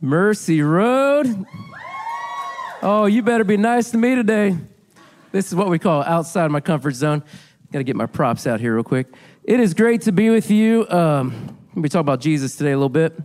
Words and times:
Mercy 0.00 0.60
Road. 0.60 1.46
Oh, 2.82 3.06
you 3.06 3.22
better 3.22 3.44
be 3.44 3.56
nice 3.56 3.90
to 3.92 3.96
me 3.96 4.14
today. 4.14 4.54
This 5.32 5.48
is 5.48 5.54
what 5.54 5.70
we 5.70 5.78
call 5.78 6.02
outside 6.02 6.50
my 6.50 6.60
comfort 6.60 6.92
zone. 6.92 7.22
Got 7.72 7.78
to 7.78 7.84
get 7.84 7.96
my 7.96 8.04
props 8.04 8.46
out 8.46 8.60
here 8.60 8.74
real 8.74 8.84
quick. 8.84 9.06
It 9.42 9.58
is 9.58 9.72
great 9.72 10.02
to 10.02 10.12
be 10.12 10.28
with 10.28 10.50
you. 10.50 10.86
Um, 10.90 11.56
we 11.74 11.88
talk 11.88 12.02
about 12.02 12.20
Jesus 12.20 12.56
today 12.56 12.72
a 12.72 12.76
little 12.76 12.90
bit. 12.90 13.18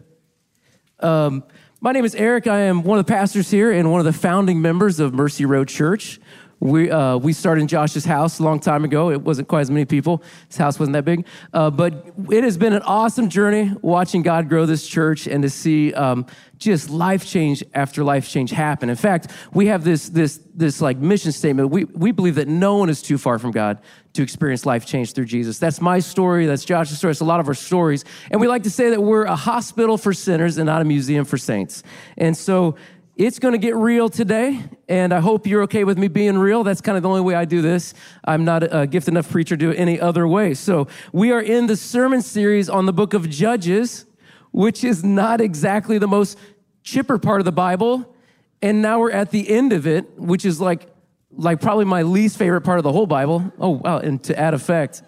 Um, 1.02 1.44
my 1.82 1.92
name 1.92 2.06
is 2.06 2.16
Eric. 2.16 2.48
I 2.48 2.60
am 2.62 2.84
one 2.84 2.98
of 2.98 3.06
the 3.06 3.12
pastors 3.12 3.52
here 3.52 3.72
and 3.72 3.92
one 3.92 4.00
of 4.00 4.06
the 4.06 4.14
founding 4.14 4.62
members 4.62 5.02
of 5.02 5.14
Mercy 5.14 5.44
Road 5.44 5.68
Church. 5.68 6.22
We, 6.62 6.92
uh, 6.92 7.18
we 7.18 7.34
started 7.34 7.62
in 7.62 7.68
Josh's 7.68 8.06
house 8.06 8.38
a 8.38 8.44
long 8.44 8.60
time 8.60 8.84
ago. 8.84 9.10
It 9.10 9.22
wasn't 9.22 9.48
quite 9.48 9.62
as 9.62 9.72
many 9.72 9.84
people. 9.84 10.22
His 10.48 10.58
house 10.58 10.78
wasn't 10.78 10.94
that 10.94 11.06
big. 11.06 11.26
Uh, 11.52 11.72
but 11.72 12.14
it 12.32 12.44
has 12.44 12.56
been 12.56 12.74
an 12.74 12.84
awesome 12.84 13.30
journey 13.30 13.74
watching 13.82 14.22
God 14.22 14.48
grow 14.48 14.68
this 14.68 14.88
church 14.88 15.26
and 15.26 15.42
to 15.42 15.50
see 15.50 15.92
um, 15.96 16.28
just 16.60 16.92
life 16.92 17.26
change 17.26 17.64
after 17.74 18.04
life 18.04 18.30
change 18.30 18.52
happen. 18.52 18.92
In 18.92 18.96
fact, 18.96 19.32
we 19.56 19.66
have 19.68 19.84
this, 19.84 20.10
this, 20.10 20.40
this 20.54 20.82
like 20.82 21.00
mission 21.00 21.32
statement. 21.32 21.72
We, 21.72 21.86
we 21.86 22.12
believe 22.12 22.36
that 22.36 22.48
no 22.48 22.78
one 22.78 22.90
is 22.90 23.02
too 23.02 23.18
far 23.18 23.40
from 23.40 23.50
God 23.50 23.80
to 24.14 24.22
experience 24.22 24.64
life 24.64 24.86
change 24.86 25.14
through 25.14 25.26
Jesus. 25.26 25.58
That's 25.58 25.82
my 25.82 25.98
story. 25.98 26.46
That's 26.46 26.64
Josh's 26.64 27.00
story. 27.00 27.10
It's 27.10 27.22
a 27.22 27.26
lot 27.26 27.40
of 27.40 27.48
our 27.48 27.56
stories. 27.56 28.06
And 28.30 28.40
we 28.40 28.48
like 28.48 28.64
to 28.64 28.70
say 28.70 28.92
that 28.92 29.02
we're 29.02 29.24
a 29.24 29.36
hospital 29.36 29.98
for 29.98 30.14
sinners 30.14 30.60
and 30.60 30.68
not 30.68 30.84
a 30.84 30.86
museum 30.86 31.26
for 31.26 31.40
saints. 31.40 31.82
And 32.20 32.38
so 32.38 32.76
it's 33.16 33.40
going 33.40 33.52
to 33.52 33.58
get 33.58 33.76
real 33.76 34.08
today, 34.08 34.64
and 34.88 35.14
I 35.14 35.20
hope 35.20 35.46
you're 35.46 35.64
okay 35.64 35.84
with 35.84 35.98
me 35.98 36.08
being 36.08 36.38
real. 36.38 36.64
That's 36.64 36.80
kind 36.80 36.96
of 36.96 37.04
the 37.04 37.10
only 37.10 37.22
way 37.22 37.36
I 37.36 37.44
do 37.44 37.62
this. 37.62 37.94
I'm 38.24 38.46
not 38.46 38.64
a 38.74 38.88
gifted 38.88 39.14
enough 39.14 39.30
preacher 39.30 39.58
to 39.58 39.60
do 39.60 39.72
it 39.72 39.76
any 39.76 40.00
other 40.00 40.28
way. 40.28 40.54
So, 40.54 40.88
we 41.12 41.32
are 41.32 41.42
in 41.42 41.68
the 41.68 41.76
sermon 41.76 42.22
series 42.22 42.70
on 42.70 42.86
the 42.86 42.94
book 42.94 43.14
of 43.14 43.30
Judges, 43.30 44.06
which 44.52 44.84
is 44.84 45.04
not 45.04 45.42
exactly 45.42 45.98
the 45.98 46.08
most 46.08 46.38
chipper 46.84 47.18
part 47.18 47.42
of 47.42 47.46
the 47.46 47.52
Bible. 47.52 48.16
And 48.62 48.82
now 48.82 49.00
we're 49.00 49.12
at 49.12 49.32
the 49.32 49.50
end 49.50 49.74
of 49.74 49.86
it, 49.86 50.18
which 50.18 50.46
is 50.46 50.62
like, 50.62 50.88
like 51.32 51.60
probably 51.60 51.86
my 51.86 52.04
least 52.04 52.38
favorite 52.38 52.62
part 52.62 52.80
of 52.80 52.84
the 52.84 52.92
whole 52.94 53.08
Bible. 53.08 53.52
Oh, 53.60 53.72
wow. 53.72 53.98
And 53.98 54.24
to 54.24 54.40
add 54.40 54.54
effect, 54.54 55.04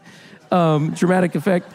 um, 0.51 0.91
dramatic 0.91 1.35
effect. 1.35 1.71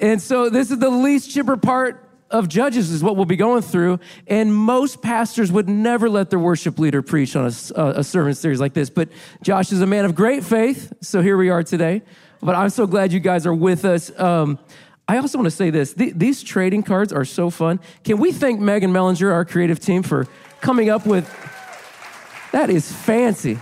And 0.00 0.22
so, 0.22 0.48
this 0.48 0.70
is 0.70 0.78
the 0.78 0.90
least 0.90 1.30
chipper 1.30 1.58
part 1.58 2.07
of 2.30 2.48
Judges 2.48 2.90
is 2.90 3.02
what 3.02 3.16
we'll 3.16 3.24
be 3.24 3.36
going 3.36 3.62
through. 3.62 4.00
And 4.26 4.54
most 4.54 5.02
pastors 5.02 5.50
would 5.50 5.68
never 5.68 6.10
let 6.10 6.30
their 6.30 6.38
worship 6.38 6.78
leader 6.78 7.02
preach 7.02 7.34
on 7.36 7.46
a, 7.46 7.82
a, 7.98 8.04
sermon 8.04 8.34
series 8.34 8.60
like 8.60 8.74
this. 8.74 8.90
But 8.90 9.08
Josh 9.42 9.72
is 9.72 9.80
a 9.80 9.86
man 9.86 10.04
of 10.04 10.14
great 10.14 10.44
faith. 10.44 10.92
So 11.00 11.22
here 11.22 11.36
we 11.36 11.50
are 11.50 11.62
today. 11.62 12.02
But 12.40 12.54
I'm 12.54 12.70
so 12.70 12.86
glad 12.86 13.12
you 13.12 13.20
guys 13.20 13.46
are 13.46 13.54
with 13.54 13.84
us. 13.84 14.16
Um, 14.18 14.58
I 15.08 15.16
also 15.16 15.38
want 15.38 15.46
to 15.46 15.56
say 15.56 15.70
this 15.70 15.94
these 15.94 16.42
trading 16.42 16.82
cards 16.82 17.14
are 17.14 17.24
so 17.24 17.48
fun. 17.48 17.80
Can 18.04 18.18
we 18.18 18.30
thank 18.30 18.60
Megan 18.60 18.92
Mellinger, 18.92 19.32
our 19.32 19.46
creative 19.46 19.80
team, 19.80 20.02
for 20.02 20.28
coming 20.60 20.90
up 20.90 21.06
with 21.06 21.26
that 22.52 22.70
is 22.70 22.90
fancy. 22.90 23.58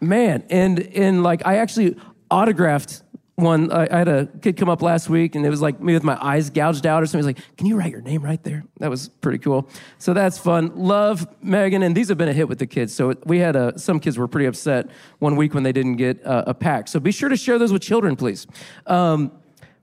Man, 0.00 0.44
and 0.50 0.78
and 0.78 1.22
like 1.22 1.46
I 1.46 1.56
actually 1.56 1.96
autographed 2.30 3.02
one, 3.40 3.70
I, 3.72 3.98
had 3.98 4.08
a 4.08 4.26
kid 4.26 4.56
come 4.56 4.68
up 4.68 4.82
last 4.82 5.08
week 5.08 5.34
and 5.34 5.44
it 5.44 5.50
was 5.50 5.60
like 5.60 5.80
me 5.80 5.94
with 5.94 6.04
my 6.04 6.18
eyes 6.24 6.50
gouged 6.50 6.86
out 6.86 7.02
or 7.02 7.06
something. 7.06 7.26
He's 7.26 7.36
like, 7.36 7.56
Can 7.56 7.66
you 7.66 7.76
write 7.76 7.92
your 7.92 8.00
name 8.00 8.22
right 8.22 8.42
there? 8.42 8.64
That 8.78 8.90
was 8.90 9.08
pretty 9.08 9.38
cool. 9.38 9.68
So 9.98 10.14
that's 10.14 10.38
fun. 10.38 10.72
Love 10.76 11.26
Megan. 11.42 11.82
And 11.82 11.96
these 11.96 12.08
have 12.08 12.18
been 12.18 12.28
a 12.28 12.32
hit 12.32 12.48
with 12.48 12.58
the 12.58 12.66
kids. 12.66 12.94
So 12.94 13.14
we 13.24 13.38
had 13.38 13.56
a, 13.56 13.78
some 13.78 14.00
kids 14.00 14.18
were 14.18 14.28
pretty 14.28 14.46
upset 14.46 14.90
one 15.18 15.36
week 15.36 15.54
when 15.54 15.62
they 15.62 15.72
didn't 15.72 15.96
get 15.96 16.20
a, 16.22 16.50
a 16.50 16.54
pack. 16.54 16.88
So 16.88 17.00
be 17.00 17.12
sure 17.12 17.28
to 17.28 17.36
share 17.36 17.58
those 17.58 17.72
with 17.72 17.82
children, 17.82 18.16
please. 18.16 18.46
Um, 18.86 19.32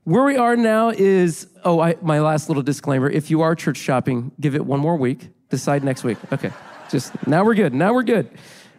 where 0.04 0.24
we 0.24 0.36
are 0.36 0.56
now 0.56 0.88
is, 0.88 1.48
oh, 1.64 1.80
I, 1.80 1.96
my 2.00 2.20
last 2.20 2.48
little 2.48 2.62
disclaimer. 2.62 3.10
If 3.10 3.30
you 3.30 3.42
are 3.42 3.54
church 3.54 3.76
shopping, 3.76 4.32
give 4.40 4.54
it 4.54 4.64
one 4.64 4.80
more 4.80 4.96
week. 4.96 5.28
Decide 5.50 5.84
next 5.84 6.02
week. 6.02 6.16
Okay. 6.32 6.50
Just 6.90 7.26
now 7.26 7.44
we're 7.44 7.54
good. 7.54 7.74
Now 7.74 7.92
we're 7.92 8.04
good. 8.04 8.30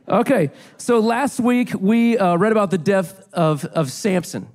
Okay. 0.07 0.49
So 0.77 0.99
last 0.99 1.39
week 1.39 1.71
we 1.79 2.17
uh, 2.17 2.35
read 2.37 2.51
about 2.51 2.71
the 2.71 2.79
death 2.79 3.31
of, 3.31 3.63
of 3.65 3.91
Samson. 3.91 4.47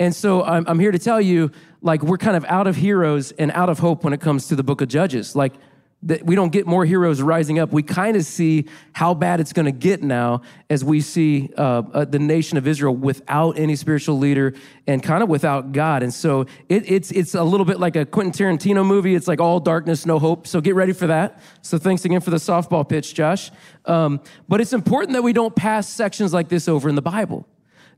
And 0.00 0.16
so 0.16 0.42
I'm, 0.42 0.64
I'm 0.66 0.80
here 0.80 0.90
to 0.90 0.98
tell 0.98 1.20
you, 1.20 1.52
like, 1.82 2.02
we're 2.02 2.18
kind 2.18 2.36
of 2.36 2.44
out 2.46 2.66
of 2.66 2.74
heroes 2.74 3.32
and 3.32 3.52
out 3.52 3.68
of 3.68 3.78
hope 3.78 4.02
when 4.02 4.12
it 4.12 4.20
comes 4.20 4.48
to 4.48 4.56
the 4.56 4.64
book 4.64 4.80
of 4.80 4.88
Judges. 4.88 5.36
Like, 5.36 5.52
that 6.02 6.24
we 6.24 6.34
don't 6.34 6.50
get 6.50 6.66
more 6.66 6.86
heroes 6.86 7.20
rising 7.20 7.58
up. 7.58 7.72
We 7.72 7.82
kind 7.82 8.16
of 8.16 8.24
see 8.24 8.64
how 8.94 9.12
bad 9.12 9.38
it's 9.38 9.52
going 9.52 9.66
to 9.66 9.72
get 9.72 10.02
now 10.02 10.40
as 10.70 10.82
we 10.82 11.02
see 11.02 11.50
uh, 11.58 11.82
uh, 11.92 12.04
the 12.06 12.18
nation 12.18 12.56
of 12.56 12.66
Israel 12.66 12.96
without 12.96 13.58
any 13.58 13.76
spiritual 13.76 14.16
leader 14.16 14.54
and 14.86 15.02
kind 15.02 15.22
of 15.22 15.28
without 15.28 15.72
God. 15.72 16.02
And 16.02 16.12
so 16.12 16.46
it, 16.70 16.90
it's 16.90 17.10
it's 17.10 17.34
a 17.34 17.44
little 17.44 17.66
bit 17.66 17.78
like 17.78 17.96
a 17.96 18.06
Quentin 18.06 18.32
Tarantino 18.32 18.84
movie. 18.86 19.14
It's 19.14 19.28
like 19.28 19.40
all 19.40 19.60
darkness, 19.60 20.06
no 20.06 20.18
hope. 20.18 20.46
So 20.46 20.62
get 20.62 20.74
ready 20.74 20.94
for 20.94 21.08
that. 21.08 21.38
So 21.60 21.76
thanks 21.76 22.06
again 22.06 22.22
for 22.22 22.30
the 22.30 22.38
softball 22.38 22.88
pitch, 22.88 23.12
Josh. 23.12 23.50
Um, 23.84 24.20
but 24.48 24.62
it's 24.62 24.72
important 24.72 25.12
that 25.12 25.22
we 25.22 25.34
don't 25.34 25.54
pass 25.54 25.86
sections 25.86 26.32
like 26.32 26.48
this 26.48 26.66
over 26.66 26.88
in 26.88 26.94
the 26.94 27.02
Bible. 27.02 27.46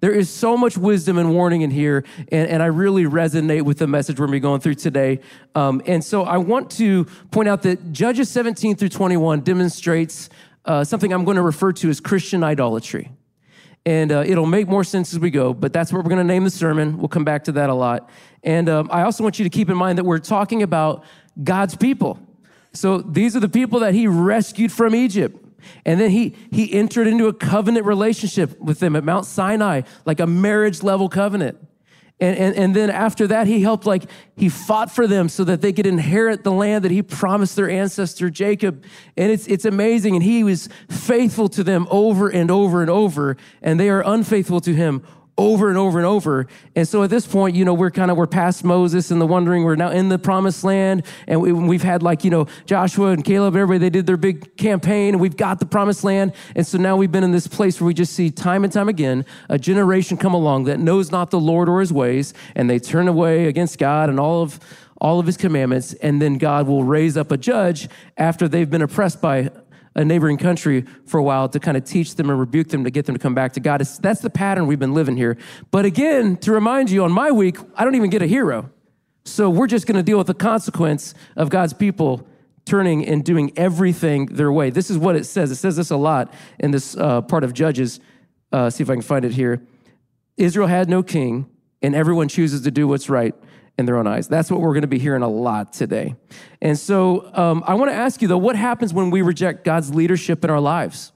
There 0.03 0.11
is 0.11 0.29
so 0.29 0.57
much 0.57 0.77
wisdom 0.77 1.17
and 1.17 1.33
warning 1.33 1.63
in 1.63 1.71
here, 1.71 2.03
and, 2.33 2.51
and 2.51 2.61
I 2.61 2.67
really 2.67 3.05
resonate 3.05 3.63
with 3.63 3.79
the 3.79 3.87
message 3.87 4.19
we're 4.19 4.27
going 4.27 4.33
to 4.33 4.37
be 4.39 4.41
going 4.41 4.61
through 4.61 4.75
today. 4.75 5.21
Um, 5.55 5.81
and 5.87 6.03
so 6.03 6.25
I 6.25 6.39
want 6.39 6.73
to 6.73 7.05
point 7.31 7.49
out 7.49 7.63
that 7.63 7.93
Judges 7.93 8.29
17 8.29 8.75
through 8.75 8.89
21 8.89 9.43
demonstrates 9.43 10.29
uh, 10.65 10.83
something 10.83 11.13
I'm 11.13 11.25
going 11.25 11.37
to 11.37 11.43
refer 11.43 11.73
to 11.75 11.89
as 11.89 12.01
Christian 12.01 12.43
idolatry. 12.43 13.13
And 13.87 14.11
uh, 14.11 14.25
it'll 14.27 14.45
make 14.45 14.67
more 14.67 14.83
sense 14.83 15.13
as 15.13 15.21
we 15.21 15.31
go, 15.31 15.55
but 15.55 15.73
that's 15.73 15.93
what 15.93 16.03
we're 16.03 16.11
going 16.11 16.27
to 16.27 16.33
name 16.33 16.43
the 16.43 16.51
sermon. 16.51 16.99
We'll 16.99 17.07
come 17.07 17.25
back 17.25 17.45
to 17.45 17.53
that 17.53 17.71
a 17.71 17.75
lot. 17.75 18.11
And 18.43 18.69
um, 18.69 18.89
I 18.91 19.03
also 19.03 19.23
want 19.23 19.39
you 19.39 19.45
to 19.45 19.51
keep 19.51 19.71
in 19.71 19.77
mind 19.77 19.99
that 19.99 20.05
we're 20.05 20.19
talking 20.19 20.65
about 20.65 21.05
God's 21.45 21.77
people. 21.77 22.19
So 22.73 22.99
these 22.99 23.37
are 23.37 23.41
the 23.41 23.49
people 23.49 23.79
that 23.79 23.95
he 23.95 24.09
rescued 24.09 24.73
from 24.73 24.97
Egypt. 24.97 25.42
And 25.85 26.01
then 26.01 26.11
he, 26.11 26.35
he 26.51 26.73
entered 26.73 27.07
into 27.07 27.27
a 27.27 27.33
covenant 27.33 27.87
relationship 27.87 28.59
with 28.61 28.79
them 28.81 28.97
at 28.97 29.05
Mount 29.05 29.27
Sinai, 29.27 29.83
like 30.05 30.21
a 30.21 30.27
marriage 30.27 30.83
level 30.83 31.09
covenant. 31.09 31.59
And, 32.21 32.39
and, 32.39 32.57
and 32.57 32.77
then 32.77 32.89
after 32.89 33.27
that, 33.27 33.49
he 33.49 33.63
helped, 33.63 33.85
like, 33.85 34.05
he 34.37 34.49
fought 34.49 34.93
for 34.93 35.09
them 35.09 35.29
so 35.29 35.43
that 35.43 35.61
they 35.61 35.73
could 35.73 35.87
inherit 35.87 36.45
the 36.45 36.53
land 36.53 36.85
that 36.85 36.93
he 36.93 37.03
promised 37.03 37.57
their 37.57 37.69
ancestor 37.69 38.31
Jacob. 38.31 38.85
And 39.17 39.33
it's, 39.33 39.49
it's 39.49 39.65
amazing. 39.65 40.15
And 40.15 40.23
he 40.23 40.45
was 40.45 40.69
faithful 40.89 41.49
to 41.49 41.65
them 41.65 41.89
over 41.91 42.29
and 42.29 42.49
over 42.49 42.81
and 42.81 42.91
over. 42.91 43.37
And 43.61 43.81
they 43.81 43.91
are 43.91 44.05
unfaithful 44.07 44.61
to 44.61 44.73
him 44.73 45.03
over 45.39 45.71
and 45.71 45.79
over 45.79 45.99
and 45.99 46.07
over. 46.07 46.47
And 46.77 46.87
so 46.87 47.03
at 47.03 47.11
this 47.11 47.27
point, 47.27 47.57
you 47.57 47.65
know, 47.65 47.73
we're 47.73 47.91
kind 47.91 48.11
of, 48.11 48.17
we're 48.17 48.27
past 48.27 48.65
Moses 48.65 49.11
and 49.11 49.21
the 49.21 49.27
wondering, 49.27 49.65
we're 49.65 49.77
now 49.77 49.91
in 49.91 50.09
the 50.09 50.19
promised 50.19 50.63
land. 50.63 51.05
And 51.27 51.41
we, 51.41 51.77
have 51.77 51.83
had 51.83 52.03
like, 52.03 52.23
you 52.25 52.31
know, 52.31 52.47
Joshua 52.67 53.09
and 53.09 53.25
Caleb, 53.25 53.57
everybody, 53.57 53.79
they 53.79 53.91
did 53.91 54.07
their 54.07 54.19
big 54.19 54.57
campaign 54.57 55.15
and 55.15 55.21
we've 55.21 55.37
got 55.37 55.59
the 55.59 55.67
promised 55.67 56.05
land. 56.05 56.35
And 56.55 56.67
so 56.67 56.77
now 56.77 56.97
we've 56.97 57.11
been 57.11 57.25
in 57.25 57.33
this 57.33 57.47
place 57.47 57.81
where 57.81 57.87
we 57.87 57.95
just 57.95 58.13
see 58.13 58.31
time 58.31 58.63
and 58.63 58.73
time 58.73 58.89
again, 58.89 59.25
a 59.49 59.59
generation 59.59 60.19
come 60.19 60.35
along 60.35 60.65
that 60.65 60.79
knows 60.79 61.11
not 61.11 61.31
the 61.31 61.41
Lord 61.41 61.69
or 61.69 61.81
his 61.81 61.93
ways. 61.93 62.35
And 62.55 62.69
they 62.69 62.79
turn 62.79 63.09
away 63.09 63.47
against 63.47 63.79
God 63.79 64.11
and 64.11 64.21
all 64.21 64.43
of, 64.43 64.61
all 65.01 65.19
of 65.19 65.27
his 65.27 65.39
commandments. 65.39 65.95
And 65.95 66.21
then 66.21 66.37
God 66.37 66.67
will 66.67 66.85
raise 66.85 67.17
up 67.17 67.33
a 67.33 67.39
judge 67.39 67.89
after 68.19 68.49
they've 68.49 68.71
been 68.71 68.83
oppressed 68.83 69.23
by 69.23 69.51
a 69.95 70.05
neighboring 70.05 70.39
country 70.39 70.85
for 71.07 71.19
a 71.19 71.23
while 71.23 71.49
to 71.49 71.61
kind 71.61 71.77
of 71.77 71.85
teach 71.85 72.15
them 72.15 72.31
and 72.31 72.39
rebuke 72.39 72.69
them 72.69 72.85
to 72.85 72.91
get 72.91 73.07
them 73.07 73.15
to 73.15 73.19
come 73.19 73.35
back 73.35 73.53
to 73.53 73.61
God. 73.61 73.81
It's, 73.81 73.99
that's 73.99 74.21
the 74.21 74.31
pattern 74.31 74.67
we've 74.67 74.79
been 74.79 74.95
living 74.95 75.17
here. 75.17 75.37
But 75.71 75.85
again, 75.85 76.37
to 76.39 76.53
remind 76.53 76.91
you, 76.91 77.05
on 77.05 77.13
my 77.13 77.31
week, 77.31 77.59
I 77.75 77.85
don't 77.85 77.95
even 77.95 78.11
get 78.11 78.23
a 78.23 78.27
hero. 78.27 78.71
So 79.25 79.51
we're 79.51 79.67
just 79.67 79.87
going 79.87 79.97
to 79.97 80.03
deal 80.03 80.19
with 80.19 80.27
the 80.27 80.35
consequence 80.35 81.15
of 81.37 81.49
God's 81.51 81.73
people 81.73 82.27
turning 82.65 83.05
and 83.07 83.25
doing 83.25 83.53
everything 83.57 84.27
their 84.27 84.53
way. 84.53 84.71
This 84.71 84.91
is 84.91 84.99
what 84.99 85.17
it 85.17 85.25
says. 85.25 85.51
It 85.51 85.57
says 85.57 85.77
this 85.77 85.91
a 85.91 85.97
lot 85.97 86.33
in 86.59 86.71
this 86.71 86.97
uh, 86.97 87.23
part 87.23 87.45
of 87.45 87.53
Judges. 87.53 88.01
Uh, 88.51 88.71
see 88.71 88.83
if 88.83 88.91
I 88.91 88.95
can 88.95 89.03
find 89.03 89.25
it 89.25 89.33
here. 89.33 89.63
Israel 90.37 90.69
had 90.69 90.89
no 90.89 91.03
king, 91.03 91.47
and 91.83 91.95
everyone 91.95 92.29
chooses 92.29 92.63
to 92.63 92.71
do 92.71 92.89
what's 92.89 93.09
right 93.09 93.35
in 93.79 93.87
their 93.87 93.97
own 93.97 94.07
eyes. 94.07 94.29
That's 94.29 94.51
what 94.51 94.61
we're 94.61 94.73
going 94.73 94.83
to 94.83 94.89
be 94.89 94.99
hearing 94.99 95.23
a 95.23 95.29
lot 95.29 95.73
today. 95.73 96.15
And 96.61 96.79
so 96.79 97.31
um, 97.35 97.65
I 97.67 97.75
want 97.75 97.91
to 97.91 97.97
ask 97.97 98.21
you, 98.23 98.29
though, 98.29 98.39
what 98.39 98.57
happens 98.57 98.93
when 98.93 99.11
we 99.11 99.23
reject 99.23 99.65
God's 99.65 99.95
leadership 99.95 100.45
in 100.45 100.51
our 100.51 100.61
lives? 100.61 101.13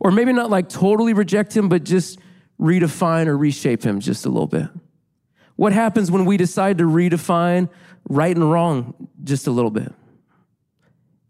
Or 0.00 0.10
maybe 0.10 0.32
not 0.32 0.50
like 0.50 0.68
totally 0.68 1.12
reject 1.12 1.56
Him, 1.56 1.68
but 1.68 1.84
just 1.84 2.18
redefine 2.60 3.26
or 3.26 3.36
reshape 3.36 3.82
Him 3.82 4.00
just 4.00 4.24
a 4.26 4.28
little 4.28 4.46
bit. 4.46 4.68
What 5.56 5.72
happens 5.72 6.10
when 6.10 6.24
we 6.24 6.36
decide 6.36 6.78
to 6.78 6.84
redefine 6.84 7.68
right 8.08 8.34
and 8.34 8.50
wrong 8.50 9.08
just 9.22 9.46
a 9.46 9.50
little 9.50 9.70
bit? 9.70 9.92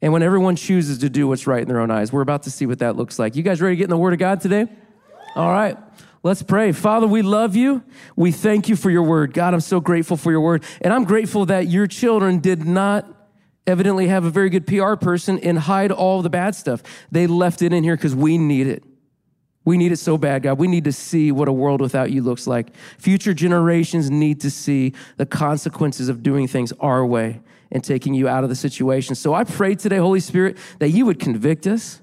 And 0.00 0.12
when 0.12 0.22
everyone 0.22 0.56
chooses 0.56 0.98
to 0.98 1.08
do 1.08 1.26
what's 1.26 1.46
right 1.46 1.62
in 1.62 1.68
their 1.68 1.80
own 1.80 1.90
eyes, 1.90 2.12
we're 2.12 2.20
about 2.20 2.42
to 2.44 2.50
see 2.50 2.66
what 2.66 2.78
that 2.78 2.96
looks 2.96 3.18
like. 3.18 3.36
You 3.36 3.42
guys 3.42 3.60
ready 3.60 3.74
to 3.74 3.78
get 3.78 3.84
in 3.84 3.90
the 3.90 3.96
Word 3.96 4.12
of 4.12 4.18
God 4.18 4.40
today? 4.40 4.66
All 5.34 5.50
right. 5.50 5.76
Let's 6.24 6.42
pray. 6.42 6.72
Father, 6.72 7.06
we 7.06 7.20
love 7.20 7.54
you. 7.54 7.84
We 8.16 8.32
thank 8.32 8.70
you 8.70 8.76
for 8.76 8.90
your 8.90 9.02
word. 9.02 9.34
God, 9.34 9.52
I'm 9.52 9.60
so 9.60 9.78
grateful 9.78 10.16
for 10.16 10.30
your 10.30 10.40
word. 10.40 10.64
And 10.80 10.90
I'm 10.90 11.04
grateful 11.04 11.44
that 11.46 11.68
your 11.68 11.86
children 11.86 12.38
did 12.38 12.64
not 12.64 13.06
evidently 13.66 14.08
have 14.08 14.24
a 14.24 14.30
very 14.30 14.48
good 14.48 14.66
PR 14.66 14.94
person 14.94 15.38
and 15.40 15.58
hide 15.58 15.92
all 15.92 16.22
the 16.22 16.30
bad 16.30 16.54
stuff. 16.54 16.82
They 17.12 17.26
left 17.26 17.60
it 17.60 17.74
in 17.74 17.84
here 17.84 17.94
because 17.94 18.14
we 18.14 18.38
need 18.38 18.66
it. 18.66 18.82
We 19.66 19.76
need 19.76 19.92
it 19.92 19.98
so 19.98 20.16
bad, 20.16 20.44
God. 20.44 20.58
We 20.58 20.66
need 20.66 20.84
to 20.84 20.92
see 20.92 21.30
what 21.30 21.46
a 21.46 21.52
world 21.52 21.82
without 21.82 22.10
you 22.10 22.22
looks 22.22 22.46
like. 22.46 22.74
Future 22.96 23.34
generations 23.34 24.10
need 24.10 24.40
to 24.40 24.50
see 24.50 24.94
the 25.18 25.26
consequences 25.26 26.08
of 26.08 26.22
doing 26.22 26.48
things 26.48 26.72
our 26.80 27.04
way 27.04 27.42
and 27.70 27.84
taking 27.84 28.14
you 28.14 28.28
out 28.28 28.44
of 28.44 28.48
the 28.48 28.56
situation. 28.56 29.14
So 29.14 29.34
I 29.34 29.44
pray 29.44 29.74
today, 29.74 29.98
Holy 29.98 30.20
Spirit, 30.20 30.56
that 30.78 30.88
you 30.88 31.04
would 31.04 31.20
convict 31.20 31.66
us. 31.66 32.00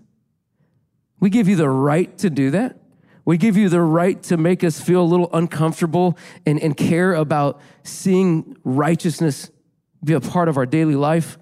We 1.20 1.32
give 1.32 1.48
you 1.48 1.56
the 1.56 1.70
right 1.70 2.16
to 2.20 2.30
do 2.30 2.52
that. 2.52 2.81
We 3.24 3.38
give 3.38 3.56
you 3.56 3.70
the 3.70 3.82
right 3.82 4.22
to 4.24 4.38
make 4.38 4.64
us 4.64 4.80
feel 4.80 5.02
a 5.02 5.04
little 5.04 5.30
uncomfortable 5.34 6.18
and, 6.46 6.60
and 6.60 6.76
care 6.76 7.14
about 7.14 7.62
seeing 7.84 8.58
righteousness 8.64 9.52
be 10.04 10.14
a 10.14 10.20
part 10.20 10.50
of 10.50 10.58
our 10.58 10.66
daily 10.66 10.96
life. 10.96 11.38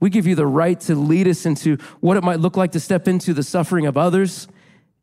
We 0.00 0.10
give 0.10 0.26
you 0.26 0.34
the 0.34 0.46
right 0.46 0.78
to 0.82 0.94
lead 0.94 1.26
us 1.26 1.46
into 1.46 1.76
what 2.00 2.16
it 2.16 2.22
might 2.22 2.40
look 2.40 2.56
like 2.56 2.72
to 2.72 2.80
step 2.80 3.08
into 3.08 3.32
the 3.32 3.42
suffering 3.42 3.86
of 3.86 3.96
others 3.96 4.46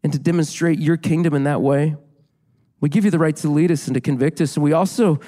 and 0.04 0.14
to 0.14 0.20
demonstrate 0.20 0.80
your 0.80 0.98
kingdom 0.98 1.34
in 1.34 1.44
that 1.44 1.62
way. 1.62 1.96
We 2.80 2.90
give 2.90 3.06
you 3.06 3.12
the 3.12 3.20
right 3.20 3.36
to 3.38 3.50
lead 3.50 3.72
us 3.72 3.88
and 3.88 3.94
to 3.96 4.02
convict 4.02 4.42
us. 4.42 4.56
And 4.56 4.64
we 4.64 4.74
also, 4.74 5.20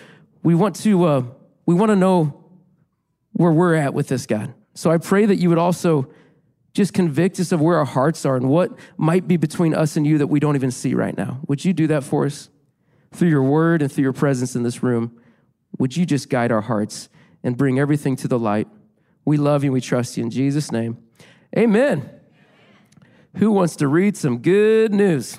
we 0.41 0.55
want 0.55 0.75
to, 0.77 1.03
uh, 1.05 1.23
we 1.65 1.75
want 1.75 1.89
to 1.89 1.95
know 1.95 2.45
where 3.33 3.51
we're 3.51 3.75
at 3.75 3.93
with 3.93 4.07
this, 4.07 4.25
God. 4.25 4.53
So 4.73 4.89
I 4.89 4.97
pray 4.97 5.25
that 5.25 5.35
you 5.35 5.49
would 5.49 5.57
also 5.57 6.07
just 6.73 6.93
convict 6.93 7.39
us 7.39 7.51
of 7.51 7.61
where 7.61 7.77
our 7.77 7.85
hearts 7.85 8.25
are 8.25 8.35
and 8.35 8.49
what 8.49 8.71
might 8.97 9.27
be 9.27 9.37
between 9.37 9.73
us 9.73 9.95
and 9.95 10.07
you 10.07 10.17
that 10.17 10.27
we 10.27 10.39
don't 10.39 10.55
even 10.55 10.71
see 10.71 10.95
right 10.95 11.15
now. 11.15 11.39
Would 11.47 11.63
you 11.63 11.73
do 11.73 11.87
that 11.87 12.03
for 12.03 12.25
us 12.25 12.49
through 13.11 13.29
your 13.29 13.43
word 13.43 13.81
and 13.81 13.91
through 13.91 14.03
your 14.03 14.13
presence 14.13 14.55
in 14.55 14.63
this 14.63 14.81
room? 14.81 15.19
Would 15.77 15.95
you 15.95 16.05
just 16.05 16.29
guide 16.29 16.51
our 16.51 16.61
hearts 16.61 17.09
and 17.43 17.57
bring 17.57 17.79
everything 17.79 18.15
to 18.17 18.27
the 18.27 18.39
light? 18.39 18.67
We 19.25 19.37
love 19.37 19.63
you. 19.63 19.71
We 19.71 19.81
trust 19.81 20.17
you 20.17 20.23
in 20.23 20.29
Jesus' 20.31 20.71
name. 20.71 20.97
Amen. 21.57 22.09
Who 23.37 23.51
wants 23.51 23.75
to 23.77 23.87
read 23.87 24.17
some 24.17 24.39
good 24.39 24.93
news? 24.93 25.37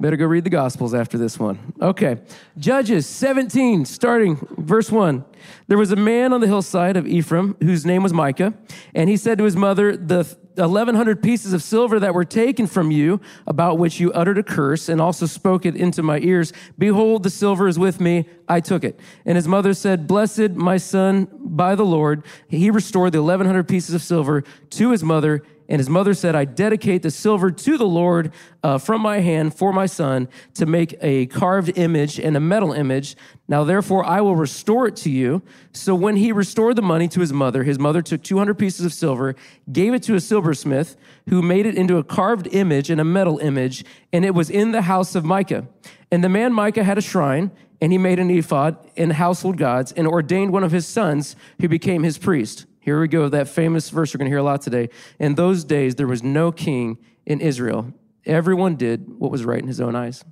Better 0.00 0.16
go 0.16 0.24
read 0.24 0.44
the 0.44 0.50
Gospels 0.50 0.94
after 0.94 1.18
this 1.18 1.38
one. 1.38 1.74
Okay. 1.78 2.16
Judges 2.56 3.06
17, 3.06 3.84
starting 3.84 4.38
verse 4.56 4.90
1. 4.90 5.22
There 5.68 5.76
was 5.76 5.92
a 5.92 5.96
man 5.96 6.32
on 6.32 6.40
the 6.40 6.46
hillside 6.46 6.96
of 6.96 7.06
Ephraim 7.06 7.54
whose 7.60 7.84
name 7.84 8.02
was 8.02 8.14
Micah, 8.14 8.54
and 8.94 9.10
he 9.10 9.18
said 9.18 9.36
to 9.36 9.44
his 9.44 9.56
mother, 9.56 9.94
The 9.98 10.24
1,100 10.54 11.22
pieces 11.22 11.52
of 11.52 11.62
silver 11.62 12.00
that 12.00 12.14
were 12.14 12.24
taken 12.24 12.66
from 12.66 12.90
you, 12.90 13.20
about 13.46 13.76
which 13.76 14.00
you 14.00 14.10
uttered 14.12 14.38
a 14.38 14.42
curse, 14.42 14.88
and 14.88 15.02
also 15.02 15.26
spoke 15.26 15.66
it 15.66 15.76
into 15.76 16.02
my 16.02 16.18
ears, 16.20 16.54
behold, 16.78 17.22
the 17.22 17.30
silver 17.30 17.68
is 17.68 17.78
with 17.78 18.00
me, 18.00 18.26
I 18.48 18.60
took 18.60 18.84
it. 18.84 18.98
And 19.26 19.36
his 19.36 19.46
mother 19.46 19.74
said, 19.74 20.06
Blessed 20.06 20.52
my 20.52 20.78
son 20.78 21.28
by 21.38 21.74
the 21.74 21.84
Lord. 21.84 22.24
He 22.48 22.70
restored 22.70 23.12
the 23.12 23.22
1,100 23.22 23.68
pieces 23.68 23.94
of 23.94 24.00
silver 24.00 24.44
to 24.70 24.90
his 24.92 25.04
mother 25.04 25.42
and 25.70 25.78
his 25.78 25.88
mother 25.88 26.14
said, 26.14 26.34
I 26.34 26.44
dedicate 26.44 27.02
the 27.02 27.12
silver 27.12 27.52
to 27.52 27.78
the 27.78 27.86
Lord 27.86 28.32
uh, 28.64 28.76
from 28.78 29.00
my 29.00 29.20
hand 29.20 29.54
for 29.54 29.72
my 29.72 29.86
son 29.86 30.28
to 30.54 30.66
make 30.66 30.96
a 31.00 31.26
carved 31.26 31.78
image 31.78 32.18
and 32.18 32.36
a 32.36 32.40
metal 32.40 32.72
image. 32.72 33.16
Now, 33.46 33.62
therefore, 33.62 34.04
I 34.04 34.20
will 34.20 34.34
restore 34.34 34.88
it 34.88 34.96
to 34.96 35.10
you. 35.10 35.42
So 35.72 35.94
when 35.94 36.16
he 36.16 36.32
restored 36.32 36.74
the 36.74 36.82
money 36.82 37.06
to 37.08 37.20
his 37.20 37.32
mother, 37.32 37.62
his 37.62 37.78
mother 37.78 38.02
took 38.02 38.24
200 38.24 38.54
pieces 38.54 38.84
of 38.84 38.92
silver, 38.92 39.36
gave 39.70 39.94
it 39.94 40.02
to 40.02 40.16
a 40.16 40.20
silversmith 40.20 40.96
who 41.28 41.40
made 41.40 41.66
it 41.66 41.76
into 41.76 41.98
a 41.98 42.04
carved 42.04 42.48
image 42.48 42.90
and 42.90 43.00
a 43.00 43.04
metal 43.04 43.38
image, 43.38 43.84
and 44.12 44.24
it 44.24 44.34
was 44.34 44.50
in 44.50 44.72
the 44.72 44.82
house 44.82 45.14
of 45.14 45.24
Micah. 45.24 45.68
And 46.10 46.24
the 46.24 46.28
man 46.28 46.52
Micah 46.52 46.82
had 46.82 46.98
a 46.98 47.02
shrine, 47.02 47.52
and 47.80 47.92
he 47.92 47.98
made 47.98 48.18
an 48.18 48.28
ephod 48.28 48.76
and 48.96 49.12
household 49.12 49.56
gods, 49.56 49.92
and 49.92 50.08
ordained 50.08 50.52
one 50.52 50.64
of 50.64 50.72
his 50.72 50.88
sons 50.88 51.36
who 51.60 51.68
became 51.68 52.02
his 52.02 52.18
priest. 52.18 52.66
Here 52.80 52.98
we 53.00 53.08
go, 53.08 53.28
that 53.28 53.46
famous 53.48 53.90
verse 53.90 54.14
we're 54.14 54.18
going 54.18 54.26
to 54.26 54.30
hear 54.30 54.38
a 54.38 54.42
lot 54.42 54.62
today. 54.62 54.88
In 55.18 55.34
those 55.34 55.64
days, 55.64 55.96
there 55.96 56.06
was 56.06 56.22
no 56.22 56.50
king 56.50 56.98
in 57.26 57.40
Israel. 57.40 57.92
Everyone 58.24 58.76
did 58.76 59.18
what 59.18 59.30
was 59.30 59.44
right 59.44 59.60
in 59.60 59.68
his 59.68 59.80
own 59.80 59.94
eyes. 59.94 60.24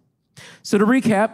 So 0.62 0.78
to 0.78 0.86
recap, 0.86 1.32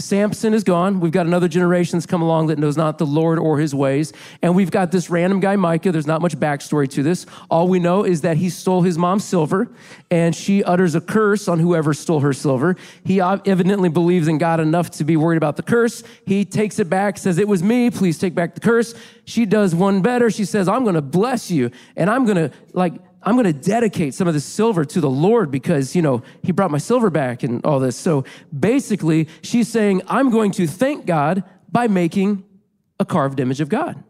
Samson 0.00 0.54
is 0.54 0.64
gone. 0.64 1.00
We've 1.00 1.12
got 1.12 1.26
another 1.26 1.48
generation 1.48 1.98
that's 1.98 2.06
come 2.06 2.22
along 2.22 2.48
that 2.48 2.58
knows 2.58 2.76
not 2.76 2.98
the 2.98 3.06
Lord 3.06 3.38
or 3.38 3.58
his 3.58 3.74
ways. 3.74 4.12
And 4.42 4.54
we've 4.56 4.70
got 4.70 4.90
this 4.90 5.10
random 5.10 5.40
guy, 5.40 5.56
Micah. 5.56 5.92
There's 5.92 6.06
not 6.06 6.20
much 6.20 6.36
backstory 6.38 6.88
to 6.90 7.02
this. 7.02 7.26
All 7.50 7.68
we 7.68 7.78
know 7.78 8.04
is 8.04 8.22
that 8.22 8.36
he 8.36 8.50
stole 8.50 8.82
his 8.82 8.98
mom's 8.98 9.24
silver 9.24 9.68
and 10.10 10.34
she 10.34 10.64
utters 10.64 10.94
a 10.94 11.00
curse 11.00 11.48
on 11.48 11.58
whoever 11.58 11.94
stole 11.94 12.20
her 12.20 12.32
silver. 12.32 12.76
He 13.04 13.20
evidently 13.20 13.88
believes 13.88 14.28
in 14.28 14.38
God 14.38 14.60
enough 14.60 14.90
to 14.92 15.04
be 15.04 15.16
worried 15.16 15.36
about 15.36 15.56
the 15.56 15.62
curse. 15.62 16.02
He 16.26 16.44
takes 16.44 16.78
it 16.78 16.88
back, 16.88 17.18
says, 17.18 17.38
It 17.38 17.48
was 17.48 17.62
me. 17.62 17.90
Please 17.90 18.18
take 18.18 18.34
back 18.34 18.54
the 18.54 18.60
curse. 18.60 18.94
She 19.24 19.46
does 19.46 19.74
one 19.74 20.02
better. 20.02 20.30
She 20.30 20.44
says, 20.44 20.68
I'm 20.68 20.82
going 20.82 20.94
to 20.96 21.02
bless 21.02 21.50
you 21.50 21.70
and 21.96 22.10
I'm 22.10 22.24
going 22.24 22.36
to 22.36 22.50
like 22.72 22.94
I'm 23.22 23.34
going 23.34 23.44
to 23.44 23.52
dedicate 23.52 24.14
some 24.14 24.26
of 24.28 24.34
this 24.34 24.44
silver 24.44 24.84
to 24.84 25.00
the 25.00 25.10
Lord 25.10 25.50
because, 25.50 25.94
you 25.94 26.02
know, 26.02 26.22
he 26.42 26.52
brought 26.52 26.70
my 26.70 26.78
silver 26.78 27.10
back 27.10 27.42
and 27.42 27.64
all 27.64 27.78
this. 27.78 27.96
So 27.96 28.24
basically, 28.58 29.28
she's 29.42 29.68
saying, 29.68 30.02
I'm 30.06 30.30
going 30.30 30.52
to 30.52 30.66
thank 30.66 31.06
God 31.06 31.44
by 31.70 31.86
making 31.86 32.44
a 32.98 33.04
carved 33.04 33.38
image 33.40 33.60
of 33.60 33.68
God. 33.68 34.02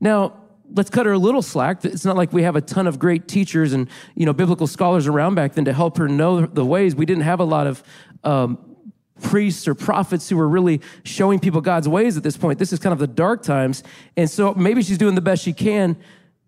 Now, 0.00 0.34
let's 0.72 0.90
cut 0.90 1.06
her 1.06 1.12
a 1.12 1.18
little 1.18 1.42
slack. 1.42 1.84
It's 1.84 2.04
not 2.04 2.16
like 2.16 2.32
we 2.32 2.42
have 2.42 2.54
a 2.54 2.60
ton 2.60 2.86
of 2.86 2.98
great 2.98 3.26
teachers 3.26 3.72
and, 3.72 3.88
you 4.14 4.24
know, 4.24 4.32
biblical 4.32 4.66
scholars 4.66 5.06
around 5.06 5.34
back 5.34 5.54
then 5.54 5.64
to 5.64 5.72
help 5.72 5.96
her 5.98 6.08
know 6.08 6.46
the 6.46 6.64
ways. 6.64 6.94
We 6.94 7.06
didn't 7.06 7.24
have 7.24 7.40
a 7.40 7.44
lot 7.44 7.66
of, 7.66 7.82
um, 8.22 8.58
priests 9.20 9.66
or 9.66 9.74
prophets 9.74 10.28
who 10.28 10.36
were 10.36 10.48
really 10.48 10.80
showing 11.02 11.40
people 11.40 11.60
God's 11.60 11.88
ways 11.88 12.16
at 12.16 12.22
this 12.22 12.36
point. 12.36 12.60
This 12.60 12.72
is 12.72 12.78
kind 12.78 12.92
of 12.92 13.00
the 13.00 13.06
dark 13.08 13.42
times. 13.42 13.82
And 14.16 14.30
so 14.30 14.54
maybe 14.54 14.80
she's 14.82 14.98
doing 14.98 15.16
the 15.16 15.20
best 15.20 15.42
she 15.42 15.52
can, 15.52 15.96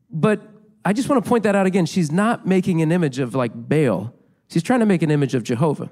but 0.08 0.40
I 0.84 0.92
just 0.92 1.08
want 1.08 1.22
to 1.22 1.28
point 1.28 1.44
that 1.44 1.54
out 1.54 1.66
again. 1.66 1.86
She's 1.86 2.10
not 2.10 2.46
making 2.46 2.80
an 2.82 2.90
image 2.90 3.18
of 3.18 3.34
like 3.34 3.52
Baal. 3.54 4.14
She's 4.48 4.62
trying 4.62 4.80
to 4.80 4.86
make 4.86 5.02
an 5.02 5.10
image 5.10 5.34
of 5.34 5.42
Jehovah. 5.42 5.90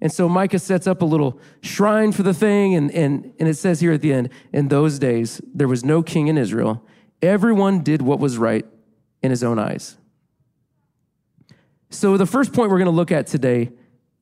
And 0.00 0.12
so 0.12 0.28
Micah 0.28 0.58
sets 0.58 0.86
up 0.86 1.02
a 1.02 1.04
little 1.04 1.38
shrine 1.62 2.12
for 2.12 2.22
the 2.22 2.34
thing, 2.34 2.74
and, 2.74 2.90
and, 2.92 3.32
and 3.38 3.48
it 3.48 3.54
says 3.54 3.80
here 3.80 3.92
at 3.92 4.00
the 4.00 4.12
end, 4.12 4.30
in 4.52 4.68
those 4.68 4.98
days, 4.98 5.40
there 5.54 5.68
was 5.68 5.84
no 5.84 6.02
king 6.02 6.28
in 6.28 6.38
Israel. 6.38 6.84
Everyone 7.20 7.82
did 7.82 8.02
what 8.02 8.18
was 8.18 8.38
right 8.38 8.64
in 9.22 9.30
his 9.30 9.44
own 9.44 9.58
eyes. 9.58 9.96
So 11.90 12.16
the 12.16 12.26
first 12.26 12.52
point 12.52 12.70
we're 12.70 12.78
going 12.78 12.86
to 12.86 12.90
look 12.90 13.12
at 13.12 13.26
today 13.26 13.70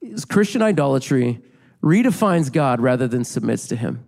is 0.01 0.25
Christian 0.25 0.63
idolatry 0.63 1.41
redefines 1.83 2.53
God 2.53 2.81
rather 2.81 3.09
than 3.09 3.25
submits 3.25 3.67
to 3.69 3.77
him. 3.77 4.05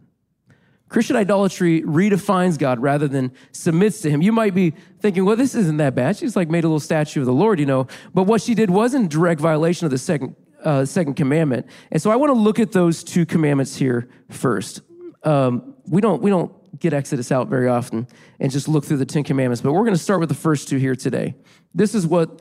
Christian 0.95 1.17
idolatry 1.17 1.83
redefines 1.83 2.57
God 2.57 2.79
rather 2.79 3.09
than 3.09 3.33
submits 3.51 4.01
to 4.03 4.11
him. 4.11 4.23
You 4.23 4.31
might 4.31 4.55
be 4.55 4.75
thinking, 5.01 5.25
well, 5.25 5.35
this 5.35 5.57
isn't 5.57 5.79
that 5.79 5.97
bad. 5.97 6.17
She's 6.17 6.37
like 6.37 6.49
made 6.49 6.63
a 6.63 6.69
little 6.69 6.79
statue 6.79 7.19
of 7.19 7.27
the 7.27 7.33
Lord, 7.33 7.59
you 7.59 7.67
know. 7.67 7.89
But 8.15 8.29
what 8.29 8.41
she 8.41 8.55
did 8.55 8.71
was 8.71 8.95
in 8.95 9.09
direct 9.09 9.41
violation 9.41 9.87
of 9.87 9.91
the 9.91 9.99
second, 9.99 10.37
uh, 10.63 10.85
second 10.85 11.15
commandment. 11.15 11.67
And 11.91 12.01
so 12.01 12.13
I 12.13 12.17
want 12.17 12.31
to 12.31 12.39
look 12.39 12.61
at 12.61 12.71
those 12.71 13.03
two 13.03 13.27
commandments 13.27 13.75
here 13.75 14.09
first. 14.31 14.83
Um, 15.25 15.75
we 15.89 16.01
don't, 16.01 16.23
we 16.23 16.31
don't 16.31 16.53
get 16.79 16.93
Exodus 16.93 17.33
out 17.33 17.49
very 17.49 17.67
often 17.67 18.07
and 18.39 18.53
just 18.53 18.69
look 18.69 18.85
through 18.85 18.99
the 18.99 19.05
Ten 19.05 19.25
Commandments, 19.25 19.63
but 19.63 19.73
we're 19.73 19.81
going 19.81 19.95
to 19.95 19.99
start 19.99 20.21
with 20.21 20.29
the 20.29 20.37
first 20.37 20.69
two 20.69 20.77
here 20.77 20.95
today. 20.95 21.35
This 21.75 21.97
is 21.97 22.07
what 22.07 22.41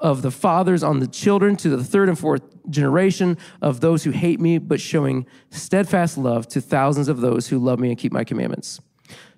of 0.00 0.22
the 0.22 0.30
fathers 0.30 0.82
on 0.82 1.00
the 1.00 1.06
children 1.06 1.56
to 1.56 1.68
the 1.68 1.84
third 1.84 2.08
and 2.08 2.18
fourth 2.18 2.42
generation 2.70 3.36
of 3.62 3.80
those 3.80 4.04
who 4.04 4.10
hate 4.10 4.40
me, 4.40 4.58
but 4.58 4.80
showing 4.80 5.26
steadfast 5.50 6.18
love 6.18 6.46
to 6.48 6.60
thousands 6.60 7.08
of 7.08 7.20
those 7.20 7.48
who 7.48 7.58
love 7.58 7.78
me 7.78 7.88
and 7.90 7.98
keep 7.98 8.12
my 8.12 8.24
commandments. 8.24 8.80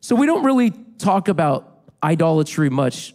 So 0.01 0.17
we 0.17 0.27
don't 0.27 0.45
really 0.45 0.71
talk 0.99 1.29
about 1.29 1.83
idolatry 2.03 2.71
much 2.71 3.15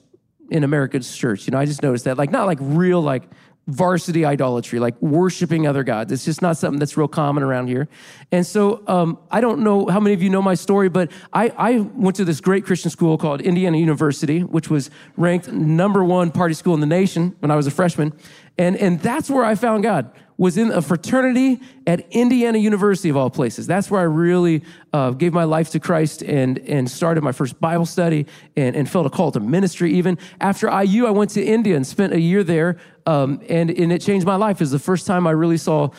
in 0.50 0.64
America's 0.64 1.16
church. 1.16 1.48
You 1.48 1.52
know, 1.52 1.58
I 1.58 1.66
just 1.66 1.82
noticed 1.82 2.06
that, 2.06 2.18
like, 2.18 2.32
not 2.32 2.46
like 2.46 2.60
real, 2.62 3.02
like, 3.02 3.24
varsity 3.68 4.26
idolatry, 4.26 4.80
like 4.80 5.00
worshiping 5.02 5.66
other 5.66 5.84
gods. 5.84 6.12
It's 6.12 6.26
just 6.26 6.42
not 6.42 6.58
something 6.58 6.80
that's 6.80 6.98
real 6.98 7.08
common 7.08 7.42
around 7.42 7.68
here. 7.68 7.88
And 8.32 8.46
so 8.46 8.84
um, 8.88 9.18
I 9.32 9.42
don't 9.42 9.62
know 9.62 9.88
how 9.88 10.00
many 10.00 10.14
of 10.14 10.22
you 10.22 10.30
know 10.30 10.42
my 10.42 10.54
story, 10.54 10.88
but 10.88 11.12
I, 11.34 11.50
I 11.58 11.80
went 11.80 12.16
to 12.18 12.26
this 12.26 12.42
great 12.42 12.66
Christian 12.66 12.92
school 12.92 13.18
called 13.18 13.42
Indiana 13.42 13.78
University, 13.78 14.44
which 14.44 14.70
was 14.70 14.92
ranked 15.18 15.52
number 15.52 16.04
one 16.04 16.32
party 16.32 16.54
school 16.54 16.76
in 16.76 16.80
the 16.80 16.86
nation 16.86 17.36
when 17.40 17.50
I 17.50 17.56
was 17.56 17.66
a 17.66 17.72
freshman. 17.72 18.14
And, 18.58 18.78
and 18.78 19.00
that's 19.00 19.30
where 19.30 19.44
I 19.44 19.56
found 19.56 19.84
God 19.84 20.12
was 20.38 20.58
in 20.58 20.72
a 20.72 20.82
fraternity 20.82 21.62
at 21.88 22.06
Indiana 22.12 22.58
University 22.58 23.10
of 23.10 23.16
all 23.16 23.30
places. 23.30 23.68
That's 23.68 23.90
where 23.90 24.02
I 24.02 24.06
really 24.06 24.64
uh, 24.92 25.12
gave 25.12 25.34
my 25.34 25.46
life 25.46 25.70
to 25.72 25.80
Christ 25.80 26.24
and, 26.24 26.60
and 26.60 26.92
started 26.92 27.24
my 27.24 27.32
first 27.32 27.60
Bible 27.62 27.86
study 27.86 28.26
and, 28.58 28.76
and 28.76 28.90
felt 28.90 29.06
a 29.06 29.10
call 29.10 29.32
to 29.32 29.40
ministry 29.40 29.94
even. 29.94 30.18
After 30.42 30.68
IU, 30.68 31.06
I 31.06 31.12
went 31.12 31.32
to 31.32 31.44
India 31.44 31.76
and 31.76 31.88
spent 31.88 32.14
a 32.14 32.20
year 32.20 32.44
there. 32.44 32.78
Um, 33.06 33.42
and, 33.50 33.70
and 33.70 33.92
it 33.92 34.02
changed 34.02 34.26
my 34.26 34.36
life. 34.36 34.58
It 34.58 34.62
was 34.62 34.72
the 34.72 34.80
first 34.80 35.06
time 35.06 35.28
I 35.28 35.32
really 35.32 35.58
saw 35.58 35.90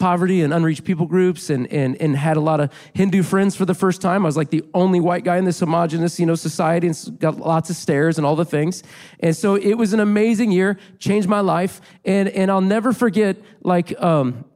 poverty 0.00 0.42
and 0.42 0.52
unreached 0.52 0.84
people 0.84 1.06
groups 1.06 1.50
and, 1.50 1.70
and, 1.72 1.94
and 2.00 2.16
had 2.16 2.36
a 2.36 2.40
lot 2.40 2.58
of 2.58 2.72
Hindu 2.94 3.22
friends 3.22 3.54
for 3.54 3.66
the 3.66 3.74
first 3.74 4.00
time. 4.00 4.24
I 4.24 4.28
was 4.28 4.36
like 4.36 4.50
the 4.50 4.64
only 4.74 4.98
white 4.98 5.24
guy 5.24 5.36
in 5.36 5.44
this 5.44 5.60
homogenous, 5.60 6.18
you 6.18 6.26
know, 6.26 6.34
society 6.34 6.86
and 6.86 7.18
got 7.20 7.38
lots 7.38 7.70
of 7.70 7.76
stares 7.76 8.16
and 8.16 8.26
all 8.26 8.34
the 8.34 8.44
things. 8.44 8.82
And 9.20 9.36
so 9.36 9.54
it 9.54 9.74
was 9.74 9.92
an 9.92 10.00
amazing 10.00 10.50
year, 10.52 10.78
changed 10.98 11.28
my 11.28 11.40
life. 11.40 11.80
And, 12.04 12.30
and 12.30 12.50
I'll 12.50 12.62
never 12.62 12.92
forget, 12.92 13.36
like, 13.62 14.00
um, 14.02 14.46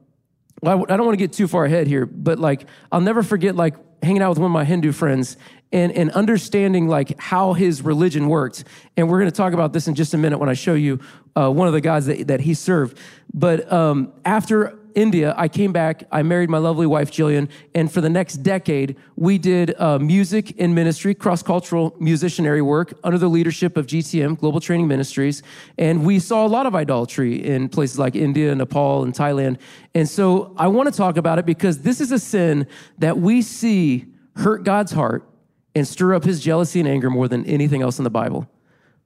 I 0.67 0.97
don't 0.97 1.05
want 1.05 1.13
to 1.13 1.23
get 1.23 1.33
too 1.33 1.47
far 1.47 1.65
ahead 1.65 1.87
here, 1.87 2.05
but 2.05 2.39
like, 2.39 2.67
I'll 2.91 3.01
never 3.01 3.23
forget, 3.23 3.55
like, 3.55 3.75
hanging 4.03 4.21
out 4.21 4.29
with 4.29 4.37
one 4.37 4.47
of 4.47 4.51
my 4.51 4.63
Hindu 4.63 4.91
friends 4.91 5.35
and, 5.71 5.91
and 5.91 6.11
understanding 6.11 6.87
like 6.87 7.19
how 7.19 7.53
his 7.53 7.81
religion 7.81 8.27
worked. 8.29 8.63
And 8.95 9.09
we're 9.09 9.19
going 9.19 9.31
to 9.31 9.35
talk 9.35 9.53
about 9.53 9.73
this 9.73 9.87
in 9.87 9.95
just 9.95 10.13
a 10.13 10.17
minute 10.17 10.37
when 10.37 10.47
I 10.47 10.53
show 10.53 10.75
you 10.75 10.99
uh, 11.35 11.49
one 11.49 11.67
of 11.67 11.73
the 11.73 11.81
guys 11.81 12.05
that, 12.05 12.27
that 12.27 12.39
he 12.41 12.53
served. 12.53 12.97
But 13.33 13.71
um, 13.71 14.13
after 14.23 14.77
India, 14.95 15.35
I 15.37 15.49
came 15.49 15.73
back, 15.73 16.05
I 16.11 16.23
married 16.23 16.49
my 16.49 16.57
lovely 16.57 16.87
wife, 16.87 17.11
Jillian, 17.11 17.49
and 17.75 17.91
for 17.91 17.99
the 17.99 18.09
next 18.09 18.37
decade, 18.37 18.95
we 19.17 19.37
did 19.37 19.79
uh, 19.79 19.99
music 19.99 20.55
and 20.57 20.73
ministry, 20.73 21.13
cross 21.13 21.43
cultural 21.43 21.91
musicianary 21.91 22.63
work 22.63 22.97
under 23.03 23.17
the 23.17 23.27
leadership 23.27 23.75
of 23.75 23.87
GTM, 23.87 24.39
Global 24.39 24.61
Training 24.61 24.87
Ministries. 24.87 25.43
And 25.77 26.05
we 26.05 26.19
saw 26.19 26.45
a 26.45 26.47
lot 26.47 26.65
of 26.65 26.75
idolatry 26.75 27.45
in 27.45 27.67
places 27.67 27.99
like 27.99 28.15
India, 28.15 28.55
Nepal, 28.55 29.03
and 29.03 29.13
Thailand. 29.13 29.59
And 29.93 30.07
so 30.07 30.55
I 30.57 30.67
want 30.67 30.91
to 30.91 30.97
talk 30.97 31.17
about 31.17 31.39
it 31.39 31.45
because 31.45 31.79
this 31.79 31.99
is 31.99 32.13
a 32.13 32.19
sin 32.19 32.65
that 32.97 33.17
we 33.17 33.41
see 33.41 34.05
hurt 34.37 34.63
God's 34.63 34.93
heart 34.93 35.27
and 35.75 35.85
stir 35.85 36.13
up 36.13 36.23
his 36.23 36.39
jealousy 36.39 36.79
and 36.79 36.87
anger 36.87 37.09
more 37.09 37.27
than 37.27 37.45
anything 37.45 37.81
else 37.81 37.99
in 37.99 38.05
the 38.05 38.09
Bible. 38.09 38.49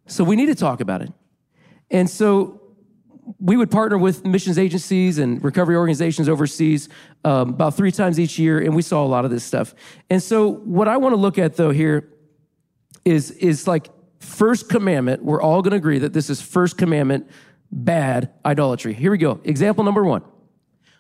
So 0.06 0.24
we 0.24 0.36
need 0.36 0.46
to 0.48 0.56
talk 0.56 0.82
about 0.82 1.02
it. 1.02 1.12
And 1.92 2.08
so 2.08 2.59
we 3.40 3.58
would 3.58 3.70
partner 3.70 3.98
with 3.98 4.26
missions 4.26 4.58
agencies 4.58 5.18
and 5.20 5.44
recovery 5.44 5.76
organizations 5.76 6.28
overseas 6.28 6.90
um, 7.24 7.50
about 7.50 7.76
three 7.76 7.92
times 7.92 8.20
each 8.20 8.40
year, 8.40 8.60
and 8.60 8.76
we 8.76 8.82
saw 8.82 9.04
a 9.04 9.08
lot 9.08 9.26
of 9.26 9.32
this 9.32 9.44
stuff. 9.44 9.76
And 10.10 10.22
so, 10.22 10.50
what 10.50 10.88
I 10.88 10.98
want 10.98 11.14
to 11.14 11.18
look 11.18 11.38
at 11.38 11.56
though 11.56 11.72
here 11.72 12.10
is 13.06 13.32
is 13.32 13.68
like 13.68 13.90
first 14.20 14.70
commandment. 14.70 15.24
We're 15.24 15.42
all 15.42 15.62
going 15.62 15.72
to 15.72 15.78
agree 15.78 16.00
that 16.00 16.14
this 16.14 16.30
is 16.30 16.42
first 16.42 16.78
commandment 16.78 17.30
bad 17.72 18.32
idolatry. 18.46 18.94
Here 18.94 19.12
we 19.12 19.18
go. 19.18 19.40
Example 19.44 19.84
number 19.84 20.04
one. 20.04 20.24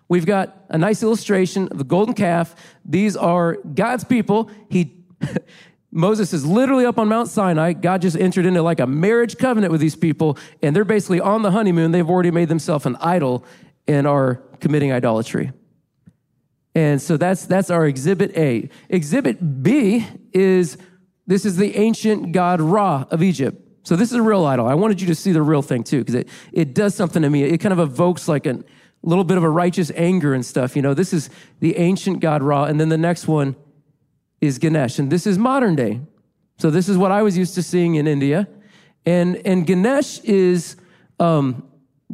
We've 0.08 0.26
got 0.26 0.66
a 0.70 0.78
nice 0.78 1.04
illustration 1.04 1.68
of 1.70 1.78
the 1.78 1.84
golden 1.84 2.16
calf. 2.16 2.56
These 2.84 3.16
are 3.16 3.58
God's 3.74 4.04
people. 4.04 4.50
He 4.70 5.04
Moses 5.92 6.34
is 6.34 6.46
literally 6.46 6.86
up 6.86 7.00
on 7.00 7.08
Mount 7.08 7.30
Sinai. 7.30 7.74
God 7.74 8.02
just 8.02 8.16
entered 8.16 8.46
into 8.46 8.62
like 8.62 8.80
a 8.80 8.88
marriage 8.88 9.38
covenant 9.38 9.72
with 9.72 9.82
these 9.82 9.96
people, 9.96 10.38
and 10.62 10.76
they're 10.76 10.86
basically 10.86 11.20
on 11.20 11.42
the 11.42 11.52
honeymoon. 11.52 11.92
They've 11.92 12.10
already 12.10 12.32
made 12.32 12.50
themselves 12.50 12.86
an 12.86 12.96
idol 12.98 13.44
and 13.88 14.06
are 14.06 14.36
committing 14.60 14.92
idolatry. 14.92 15.52
And 16.76 17.02
so 17.02 17.18
that's 17.18 17.46
that's 17.48 17.72
our 17.72 17.88
exhibit 17.88 18.38
A. 18.38 18.70
Exhibit 18.90 19.64
B 19.64 20.06
is 20.32 20.78
this 21.26 21.46
is 21.46 21.58
the 21.58 21.76
ancient 21.76 22.32
god 22.32 22.62
Ra 22.62 23.06
of 23.10 23.24
Egypt. 23.24 23.66
So 23.84 23.96
this 23.96 24.12
is 24.12 24.18
a 24.18 24.22
real 24.22 24.46
idol. 24.46 24.68
I 24.68 24.76
wanted 24.76 25.02
you 25.02 25.08
to 25.08 25.16
see 25.16 25.32
the 25.32 25.42
real 25.42 25.64
thing 25.64 25.84
too, 25.84 26.00
because 26.00 26.14
it, 26.14 26.30
it 26.52 26.76
does 26.76 26.94
something 26.94 27.24
to 27.24 27.30
me. 27.30 27.44
It 27.44 27.58
kind 27.58 27.74
of 27.74 27.80
evokes 27.80 28.28
like 28.28 28.46
a 28.46 28.60
little 29.02 29.24
bit 29.24 29.38
of 29.38 29.44
a 29.44 29.50
righteous 29.50 29.92
anger 29.96 30.36
and 30.36 30.46
stuff. 30.46 30.76
You 30.76 30.84
know, 30.84 30.94
this 30.94 31.14
is 31.14 31.30
the 31.60 31.78
ancient 31.78 32.20
god 32.20 32.44
Ra. 32.44 32.66
And 32.66 32.80
then 32.80 32.90
the 32.90 32.98
next 32.98 33.28
one 33.28 33.56
is 34.42 34.58
Ganesh. 34.58 35.00
And 35.00 35.12
this 35.12 35.28
is 35.28 35.38
modern 35.38 35.76
day. 35.76 36.02
So 36.58 36.70
this 36.70 36.90
is 36.90 36.98
what 36.98 37.12
I 37.12 37.22
was 37.22 37.38
used 37.38 37.56
to 37.56 37.64
seeing 37.64 37.96
in 37.96 38.08
India. 38.08 38.48
And, 39.06 39.38
and 39.46 39.66
Ganesh 39.66 40.20
is, 40.22 40.76
um, 41.20 41.64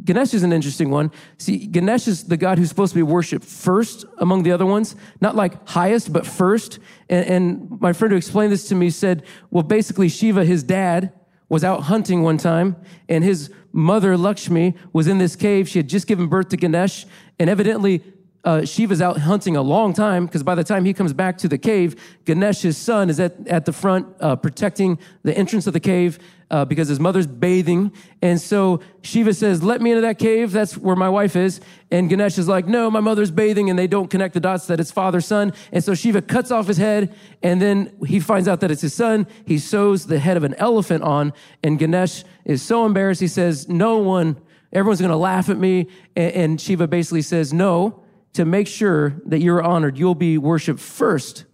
Ganesh 0.04 0.34
is 0.34 0.42
an 0.42 0.52
interesting 0.52 0.90
one. 0.90 1.10
See, 1.38 1.66
Ganesh 1.66 2.06
is 2.06 2.24
the 2.24 2.36
God 2.36 2.58
who's 2.58 2.68
supposed 2.68 2.92
to 2.92 2.98
be 2.98 3.02
worshiped 3.02 3.44
first 3.44 4.04
among 4.18 4.44
the 4.44 4.52
other 4.52 4.66
ones, 4.66 4.94
not 5.20 5.34
like 5.34 5.68
highest, 5.68 6.12
but 6.12 6.26
first. 6.26 6.78
And, 7.08 7.26
and 7.26 7.80
my 7.80 7.92
friend 7.92 8.12
who 8.12 8.16
explained 8.16 8.52
this 8.52 8.68
to 8.68 8.74
me 8.74 8.90
said, 8.90 9.24
well, 9.50 9.62
basically, 9.62 10.08
Shiva, 10.08 10.44
his 10.44 10.62
dad, 10.62 11.12
was 11.48 11.62
out 11.62 11.82
hunting 11.82 12.22
one 12.22 12.38
time, 12.38 12.76
and 13.08 13.22
his 13.22 13.52
mother, 13.72 14.16
Lakshmi, 14.16 14.74
was 14.92 15.06
in 15.06 15.18
this 15.18 15.36
cave. 15.36 15.68
She 15.68 15.78
had 15.78 15.88
just 15.88 16.06
given 16.06 16.26
birth 16.26 16.48
to 16.48 16.56
Ganesh, 16.56 17.06
and 17.38 17.48
evidently, 17.48 18.02
uh, 18.46 18.64
Shiva's 18.64 19.02
out 19.02 19.18
hunting 19.18 19.56
a 19.56 19.62
long 19.62 19.92
time 19.92 20.24
because 20.24 20.44
by 20.44 20.54
the 20.54 20.62
time 20.62 20.84
he 20.84 20.94
comes 20.94 21.12
back 21.12 21.36
to 21.38 21.48
the 21.48 21.58
cave, 21.58 21.96
Ganesh, 22.24 22.62
his 22.62 22.76
son, 22.78 23.10
is 23.10 23.18
at, 23.18 23.46
at 23.48 23.64
the 23.64 23.72
front 23.72 24.06
uh, 24.20 24.36
protecting 24.36 24.98
the 25.24 25.36
entrance 25.36 25.66
of 25.66 25.72
the 25.72 25.80
cave 25.80 26.20
uh, 26.48 26.64
because 26.64 26.86
his 26.86 27.00
mother's 27.00 27.26
bathing. 27.26 27.90
And 28.22 28.40
so 28.40 28.80
Shiva 29.02 29.34
says, 29.34 29.64
Let 29.64 29.82
me 29.82 29.90
into 29.90 30.02
that 30.02 30.20
cave. 30.20 30.52
That's 30.52 30.78
where 30.78 30.94
my 30.94 31.08
wife 31.08 31.34
is. 31.34 31.60
And 31.90 32.08
Ganesh 32.08 32.38
is 32.38 32.46
like, 32.46 32.68
No, 32.68 32.88
my 32.88 33.00
mother's 33.00 33.32
bathing. 33.32 33.68
And 33.68 33.76
they 33.76 33.88
don't 33.88 34.08
connect 34.08 34.34
the 34.34 34.40
dots 34.40 34.68
that 34.68 34.78
it's 34.78 34.92
father 34.92 35.20
son. 35.20 35.52
And 35.72 35.82
so 35.82 35.96
Shiva 35.96 36.22
cuts 36.22 36.52
off 36.52 36.68
his 36.68 36.76
head. 36.76 37.12
And 37.42 37.60
then 37.60 37.96
he 38.06 38.20
finds 38.20 38.46
out 38.46 38.60
that 38.60 38.70
it's 38.70 38.82
his 38.82 38.94
son. 38.94 39.26
He 39.44 39.58
sews 39.58 40.06
the 40.06 40.20
head 40.20 40.36
of 40.36 40.44
an 40.44 40.54
elephant 40.54 41.02
on. 41.02 41.32
And 41.64 41.80
Ganesh 41.80 42.22
is 42.44 42.62
so 42.62 42.86
embarrassed. 42.86 43.20
He 43.20 43.26
says, 43.26 43.68
No 43.68 43.98
one, 43.98 44.40
everyone's 44.72 45.00
going 45.00 45.10
to 45.10 45.16
laugh 45.16 45.48
at 45.48 45.58
me. 45.58 45.88
And, 46.14 46.32
and 46.32 46.60
Shiva 46.60 46.86
basically 46.86 47.22
says, 47.22 47.52
No 47.52 48.04
to 48.36 48.44
make 48.44 48.68
sure 48.68 49.14
that 49.24 49.40
you're 49.40 49.62
honored, 49.62 49.98
you'll 49.98 50.14
be 50.14 50.38
worshiped 50.38 50.80
first 50.80 51.44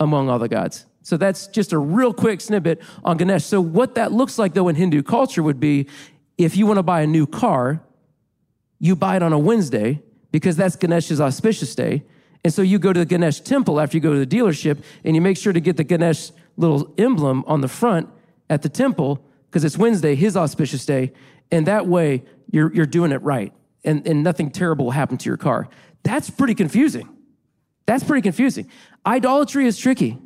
among 0.00 0.28
all 0.28 0.38
the 0.38 0.48
gods. 0.48 0.86
So 1.02 1.16
that's 1.16 1.46
just 1.48 1.72
a 1.72 1.78
real 1.78 2.14
quick 2.14 2.40
snippet 2.40 2.80
on 3.04 3.16
Ganesh. 3.18 3.44
So 3.44 3.60
what 3.60 3.96
that 3.96 4.12
looks 4.12 4.38
like 4.38 4.54
though 4.54 4.68
in 4.68 4.76
Hindu 4.76 5.02
culture 5.02 5.42
would 5.42 5.60
be 5.60 5.88
if 6.38 6.56
you 6.56 6.66
want 6.66 6.78
to 6.78 6.82
buy 6.82 7.02
a 7.02 7.06
new 7.06 7.26
car, 7.26 7.82
you 8.78 8.96
buy 8.96 9.16
it 9.16 9.22
on 9.22 9.32
a 9.32 9.38
Wednesday 9.38 10.00
because 10.30 10.56
that's 10.56 10.76
Ganesh's 10.76 11.20
auspicious 11.20 11.74
day. 11.74 12.02
And 12.44 12.52
so 12.52 12.62
you 12.62 12.78
go 12.78 12.92
to 12.92 13.00
the 13.00 13.06
Ganesh 13.06 13.40
temple 13.40 13.78
after 13.78 13.96
you 13.96 14.00
go 14.00 14.14
to 14.14 14.24
the 14.24 14.36
dealership 14.36 14.82
and 15.04 15.14
you 15.14 15.20
make 15.20 15.36
sure 15.36 15.52
to 15.52 15.60
get 15.60 15.76
the 15.76 15.84
Ganesh 15.84 16.30
little 16.56 16.94
emblem 16.96 17.44
on 17.46 17.60
the 17.60 17.68
front 17.68 18.08
at 18.48 18.62
the 18.62 18.68
temple 18.68 19.24
because 19.50 19.64
it's 19.64 19.76
Wednesday, 19.76 20.14
his 20.14 20.36
auspicious 20.36 20.86
day. 20.86 21.12
And 21.50 21.66
that 21.66 21.86
way 21.86 22.22
you're, 22.50 22.72
you're 22.72 22.86
doing 22.86 23.12
it 23.12 23.22
right 23.22 23.52
and, 23.84 24.06
and 24.06 24.22
nothing 24.22 24.50
terrible 24.50 24.86
will 24.86 24.92
happen 24.92 25.16
to 25.18 25.28
your 25.28 25.36
car. 25.36 25.68
That's 26.02 26.30
pretty 26.30 26.54
confusing. 26.54 27.08
That's 27.86 28.04
pretty 28.04 28.22
confusing. 28.22 28.68
Idolatry 29.04 29.66
is 29.66 29.78
tricky 29.78 30.18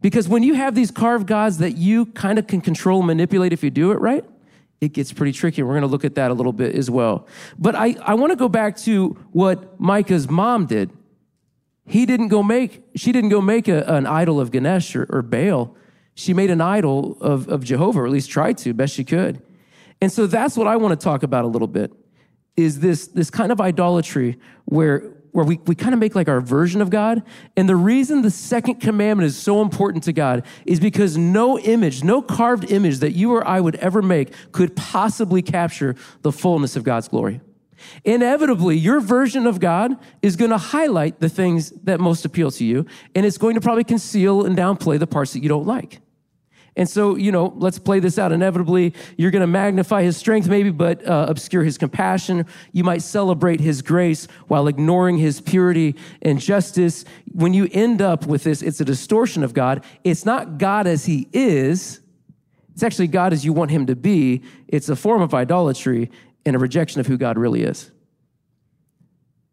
because 0.00 0.28
when 0.28 0.42
you 0.42 0.54
have 0.54 0.74
these 0.74 0.90
carved 0.90 1.26
gods 1.26 1.58
that 1.58 1.76
you 1.76 2.06
kind 2.06 2.38
of 2.38 2.46
can 2.46 2.60
control 2.60 3.00
and 3.00 3.06
manipulate 3.06 3.52
if 3.52 3.62
you 3.62 3.70
do 3.70 3.92
it 3.92 4.00
right, 4.00 4.24
it 4.80 4.92
gets 4.92 5.12
pretty 5.12 5.32
tricky. 5.32 5.62
We're 5.62 5.72
going 5.72 5.82
to 5.82 5.88
look 5.88 6.04
at 6.04 6.16
that 6.16 6.30
a 6.30 6.34
little 6.34 6.52
bit 6.52 6.74
as 6.74 6.90
well. 6.90 7.26
But 7.58 7.74
I, 7.74 7.96
I 8.02 8.14
want 8.14 8.32
to 8.32 8.36
go 8.36 8.48
back 8.48 8.76
to 8.78 9.16
what 9.32 9.80
Micah's 9.80 10.28
mom 10.28 10.66
did. 10.66 10.90
He 11.86 12.04
didn't 12.04 12.28
go 12.28 12.42
make, 12.42 12.82
she 12.94 13.12
didn't 13.12 13.30
go 13.30 13.40
make 13.40 13.68
a, 13.68 13.84
an 13.84 14.06
idol 14.06 14.40
of 14.40 14.50
Ganesh 14.50 14.94
or, 14.96 15.06
or 15.08 15.22
Baal. 15.22 15.74
She 16.14 16.34
made 16.34 16.50
an 16.50 16.60
idol 16.60 17.16
of, 17.20 17.48
of 17.48 17.62
Jehovah, 17.64 18.00
or 18.00 18.06
at 18.06 18.12
least 18.12 18.30
tried 18.30 18.58
to, 18.58 18.74
best 18.74 18.94
she 18.94 19.04
could. 19.04 19.40
And 20.00 20.10
so 20.10 20.26
that's 20.26 20.56
what 20.56 20.66
I 20.66 20.76
want 20.76 20.98
to 20.98 21.02
talk 21.02 21.22
about 21.22 21.44
a 21.44 21.48
little 21.48 21.68
bit 21.68 21.92
is 22.56 22.80
this, 22.80 23.08
this 23.08 23.30
kind 23.30 23.52
of 23.52 23.60
idolatry 23.60 24.38
where, 24.64 25.00
where 25.32 25.44
we, 25.44 25.58
we 25.66 25.74
kind 25.74 25.92
of 25.92 26.00
make 26.00 26.14
like 26.14 26.28
our 26.28 26.40
version 26.40 26.80
of 26.80 26.88
God. 26.88 27.22
And 27.56 27.68
the 27.68 27.76
reason 27.76 28.22
the 28.22 28.30
second 28.30 28.76
commandment 28.76 29.26
is 29.26 29.36
so 29.36 29.60
important 29.60 30.04
to 30.04 30.12
God 30.12 30.44
is 30.64 30.80
because 30.80 31.18
no 31.18 31.58
image, 31.58 32.02
no 32.02 32.22
carved 32.22 32.70
image 32.70 32.98
that 33.00 33.12
you 33.12 33.34
or 33.34 33.46
I 33.46 33.60
would 33.60 33.76
ever 33.76 34.00
make 34.00 34.32
could 34.52 34.74
possibly 34.74 35.42
capture 35.42 35.94
the 36.22 36.32
fullness 36.32 36.76
of 36.76 36.84
God's 36.84 37.08
glory. 37.08 37.40
Inevitably, 38.04 38.78
your 38.78 39.00
version 39.00 39.46
of 39.46 39.60
God 39.60 39.96
is 40.22 40.36
going 40.36 40.50
to 40.50 40.58
highlight 40.58 41.20
the 41.20 41.28
things 41.28 41.70
that 41.84 42.00
most 42.00 42.24
appeal 42.24 42.50
to 42.52 42.64
you, 42.64 42.86
and 43.14 43.26
it's 43.26 43.36
going 43.36 43.54
to 43.54 43.60
probably 43.60 43.84
conceal 43.84 44.46
and 44.46 44.56
downplay 44.56 44.98
the 44.98 45.06
parts 45.06 45.34
that 45.34 45.42
you 45.42 45.48
don't 45.50 45.66
like. 45.66 46.00
And 46.76 46.88
so, 46.88 47.16
you 47.16 47.32
know, 47.32 47.54
let's 47.56 47.78
play 47.78 48.00
this 48.00 48.18
out. 48.18 48.32
Inevitably, 48.32 48.92
you're 49.16 49.30
going 49.30 49.40
to 49.40 49.46
magnify 49.46 50.02
his 50.02 50.16
strength, 50.16 50.46
maybe, 50.46 50.70
but 50.70 51.06
uh, 51.06 51.26
obscure 51.28 51.64
his 51.64 51.78
compassion. 51.78 52.44
You 52.72 52.84
might 52.84 53.02
celebrate 53.02 53.60
his 53.60 53.80
grace 53.80 54.28
while 54.48 54.68
ignoring 54.68 55.16
his 55.16 55.40
purity 55.40 55.96
and 56.20 56.38
justice. 56.38 57.06
When 57.32 57.54
you 57.54 57.68
end 57.72 58.02
up 58.02 58.26
with 58.26 58.44
this, 58.44 58.60
it's 58.60 58.80
a 58.80 58.84
distortion 58.84 59.42
of 59.42 59.54
God. 59.54 59.84
It's 60.04 60.26
not 60.26 60.58
God 60.58 60.86
as 60.86 61.06
he 61.06 61.28
is, 61.32 62.00
it's 62.74 62.82
actually 62.82 63.06
God 63.06 63.32
as 63.32 63.42
you 63.42 63.54
want 63.54 63.70
him 63.70 63.86
to 63.86 63.96
be. 63.96 64.42
It's 64.68 64.90
a 64.90 64.96
form 64.96 65.22
of 65.22 65.32
idolatry 65.32 66.10
and 66.44 66.54
a 66.54 66.58
rejection 66.58 67.00
of 67.00 67.06
who 67.06 67.16
God 67.16 67.38
really 67.38 67.62
is. 67.62 67.90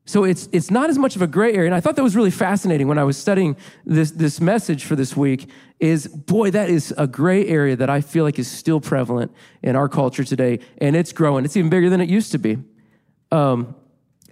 So 0.05 0.25
it's, 0.25 0.49
it's 0.51 0.69
not 0.69 0.89
as 0.89 0.97
much 0.97 1.15
of 1.15 1.21
a 1.21 1.27
gray 1.27 1.53
area. 1.53 1.67
And 1.67 1.75
I 1.75 1.79
thought 1.79 1.95
that 1.95 2.03
was 2.03 2.15
really 2.15 2.31
fascinating 2.31 2.89
when 2.89 2.97
I 2.97 3.05
was 3.05 3.17
studying 3.17 3.55
this, 3.85 4.11
this 4.11 4.41
message 4.41 4.83
for 4.83 4.97
this 4.97 5.15
week 5.15 5.49
is, 5.79 6.07
boy, 6.07 6.51
that 6.51 6.69
is 6.69 6.93
a 6.97 7.07
gray 7.07 7.47
area 7.47 7.75
that 7.77 7.89
I 7.89 8.01
feel 8.01 8.25
like 8.25 8.37
is 8.37 8.51
still 8.51 8.81
prevalent 8.81 9.31
in 9.61 9.77
our 9.77 9.87
culture 9.87 10.25
today. 10.25 10.59
And 10.79 10.95
it's 10.95 11.13
growing. 11.13 11.45
It's 11.45 11.55
even 11.55 11.69
bigger 11.69 11.89
than 11.89 12.01
it 12.01 12.09
used 12.09 12.33
to 12.33 12.37
be. 12.37 12.57
Um, 13.31 13.75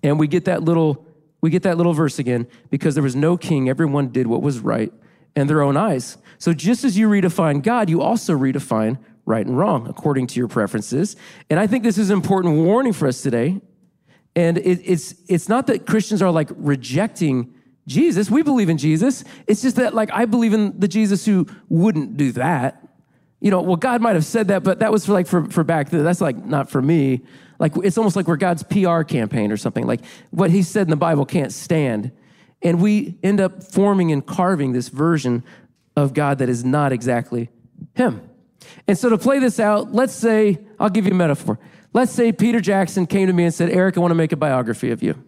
and 0.03 0.19
we 0.19 0.27
get 0.27 0.45
that 0.45 0.61
little, 0.61 1.05
we 1.39 1.49
get 1.49 1.63
that 1.63 1.77
little 1.77 1.93
verse 1.93 2.19
again, 2.19 2.47
because 2.69 2.93
there 2.95 3.03
was 3.03 3.15
no 3.15 3.37
king. 3.37 3.69
Everyone 3.69 4.09
did 4.09 4.27
what 4.27 4.41
was 4.41 4.59
right 4.59 4.91
in 5.37 5.47
their 5.47 5.61
own 5.61 5.77
eyes. 5.77 6.17
So 6.37 6.51
just 6.51 6.83
as 6.83 6.97
you 6.97 7.07
redefine 7.07 7.63
God, 7.63 7.89
you 7.89 8.01
also 8.01 8.37
redefine 8.37 8.97
right 9.25 9.45
and 9.45 9.57
wrong 9.57 9.87
according 9.87 10.27
to 10.27 10.39
your 10.39 10.49
preferences. 10.49 11.15
And 11.49 11.59
I 11.61 11.67
think 11.67 11.83
this 11.83 11.97
is 11.97 12.09
an 12.09 12.17
important 12.17 12.55
warning 12.55 12.91
for 12.91 13.07
us 13.07 13.21
today 13.21 13.61
And 14.35 14.57
it, 14.57 14.81
it's, 14.83 15.15
it's 15.27 15.49
not 15.49 15.67
that 15.67 15.85
Christians 15.85 16.21
are 16.21 16.31
like 16.31 16.49
rejecting 16.55 17.53
Jesus. 17.87 18.29
We 18.29 18.43
believe 18.43 18.69
in 18.69 18.77
Jesus. 18.77 19.23
It's 19.47 19.61
just 19.61 19.75
that, 19.75 19.93
like, 19.93 20.11
I 20.11 20.25
believe 20.25 20.53
in 20.53 20.79
the 20.79 20.87
Jesus 20.87 21.25
who 21.25 21.47
wouldn't 21.69 22.17
do 22.17 22.31
that. 22.33 22.87
You 23.39 23.51
know, 23.51 23.61
well, 23.61 23.75
God 23.75 24.01
might 24.01 24.15
have 24.15 24.25
said 24.25 24.49
that, 24.49 24.63
but 24.63 24.79
that 24.79 24.91
was 24.91 25.05
for 25.05 25.13
like 25.13 25.27
for, 25.27 25.45
for 25.49 25.63
back. 25.63 25.89
That's 25.89 26.21
like 26.21 26.37
not 26.45 26.69
for 26.69 26.81
me. 26.81 27.21
Like, 27.59 27.73
it's 27.83 27.97
almost 27.97 28.15
like 28.15 28.27
we're 28.27 28.37
God's 28.37 28.63
PR 28.63 29.01
campaign 29.01 29.51
or 29.51 29.57
something. 29.57 29.85
Like, 29.85 30.01
what 30.29 30.51
he 30.51 30.63
said 30.63 30.83
in 30.87 30.89
the 30.89 30.95
Bible 30.95 31.25
can't 31.25 31.51
stand. 31.51 32.11
And 32.61 32.81
we 32.81 33.17
end 33.23 33.41
up 33.41 33.63
forming 33.63 34.11
and 34.11 34.25
carving 34.25 34.73
this 34.73 34.89
version 34.89 35.43
of 35.95 36.13
God 36.13 36.37
that 36.37 36.49
is 36.49 36.63
not 36.63 36.91
exactly 36.91 37.49
him. 37.95 38.21
And 38.87 38.97
so 38.97 39.09
to 39.09 39.17
play 39.17 39.39
this 39.39 39.59
out, 39.59 39.91
let's 39.91 40.13
say, 40.13 40.59
I'll 40.79 40.89
give 40.89 41.05
you 41.05 41.11
a 41.11 41.15
metaphor. 41.15 41.59
Let's 41.93 42.11
say 42.11 42.31
Peter 42.31 42.61
Jackson 42.61 43.05
came 43.05 43.27
to 43.27 43.33
me 43.33 43.43
and 43.43 43.53
said, 43.53 43.69
Eric, 43.69 43.97
I 43.97 43.99
want 43.99 44.11
to 44.11 44.15
make 44.15 44.31
a 44.31 44.37
biography 44.37 44.91
of 44.91 45.03
you. 45.03 45.21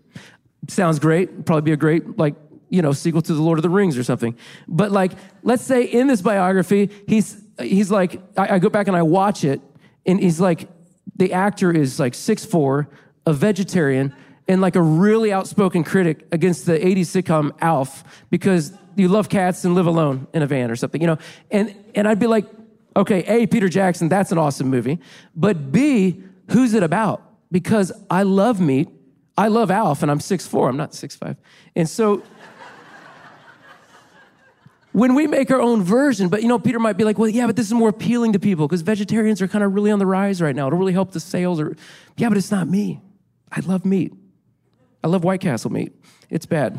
Sounds 0.69 0.99
great. 0.99 1.45
Probably 1.45 1.61
be 1.61 1.73
a 1.73 1.77
great, 1.77 2.17
like, 2.17 2.35
you 2.69 2.81
know, 2.81 2.93
sequel 2.93 3.21
to 3.21 3.33
the 3.33 3.41
Lord 3.41 3.59
of 3.59 3.63
the 3.63 3.69
Rings 3.69 3.97
or 3.97 4.03
something. 4.03 4.35
But 4.67 4.91
like, 4.91 5.11
let's 5.43 5.63
say 5.63 5.83
in 5.83 6.07
this 6.07 6.21
biography, 6.21 6.89
he's 7.07 7.41
he's 7.59 7.91
like, 7.91 8.19
I, 8.37 8.55
I 8.55 8.59
go 8.59 8.69
back 8.69 8.87
and 8.87 8.95
I 8.95 9.03
watch 9.03 9.43
it, 9.43 9.61
and 10.05 10.19
he's 10.19 10.39
like, 10.39 10.67
the 11.15 11.33
actor 11.33 11.71
is 11.71 11.99
like 11.99 12.13
six 12.15 12.45
four, 12.45 12.87
a 13.25 13.33
vegetarian, 13.33 14.15
and 14.47 14.61
like 14.61 14.75
a 14.75 14.81
really 14.81 15.31
outspoken 15.31 15.83
critic 15.83 16.25
against 16.31 16.65
the 16.65 16.79
80s 16.79 17.21
sitcom 17.21 17.51
Alf 17.61 18.03
because 18.29 18.73
you 18.95 19.07
love 19.07 19.29
cats 19.29 19.65
and 19.65 19.75
live 19.75 19.85
alone 19.85 20.27
in 20.33 20.41
a 20.41 20.47
van 20.47 20.71
or 20.71 20.75
something, 20.75 21.01
you 21.01 21.07
know. 21.07 21.17
And 21.51 21.75
and 21.93 22.07
I'd 22.07 22.19
be 22.19 22.27
like, 22.27 22.45
okay, 22.95 23.23
A, 23.27 23.47
Peter 23.47 23.69
Jackson, 23.69 24.09
that's 24.09 24.31
an 24.31 24.37
awesome 24.37 24.69
movie. 24.69 24.99
But 25.35 25.71
B, 25.71 26.23
who's 26.51 26.73
it 26.73 26.83
about? 26.83 27.21
Because 27.51 27.91
I 28.09 28.23
love 28.23 28.59
meat. 28.59 28.89
I 29.37 29.47
love 29.47 29.71
Alf, 29.71 30.03
and 30.03 30.11
I'm 30.11 30.19
6'4, 30.19 30.69
I'm 30.69 30.77
not 30.77 30.91
6'5. 30.91 31.37
And 31.75 31.89
so 31.89 32.21
when 34.91 35.15
we 35.15 35.25
make 35.25 35.49
our 35.49 35.59
own 35.59 35.81
version, 35.81 36.29
but 36.29 36.43
you 36.43 36.47
know, 36.47 36.59
Peter 36.59 36.77
might 36.79 36.97
be 36.97 37.03
like, 37.03 37.17
well, 37.17 37.27
yeah, 37.29 37.47
but 37.47 37.55
this 37.55 37.65
is 37.65 37.73
more 37.73 37.89
appealing 37.89 38.33
to 38.33 38.39
people 38.39 38.67
because 38.67 38.81
vegetarians 38.81 39.41
are 39.41 39.47
kind 39.47 39.63
of 39.63 39.73
really 39.73 39.89
on 39.89 39.97
the 39.97 40.05
rise 40.05 40.39
right 40.39 40.55
now. 40.55 40.67
It'll 40.67 40.77
really 40.77 40.93
help 40.93 41.11
the 41.11 41.19
sales. 41.19 41.59
Or, 41.59 41.75
yeah, 42.15 42.29
but 42.29 42.37
it's 42.37 42.51
not 42.51 42.69
me. 42.69 43.01
I 43.51 43.61
love 43.61 43.85
meat. 43.85 44.13
I 45.03 45.07
love 45.07 45.23
White 45.23 45.41
Castle 45.41 45.71
meat. 45.71 45.93
It's 46.29 46.45
bad. 46.45 46.77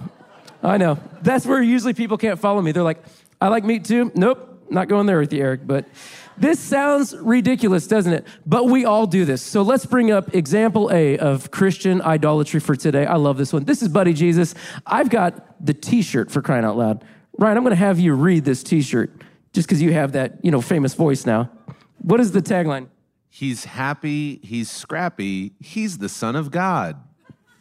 I 0.63 0.79
know. 0.79 0.99
That's 1.23 1.45
where 1.45 1.61
usually 1.61 1.93
people 1.93 2.17
can't 2.17 2.39
follow 2.39 2.63
me. 2.63 2.71
They're 2.71 2.85
like, 2.85 3.03
I 3.41 3.49
like 3.49 3.65
meat 3.65 3.85
too. 3.85 4.13
Nope, 4.15 4.67
not 4.71 4.89
going 4.89 5.07
there 5.07 5.19
with 5.19 5.33
you, 5.33 5.43
Eric. 5.43 5.67
But 5.67 5.87
this 6.37 6.59
sounds 6.59 7.17
ridiculous, 7.17 7.87
doesn't 7.87 8.13
it? 8.13 8.27
But 8.45 8.67
we 8.67 8.85
all 8.85 9.07
do 9.07 9.25
this. 9.25 9.43
So 9.43 9.63
let's 9.63 9.87
bring 9.87 10.11
up 10.11 10.35
example 10.35 10.91
A 10.93 11.19
of 11.19 11.51
Christian 11.51 12.03
idolatry 12.03 12.61
for 12.61 12.75
today. 12.77 13.07
I 13.07 13.17
love 13.17 13.37
this 13.37 13.53
one. 13.53 13.65
This 13.65 13.83
is 13.83 13.89
Buddy 13.89 14.13
Jesus. 14.13 14.55
I've 14.87 15.11
got 15.11 15.65
the 15.65 15.75
t 15.75 16.03
shirt 16.03 16.31
for 16.31 16.43
crying 16.43 16.65
out 16.65 16.77
loud. 16.77 17.05
Ryan, 17.39 17.57
I'm 17.57 17.63
going 17.65 17.71
to 17.71 17.77
have 17.77 17.99
you 17.99 18.15
read 18.15 18.45
this 18.45 18.63
t 18.63 18.83
shirt 18.83 19.11
just 19.53 19.69
because 19.69 19.81
you 19.81 19.93
have 19.93 20.13
that, 20.13 20.45
you 20.45 20.51
know, 20.51 20.61
famous 20.61 20.95
voice 20.95 21.27
now. 21.27 21.51
What 21.99 22.21
is 22.21 22.33
the 22.33 22.43
tagline? 22.43 22.89
He's 23.31 23.65
happy, 23.65 24.37
he's 24.45 24.71
scrappy, 24.71 25.55
he's 25.59 25.99
the 25.99 26.09
Son 26.09 26.37
of 26.37 26.51
God. 26.51 27.03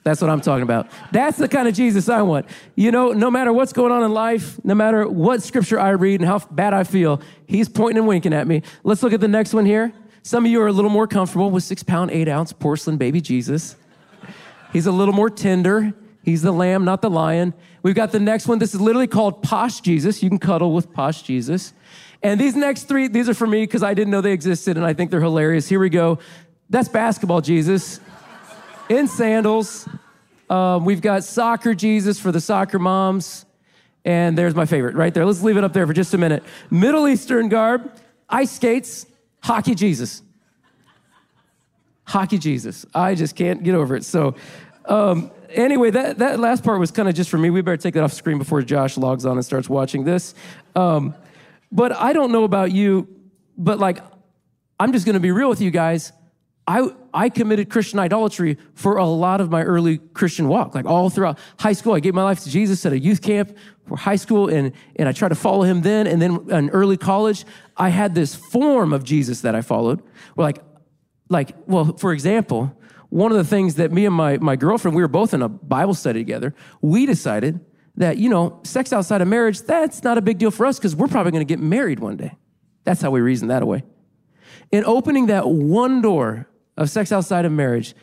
That's 0.04 0.20
what 0.20 0.30
I'm 0.30 0.42
talking 0.42 0.64
about. 0.64 0.88
That's 1.12 1.38
the 1.38 1.48
kind 1.48 1.68
of 1.68 1.74
Jesus 1.74 2.10
I 2.10 2.22
want. 2.22 2.46
You 2.76 2.92
know, 2.92 3.14
no 3.14 3.32
matter 3.32 3.54
what's 3.54 3.72
going 3.72 3.92
on 3.92 4.04
in 4.04 4.14
life, 4.14 4.64
no 4.64 4.76
matter 4.76 5.08
what 5.08 5.42
scripture 5.42 5.80
I 5.80 5.92
read 5.92 6.20
and 6.20 6.28
how 6.28 6.40
bad 6.40 6.74
I 6.74 6.84
feel, 6.84 7.22
he's 7.48 7.70
pointing 7.70 8.00
and 8.00 8.08
winking 8.08 8.34
at 8.34 8.46
me. 8.46 8.64
Let's 8.84 9.02
look 9.02 9.14
at 9.14 9.22
the 9.22 9.30
next 9.30 9.54
one 9.54 9.66
here. 9.66 9.94
Some 10.22 10.46
of 10.46 10.52
you 10.52 10.62
are 10.62 10.68
a 10.68 10.74
little 10.74 10.90
more 10.92 11.08
comfortable 11.08 11.50
with 11.50 11.64
six 11.64 11.84
pound, 11.84 12.12
eight 12.12 12.28
ounce 12.28 12.52
porcelain 12.52 12.98
baby 12.98 13.22
Jesus. 13.22 13.78
He's 14.74 14.88
a 14.88 14.92
little 14.92 15.14
more 15.14 15.30
tender. 15.30 15.94
He's 16.24 16.42
the 16.42 16.52
lamb, 16.52 16.86
not 16.86 17.02
the 17.02 17.10
lion. 17.10 17.54
We've 17.82 17.96
got 17.96 18.12
the 18.12 18.20
next 18.20 18.48
one. 18.48 18.60
This 18.60 18.74
is 18.74 18.82
literally 18.82 19.08
called 19.08 19.44
Posh 19.44 19.82
Jesus. 19.82 20.24
You 20.24 20.30
can 20.30 20.40
cuddle 20.40 20.74
with 20.74 20.92
Posh 20.94 21.22
Jesus. 21.22 21.74
And 22.22 22.40
these 22.40 22.56
next 22.56 22.84
three, 22.84 23.10
these 23.10 23.28
are 23.28 23.34
for 23.34 23.48
me 23.48 23.64
because 23.64 23.84
I 23.84 23.94
didn't 23.94 24.12
know 24.12 24.22
they 24.22 24.32
existed 24.32 24.78
and 24.78 24.86
I 24.86 24.94
think 24.94 25.12
they're 25.12 25.22
hilarious. 25.22 25.68
Here 25.68 25.80
we 25.80 25.90
go. 25.90 26.20
That's 26.70 26.88
basketball 26.88 27.42
Jesus 27.42 28.00
in 28.90 29.08
sandals. 29.08 29.88
Um, 30.50 30.86
we've 30.86 31.02
got 31.02 31.24
soccer 31.24 31.74
Jesus 31.74 32.20
for 32.20 32.32
the 32.32 32.42
soccer 32.42 32.80
moms. 32.80 33.46
And 34.06 34.38
there's 34.38 34.54
my 34.54 34.66
favorite 34.66 34.96
right 34.96 35.14
there. 35.14 35.26
Let's 35.26 35.42
leave 35.42 35.58
it 35.58 35.64
up 35.64 35.74
there 35.74 35.88
for 35.88 35.94
just 35.94 36.14
a 36.14 36.18
minute. 36.18 36.44
Middle 36.70 37.08
Eastern 37.08 37.48
garb, 37.48 37.90
ice 38.30 38.52
skates, 38.52 39.06
hockey 39.42 39.76
Jesus. 39.76 40.22
Hockey 42.04 42.38
Jesus. 42.38 42.86
I 42.94 43.16
just 43.16 43.36
can't 43.36 43.64
get 43.64 43.76
over 43.76 43.96
it. 43.96 44.04
So, 44.04 44.36
um, 44.86 45.32
anyway, 45.50 45.90
that, 45.92 46.18
that 46.18 46.40
last 46.40 46.66
part 46.66 46.80
was 46.80 46.92
kind 46.92 47.08
of 47.08 47.16
just 47.16 47.30
for 47.30 47.38
me. 47.38 47.50
We 47.50 47.62
better 47.62 47.78
take 47.78 47.94
that 47.94 48.04
off 48.04 48.12
screen 48.12 48.38
before 48.38 48.62
Josh 48.62 48.98
logs 48.98 49.26
on 49.26 49.38
and 49.38 49.46
starts 49.46 49.70
watching 49.70 50.04
this. 50.04 50.36
Um, 50.76 51.16
but 51.72 51.94
I 51.94 52.12
don't 52.12 52.34
know 52.34 52.44
about 52.44 52.74
you, 52.74 53.08
but 53.58 53.80
like, 53.80 54.00
I'm 54.80 54.92
just 54.92 55.06
going 55.06 55.14
to 55.14 55.22
be 55.22 55.32
real 55.32 55.50
with 55.50 55.62
you 55.62 55.72
guys. 55.72 56.12
I, 56.66 56.90
I 57.14 57.30
committed 57.30 57.70
Christian 57.70 58.00
idolatry 58.00 58.58
for 58.74 58.98
a 58.98 59.06
lot 59.06 59.42
of 59.42 59.52
my 59.52 59.64
early 59.64 59.98
Christian 59.98 60.48
walk. 60.48 60.74
Like 60.76 60.86
all 60.86 61.10
throughout 61.10 61.38
high 61.60 61.74
school, 61.74 61.94
I 61.94 62.00
gave 62.00 62.14
my 62.14 62.24
life 62.24 62.40
to 62.42 62.50
Jesus 62.50 62.86
at 62.86 62.94
a 62.94 63.00
youth 63.00 63.22
camp 63.22 63.56
for 63.88 63.98
high 63.98 64.16
school, 64.16 64.48
and, 64.48 64.72
and 64.96 65.10
I 65.10 65.12
tried 65.12 65.30
to 65.30 65.36
follow 65.36 65.64
him 65.64 65.82
then. 65.82 66.08
And 66.08 66.22
then 66.22 66.50
in 66.50 66.70
early 66.70 66.96
college, 66.96 67.46
I 67.76 67.90
had 67.90 68.16
this 68.16 68.34
form 68.34 68.94
of 68.94 69.04
Jesus 69.04 69.42
that 69.42 69.56
I 69.56 69.62
followed. 69.62 70.02
Where 70.36 70.46
like, 70.46 70.60
like, 71.30 71.56
well, 71.68 71.98
for 71.98 72.14
example, 72.14 72.78
one 73.10 73.32
of 73.32 73.38
the 73.38 73.44
things 73.44 73.76
that 73.76 73.92
me 73.92 74.06
and 74.06 74.16
my, 74.16 74.38
my 74.38 74.56
girlfriend, 74.56 74.96
we 74.96 75.02
were 75.02 75.10
both 75.10 75.34
in 75.34 75.42
a 75.42 75.50
Bible 75.50 75.94
study 75.94 76.20
together, 76.20 76.56
we 76.82 77.06
decided 77.06 77.60
that, 77.98 78.18
you 78.18 78.30
know, 78.30 78.60
sex 78.64 78.94
outside 78.94 79.22
of 79.22 79.28
marriage, 79.28 79.62
that's 79.62 80.04
not 80.04 80.18
a 80.18 80.22
big 80.22 80.38
deal 80.38 80.50
for 80.50 80.66
us 80.66 80.80
because 80.80 80.96
we're 80.96 81.08
probably 81.08 81.32
going 81.32 81.46
to 81.46 81.52
get 81.52 81.60
married 81.60 82.00
one 82.00 82.18
day. 82.18 82.36
That's 82.86 83.02
how 83.02 83.12
we 83.12 83.22
reasoned 83.22 83.52
that 83.52 83.62
away. 83.62 83.84
In 84.72 84.84
opening 84.86 85.28
that 85.28 85.48
one 85.48 86.02
door 86.02 86.48
of 86.78 86.90
sex 86.90 87.12
outside 87.12 87.46
of 87.46 87.52
marriage 87.52 87.96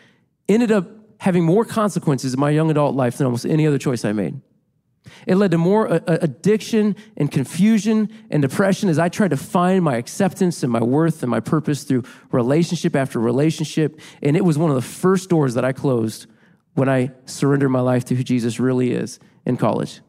ended 0.48 0.70
up 0.70 0.88
having 1.18 1.44
more 1.44 1.64
consequences 1.64 2.34
in 2.34 2.40
my 2.40 2.50
young 2.50 2.70
adult 2.70 2.94
life 2.94 3.18
than 3.18 3.26
almost 3.26 3.44
any 3.44 3.66
other 3.66 3.78
choice 3.78 4.04
I 4.04 4.12
made. 4.12 4.40
It 5.26 5.36
led 5.36 5.50
to 5.50 5.58
more 5.58 5.88
uh, 5.88 6.00
uh, 6.06 6.18
addiction 6.20 6.96
and 7.16 7.30
confusion 7.30 8.10
and 8.30 8.42
depression 8.42 8.88
as 8.88 8.98
I 8.98 9.08
tried 9.08 9.30
to 9.30 9.36
find 9.36 9.82
my 9.82 9.96
acceptance 9.96 10.62
and 10.62 10.72
my 10.72 10.82
worth 10.82 11.22
and 11.22 11.30
my 11.30 11.40
purpose 11.40 11.84
through 11.84 12.04
relationship 12.32 12.94
after 12.94 13.18
relationship. 13.18 14.00
And 14.22 14.36
it 14.36 14.44
was 14.44 14.58
one 14.58 14.70
of 14.70 14.76
the 14.76 14.82
first 14.82 15.30
doors 15.30 15.54
that 15.54 15.64
I 15.64 15.72
closed 15.72 16.26
when 16.74 16.88
I 16.88 17.10
surrendered 17.26 17.70
my 17.70 17.80
life 17.80 18.04
to 18.06 18.14
who 18.14 18.22
Jesus 18.22 18.60
really 18.60 18.92
is 18.92 19.18
in 19.44 19.56
college. 19.56 20.00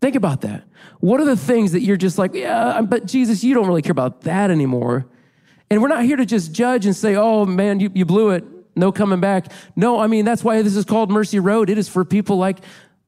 Think 0.00 0.16
about 0.16 0.40
that. 0.40 0.64
What 1.00 1.20
are 1.20 1.24
the 1.24 1.36
things 1.36 1.72
that 1.72 1.82
you're 1.82 1.96
just 1.96 2.18
like, 2.18 2.34
yeah, 2.34 2.80
but 2.82 3.06
Jesus, 3.06 3.44
you 3.44 3.54
don't 3.54 3.68
really 3.68 3.82
care 3.82 3.92
about 3.92 4.22
that 4.22 4.50
anymore? 4.50 5.06
And 5.72 5.80
we're 5.80 5.88
not 5.88 6.04
here 6.04 6.16
to 6.16 6.26
just 6.26 6.52
judge 6.52 6.84
and 6.84 6.94
say, 6.94 7.14
oh 7.14 7.46
man, 7.46 7.80
you, 7.80 7.90
you 7.94 8.04
blew 8.04 8.28
it. 8.28 8.44
No 8.76 8.92
coming 8.92 9.20
back. 9.20 9.50
No, 9.74 9.98
I 9.98 10.06
mean, 10.06 10.26
that's 10.26 10.44
why 10.44 10.60
this 10.60 10.76
is 10.76 10.84
called 10.84 11.10
Mercy 11.10 11.38
Road. 11.38 11.70
It 11.70 11.78
is 11.78 11.88
for 11.88 12.04
people 12.04 12.36
like, 12.36 12.58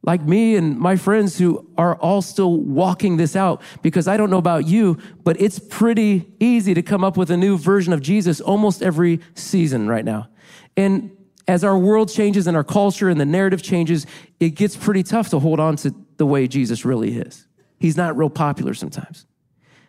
like 0.02 0.22
me 0.22 0.56
and 0.56 0.78
my 0.78 0.96
friends 0.96 1.36
who 1.36 1.70
are 1.76 1.94
all 1.96 2.22
still 2.22 2.56
walking 2.58 3.18
this 3.18 3.36
out 3.36 3.60
because 3.82 4.08
I 4.08 4.16
don't 4.16 4.30
know 4.30 4.38
about 4.38 4.66
you, 4.66 4.96
but 5.24 5.38
it's 5.42 5.58
pretty 5.58 6.32
easy 6.40 6.72
to 6.72 6.80
come 6.80 7.04
up 7.04 7.18
with 7.18 7.30
a 7.30 7.36
new 7.36 7.58
version 7.58 7.92
of 7.92 8.00
Jesus 8.00 8.40
almost 8.40 8.82
every 8.82 9.20
season 9.34 9.86
right 9.86 10.04
now. 10.06 10.28
And 10.74 11.14
as 11.46 11.64
our 11.64 11.76
world 11.76 12.10
changes 12.10 12.46
and 12.46 12.56
our 12.56 12.64
culture 12.64 13.10
and 13.10 13.20
the 13.20 13.26
narrative 13.26 13.62
changes, 13.62 14.06
it 14.40 14.54
gets 14.54 14.74
pretty 14.74 15.02
tough 15.02 15.28
to 15.28 15.38
hold 15.38 15.60
on 15.60 15.76
to 15.76 15.94
the 16.16 16.24
way 16.24 16.48
Jesus 16.48 16.86
really 16.86 17.18
is. 17.18 17.46
He's 17.78 17.98
not 17.98 18.16
real 18.16 18.30
popular 18.30 18.72
sometimes. 18.72 19.26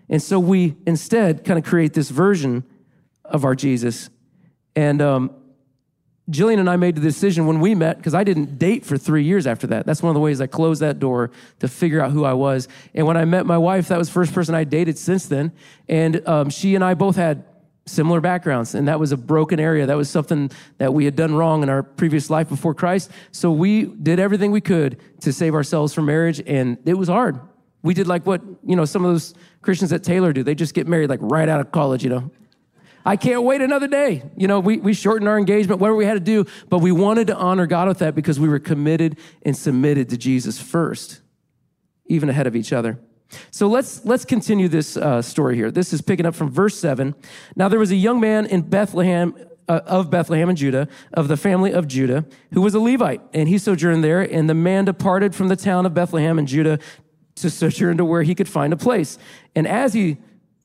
And 0.09 0.21
so 0.21 0.39
we 0.39 0.75
instead 0.85 1.43
kind 1.43 1.57
of 1.57 1.65
create 1.65 1.93
this 1.93 2.09
version 2.09 2.63
of 3.23 3.43
our 3.43 3.55
Jesus. 3.55 4.09
And 4.75 5.01
um, 5.01 5.31
Jillian 6.29 6.59
and 6.59 6.69
I 6.69 6.75
made 6.75 6.95
the 6.95 7.01
decision 7.01 7.45
when 7.45 7.59
we 7.59 7.75
met, 7.75 7.97
because 7.97 8.15
I 8.15 8.23
didn't 8.23 8.57
date 8.57 8.85
for 8.85 8.97
three 8.97 9.23
years 9.23 9.45
after 9.45 9.67
that. 9.67 9.85
That's 9.85 10.01
one 10.01 10.09
of 10.09 10.15
the 10.15 10.19
ways 10.19 10.41
I 10.41 10.47
closed 10.47 10.81
that 10.81 10.99
door 10.99 11.31
to 11.59 11.67
figure 11.67 12.01
out 12.01 12.11
who 12.11 12.25
I 12.25 12.33
was. 12.33 12.67
And 12.93 13.05
when 13.05 13.17
I 13.17 13.25
met 13.25 13.45
my 13.45 13.57
wife, 13.57 13.89
that 13.89 13.97
was 13.97 14.07
the 14.07 14.13
first 14.13 14.33
person 14.33 14.55
I 14.55 14.63
dated 14.63 14.97
since 14.97 15.27
then. 15.27 15.51
And 15.87 16.27
um, 16.27 16.49
she 16.49 16.73
and 16.75 16.83
I 16.83 16.95
both 16.95 17.15
had 17.15 17.45
similar 17.87 18.19
backgrounds 18.19 18.73
and 18.73 18.87
that 18.87 18.99
was 18.99 19.11
a 19.11 19.17
broken 19.17 19.59
area 19.59 19.85
that 19.85 19.95
was 19.95 20.09
something 20.09 20.49
that 20.79 20.91
we 20.91 21.05
had 21.05 21.15
done 21.15 21.35
wrong 21.35 21.61
in 21.61 21.69
our 21.69 21.83
previous 21.83 22.31
life 22.31 22.49
before 22.49 22.73
christ 22.73 23.11
so 23.31 23.51
we 23.51 23.85
did 23.85 24.19
everything 24.19 24.49
we 24.49 24.59
could 24.59 24.99
to 25.21 25.31
save 25.31 25.53
ourselves 25.53 25.93
from 25.93 26.05
marriage 26.05 26.41
and 26.47 26.79
it 26.85 26.95
was 26.95 27.07
hard 27.07 27.39
we 27.85 27.93
did 27.93 28.07
like 28.07 28.25
what, 28.25 28.41
you 28.65 28.75
know, 28.75 28.85
some 28.85 29.05
of 29.05 29.11
those 29.11 29.35
Christians 29.61 29.93
at 29.93 30.03
Taylor 30.03 30.33
do. 30.33 30.43
They 30.43 30.55
just 30.55 30.73
get 30.73 30.87
married 30.87 31.09
like 31.09 31.19
right 31.21 31.47
out 31.47 31.61
of 31.61 31.71
college, 31.71 32.03
you 32.03 32.09
know. 32.09 32.31
I 33.05 33.15
can't 33.15 33.43
wait 33.43 33.61
another 33.61 33.87
day. 33.87 34.23
You 34.35 34.47
know, 34.47 34.59
we, 34.59 34.77
we 34.77 34.93
shortened 34.95 35.29
our 35.29 35.37
engagement, 35.37 35.79
whatever 35.79 35.95
we 35.95 36.05
had 36.05 36.15
to 36.15 36.19
do, 36.19 36.45
but 36.67 36.79
we 36.79 36.91
wanted 36.91 37.27
to 37.27 37.35
honor 37.35 37.67
God 37.67 37.87
with 37.87 37.99
that 37.99 38.15
because 38.15 38.39
we 38.39 38.49
were 38.49 38.57
committed 38.57 39.19
and 39.43 39.55
submitted 39.55 40.09
to 40.09 40.17
Jesus 40.17 40.59
first, 40.59 41.21
even 42.07 42.27
ahead 42.29 42.47
of 42.47 42.55
each 42.55 42.73
other. 42.73 42.99
So 43.51 43.67
let's 43.67 44.03
let's 44.05 44.25
continue 44.25 44.67
this 44.67 44.97
uh, 44.97 45.21
story 45.21 45.55
here. 45.55 45.69
This 45.69 45.93
is 45.93 46.01
picking 46.01 46.25
up 46.25 46.35
from 46.35 46.49
verse 46.49 46.79
seven. 46.79 47.13
Now 47.55 47.69
there 47.69 47.79
was 47.79 47.91
a 47.91 47.95
young 47.95 48.19
man 48.19 48.45
in 48.47 48.61
Bethlehem 48.61 49.35
uh, 49.67 49.81
of 49.85 50.09
Bethlehem 50.09 50.49
and 50.49 50.57
Judah, 50.57 50.87
of 51.13 51.27
the 51.27 51.37
family 51.37 51.71
of 51.71 51.87
Judah, 51.87 52.25
who 52.53 52.61
was 52.61 52.75
a 52.75 52.79
Levite. 52.79 53.21
And 53.33 53.49
he 53.49 53.57
sojourned 53.57 54.03
there. 54.03 54.21
And 54.21 54.49
the 54.49 54.53
man 54.53 54.85
departed 54.85 55.33
from 55.35 55.47
the 55.47 55.55
town 55.55 55.85
of 55.85 55.93
Bethlehem 55.93 56.37
and 56.39 56.47
Judah 56.47 56.79
to 57.35 57.49
sojourn 57.49 57.97
to 57.97 58.05
where 58.05 58.23
he 58.23 58.33
could 58.33 58.47
find 58.47 58.71
a 58.71 58.77
place. 58.77 59.17
And 59.55 59.67
as 59.67 59.93
he 59.93 60.17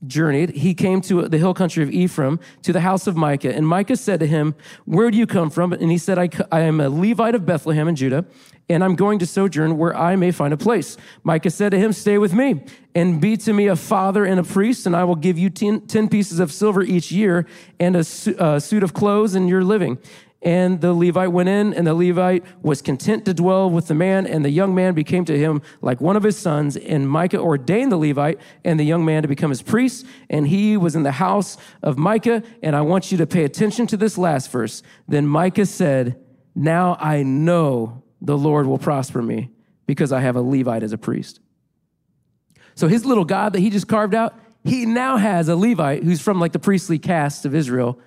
journeyed, 0.06 0.50
he 0.50 0.72
came 0.72 1.00
to 1.02 1.28
the 1.28 1.36
hill 1.36 1.52
country 1.52 1.82
of 1.82 1.90
Ephraim 1.90 2.40
to 2.62 2.72
the 2.72 2.80
house 2.80 3.06
of 3.06 3.16
Micah. 3.16 3.54
And 3.54 3.66
Micah 3.66 3.96
said 3.96 4.20
to 4.20 4.26
him, 4.26 4.54
Where 4.84 5.10
do 5.10 5.18
you 5.18 5.26
come 5.26 5.50
from? 5.50 5.72
And 5.72 5.90
he 5.90 5.98
said, 5.98 6.18
I, 6.18 6.28
I 6.50 6.60
am 6.60 6.80
a 6.80 6.88
Levite 6.88 7.34
of 7.34 7.44
Bethlehem 7.44 7.88
in 7.88 7.96
Judah, 7.96 8.24
and 8.68 8.84
I'm 8.84 8.94
going 8.94 9.18
to 9.18 9.26
sojourn 9.26 9.76
where 9.76 9.96
I 9.96 10.16
may 10.16 10.30
find 10.30 10.54
a 10.54 10.56
place. 10.56 10.96
Micah 11.24 11.50
said 11.50 11.70
to 11.70 11.78
him, 11.78 11.92
Stay 11.92 12.18
with 12.18 12.32
me 12.32 12.62
and 12.94 13.20
be 13.20 13.36
to 13.38 13.52
me 13.52 13.66
a 13.66 13.76
father 13.76 14.24
and 14.24 14.38
a 14.40 14.44
priest, 14.44 14.86
and 14.86 14.94
I 14.94 15.04
will 15.04 15.16
give 15.16 15.38
you 15.38 15.50
ten, 15.50 15.86
10 15.86 16.08
pieces 16.08 16.38
of 16.40 16.52
silver 16.52 16.82
each 16.82 17.10
year 17.10 17.46
and 17.78 17.96
a, 17.96 18.04
su- 18.04 18.36
a 18.38 18.60
suit 18.60 18.82
of 18.82 18.94
clothes 18.94 19.34
in 19.34 19.48
your 19.48 19.64
living. 19.64 19.98
And 20.42 20.80
the 20.80 20.94
Levite 20.94 21.32
went 21.32 21.50
in, 21.50 21.74
and 21.74 21.86
the 21.86 21.92
Levite 21.92 22.44
was 22.62 22.80
content 22.80 23.26
to 23.26 23.34
dwell 23.34 23.68
with 23.68 23.88
the 23.88 23.94
man, 23.94 24.26
and 24.26 24.42
the 24.42 24.50
young 24.50 24.74
man 24.74 24.94
became 24.94 25.26
to 25.26 25.38
him 25.38 25.60
like 25.82 26.00
one 26.00 26.16
of 26.16 26.22
his 26.22 26.38
sons. 26.38 26.78
And 26.78 27.08
Micah 27.08 27.40
ordained 27.40 27.92
the 27.92 27.98
Levite 27.98 28.40
and 28.64 28.80
the 28.80 28.84
young 28.84 29.04
man 29.04 29.20
to 29.22 29.28
become 29.28 29.50
his 29.50 29.60
priest, 29.60 30.06
and 30.30 30.48
he 30.48 30.78
was 30.78 30.96
in 30.96 31.02
the 31.02 31.12
house 31.12 31.58
of 31.82 31.98
Micah. 31.98 32.42
And 32.62 32.74
I 32.74 32.80
want 32.80 33.12
you 33.12 33.18
to 33.18 33.26
pay 33.26 33.44
attention 33.44 33.86
to 33.88 33.98
this 33.98 34.16
last 34.16 34.50
verse. 34.50 34.82
Then 35.06 35.26
Micah 35.26 35.66
said, 35.66 36.18
Now 36.54 36.96
I 36.98 37.22
know 37.22 38.02
the 38.22 38.38
Lord 38.38 38.66
will 38.66 38.78
prosper 38.78 39.20
me 39.20 39.50
because 39.86 40.10
I 40.10 40.20
have 40.20 40.36
a 40.36 40.42
Levite 40.42 40.82
as 40.82 40.94
a 40.94 40.98
priest. 40.98 41.40
So 42.74 42.88
his 42.88 43.04
little 43.04 43.26
God 43.26 43.52
that 43.52 43.60
he 43.60 43.68
just 43.68 43.88
carved 43.88 44.14
out, 44.14 44.34
he 44.64 44.86
now 44.86 45.18
has 45.18 45.48
a 45.48 45.56
Levite 45.56 46.02
who's 46.02 46.22
from 46.22 46.40
like 46.40 46.52
the 46.52 46.58
priestly 46.58 46.98
caste 46.98 47.44
of 47.44 47.54
Israel 47.54 47.98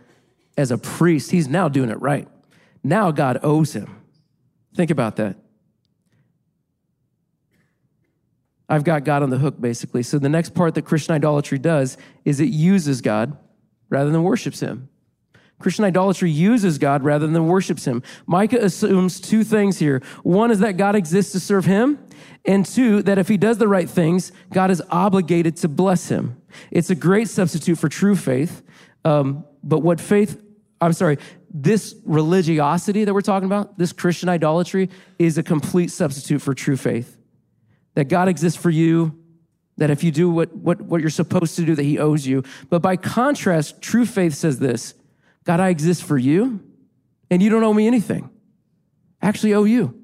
as 0.58 0.72
a 0.72 0.78
priest, 0.78 1.32
he's 1.32 1.48
now 1.48 1.68
doing 1.68 1.89
it 1.89 2.00
right. 2.02 2.28
Now 2.84 3.12
God 3.12 3.39
owes 3.44 3.74
him. 3.74 4.02
Think 4.76 4.92
about 4.92 5.16
that. 5.18 5.38
I've 8.70 8.84
got 8.84 9.04
God 9.04 9.24
on 9.24 9.30
the 9.30 9.38
hook, 9.38 9.60
basically. 9.60 10.04
So 10.04 10.18
the 10.18 10.30
next 10.30 10.56
part 10.56 10.74
that 10.76 10.84
Christian 10.84 11.13
idolatry 11.13 11.60
does 11.60 11.98
is 12.26 12.39
it 12.39 12.50
uses 12.50 13.02
God 13.02 13.38
rather 13.89 14.10
than 14.10 14.24
worships 14.24 14.62
him. 14.62 14.89
Christian 15.60 15.86
idolatry 15.86 16.32
uses 16.32 16.78
God 16.78 17.04
rather 17.04 17.28
than 17.28 17.48
worships 17.48 17.86
him. 17.86 18.04
Micah 18.26 18.60
assumes 18.63 19.22
two 19.22 19.44
things 19.44 19.80
here. 19.80 20.02
One 20.24 20.52
is 20.52 20.60
that 20.60 20.78
God 20.78 20.96
exists 20.96 21.32
to 21.34 21.39
serve 21.39 21.66
him, 21.66 22.00
and 22.46 22.66
two, 22.66 23.02
that 23.04 23.18
if 23.18 23.28
he 23.28 23.38
does 23.38 23.60
the 23.60 23.68
right 23.68 23.89
things, 23.89 24.32
God 24.52 24.72
is 24.72 24.82
obligated 24.89 25.56
to 25.58 25.70
bless 25.70 26.10
him. 26.10 26.42
It's 26.70 26.89
a 26.89 26.96
great 26.96 27.30
substitute 27.30 27.78
for 27.78 27.88
true 27.88 28.16
faith. 28.16 28.62
Um, 29.06 29.46
but 29.63 29.80
what 29.80 29.99
faith, 29.99 30.41
I'm 30.82 30.93
sorry, 30.93 31.17
this 31.49 31.95
religiosity 32.04 33.06
that 33.06 33.13
we're 33.13 33.21
talking 33.21 33.45
about, 33.45 33.78
this 33.78 33.93
Christian 33.93 34.30
idolatry, 34.30 34.89
is 35.17 35.38
a 35.38 35.43
complete 35.43 35.91
substitute 35.91 36.41
for 36.41 36.54
true 36.54 36.76
faith. 36.76 37.17
That 37.95 38.06
God 38.06 38.28
exists 38.28 38.60
for 38.60 38.69
you, 38.69 39.17
that 39.78 39.89
if 39.89 40.04
you 40.04 40.12
do 40.12 40.30
what, 40.30 40.54
what, 40.56 40.82
what 40.82 41.02
you're 41.02 41.10
supposed 41.10 41.56
to 41.56 41.65
do, 41.65 41.76
that 41.76 41.84
He 41.84 41.99
owes 41.99 42.28
you. 42.28 42.43
But 42.69 42.82
by 42.82 42.97
contrast, 42.97 43.82
true 43.82 44.06
faith 44.06 44.34
says 44.34 44.60
this 44.60 44.93
God, 45.43 45.60
I 45.60 45.69
exist 45.69 46.04
for 46.04 46.17
you, 46.17 46.62
and 47.30 47.41
you 47.41 47.49
don't 47.49 47.63
owe 47.63 47.73
me 47.73 47.88
anything. 47.88 48.30
I 49.21 49.28
actually 49.28 49.54
owe 49.54 49.63
you. 49.63 50.03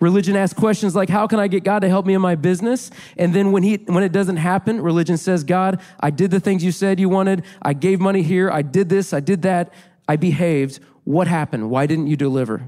Religion 0.00 0.36
asks 0.36 0.58
questions 0.58 0.94
like, 0.94 1.08
how 1.08 1.26
can 1.26 1.40
I 1.40 1.48
get 1.48 1.64
God 1.64 1.80
to 1.80 1.88
help 1.88 2.06
me 2.06 2.14
in 2.14 2.20
my 2.20 2.36
business? 2.36 2.90
And 3.16 3.34
then 3.34 3.50
when 3.50 3.64
he, 3.64 3.76
when 3.86 4.04
it 4.04 4.12
doesn't 4.12 4.36
happen, 4.36 4.80
religion 4.80 5.16
says, 5.16 5.42
God, 5.42 5.80
I 5.98 6.10
did 6.10 6.30
the 6.30 6.38
things 6.38 6.62
you 6.62 6.70
said 6.70 7.00
you 7.00 7.08
wanted. 7.08 7.44
I 7.62 7.72
gave 7.72 7.98
money 7.98 8.22
here. 8.22 8.48
I 8.50 8.62
did 8.62 8.88
this. 8.88 9.12
I 9.12 9.20
did 9.20 9.42
that. 9.42 9.72
I 10.08 10.16
behaved. 10.16 10.78
What 11.02 11.26
happened? 11.26 11.68
Why 11.70 11.86
didn't 11.86 12.06
you 12.06 12.16
deliver? 12.16 12.62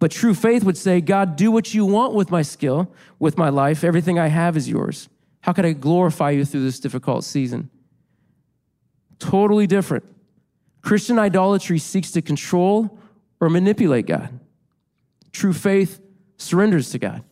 But 0.00 0.10
true 0.10 0.34
faith 0.34 0.64
would 0.64 0.76
say, 0.76 1.00
God, 1.00 1.36
do 1.36 1.52
what 1.52 1.74
you 1.74 1.84
want 1.84 2.14
with 2.14 2.28
my 2.28 2.42
skill, 2.42 2.92
with 3.20 3.38
my 3.38 3.48
life. 3.48 3.84
Everything 3.84 4.18
I 4.18 4.26
have 4.26 4.56
is 4.56 4.68
yours. 4.68 5.08
How 5.42 5.52
can 5.52 5.64
I 5.64 5.72
glorify 5.72 6.30
you 6.30 6.44
through 6.44 6.64
this 6.64 6.80
difficult 6.80 7.24
season? 7.24 7.70
Totally 9.20 9.68
different. 9.68 10.04
Christian 10.80 11.20
idolatry 11.20 11.78
seeks 11.78 12.10
to 12.12 12.22
control 12.22 12.98
or 13.40 13.48
manipulate 13.48 14.06
God. 14.06 14.40
True 15.30 15.52
faith 15.52 16.00
surrenders 16.36 16.90
to 16.90 16.98
God. 16.98 17.24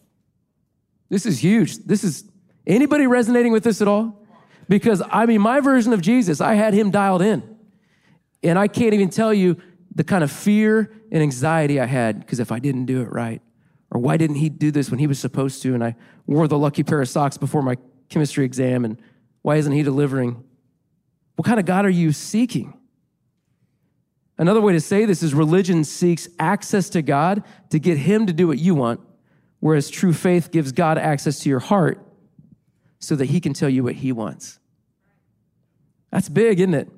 This 1.08 1.26
is 1.26 1.42
huge. 1.42 1.78
This 1.78 2.04
is 2.04 2.24
anybody 2.66 3.06
resonating 3.06 3.52
with 3.52 3.64
this 3.64 3.82
at 3.82 3.88
all? 3.88 4.24
Because 4.68 5.02
I 5.10 5.26
mean, 5.26 5.40
my 5.40 5.60
version 5.60 5.92
of 5.92 6.00
Jesus, 6.00 6.40
I 6.40 6.54
had 6.54 6.74
him 6.74 6.90
dialed 6.90 7.22
in. 7.22 7.42
And 8.42 8.58
I 8.58 8.68
can't 8.68 8.94
even 8.94 9.10
tell 9.10 9.34
you 9.34 9.56
the 9.94 10.04
kind 10.04 10.24
of 10.24 10.30
fear 10.30 10.92
and 11.10 11.22
anxiety 11.22 11.80
I 11.80 11.86
had 11.86 12.20
because 12.20 12.40
if 12.40 12.52
I 12.52 12.58
didn't 12.58 12.86
do 12.86 13.02
it 13.02 13.10
right, 13.12 13.42
or 13.90 14.00
why 14.00 14.16
didn't 14.16 14.36
he 14.36 14.48
do 14.48 14.70
this 14.70 14.90
when 14.90 15.00
he 15.00 15.06
was 15.06 15.18
supposed 15.18 15.62
to? 15.62 15.74
And 15.74 15.82
I 15.82 15.96
wore 16.26 16.46
the 16.46 16.56
lucky 16.56 16.84
pair 16.84 17.02
of 17.02 17.08
socks 17.08 17.36
before 17.36 17.62
my 17.62 17.76
chemistry 18.08 18.44
exam, 18.44 18.84
and 18.84 19.00
why 19.42 19.56
isn't 19.56 19.72
he 19.72 19.82
delivering? 19.82 20.44
What 21.34 21.46
kind 21.46 21.58
of 21.58 21.66
God 21.66 21.84
are 21.84 21.90
you 21.90 22.12
seeking? 22.12 22.79
Another 24.40 24.62
way 24.62 24.72
to 24.72 24.80
say 24.80 25.04
this 25.04 25.22
is 25.22 25.34
religion 25.34 25.84
seeks 25.84 26.26
access 26.38 26.88
to 26.88 27.02
God 27.02 27.44
to 27.68 27.78
get 27.78 27.98
Him 27.98 28.26
to 28.26 28.32
do 28.32 28.48
what 28.48 28.58
you 28.58 28.74
want, 28.74 28.98
whereas 29.60 29.90
true 29.90 30.14
faith 30.14 30.50
gives 30.50 30.72
God 30.72 30.96
access 30.96 31.40
to 31.40 31.50
your 31.50 31.58
heart 31.58 32.00
so 32.98 33.14
that 33.16 33.26
He 33.26 33.38
can 33.38 33.52
tell 33.52 33.68
you 33.68 33.84
what 33.84 33.96
He 33.96 34.12
wants. 34.12 34.58
That's 36.10 36.30
big, 36.30 36.58
isn't 36.58 36.72
it? 36.72 36.88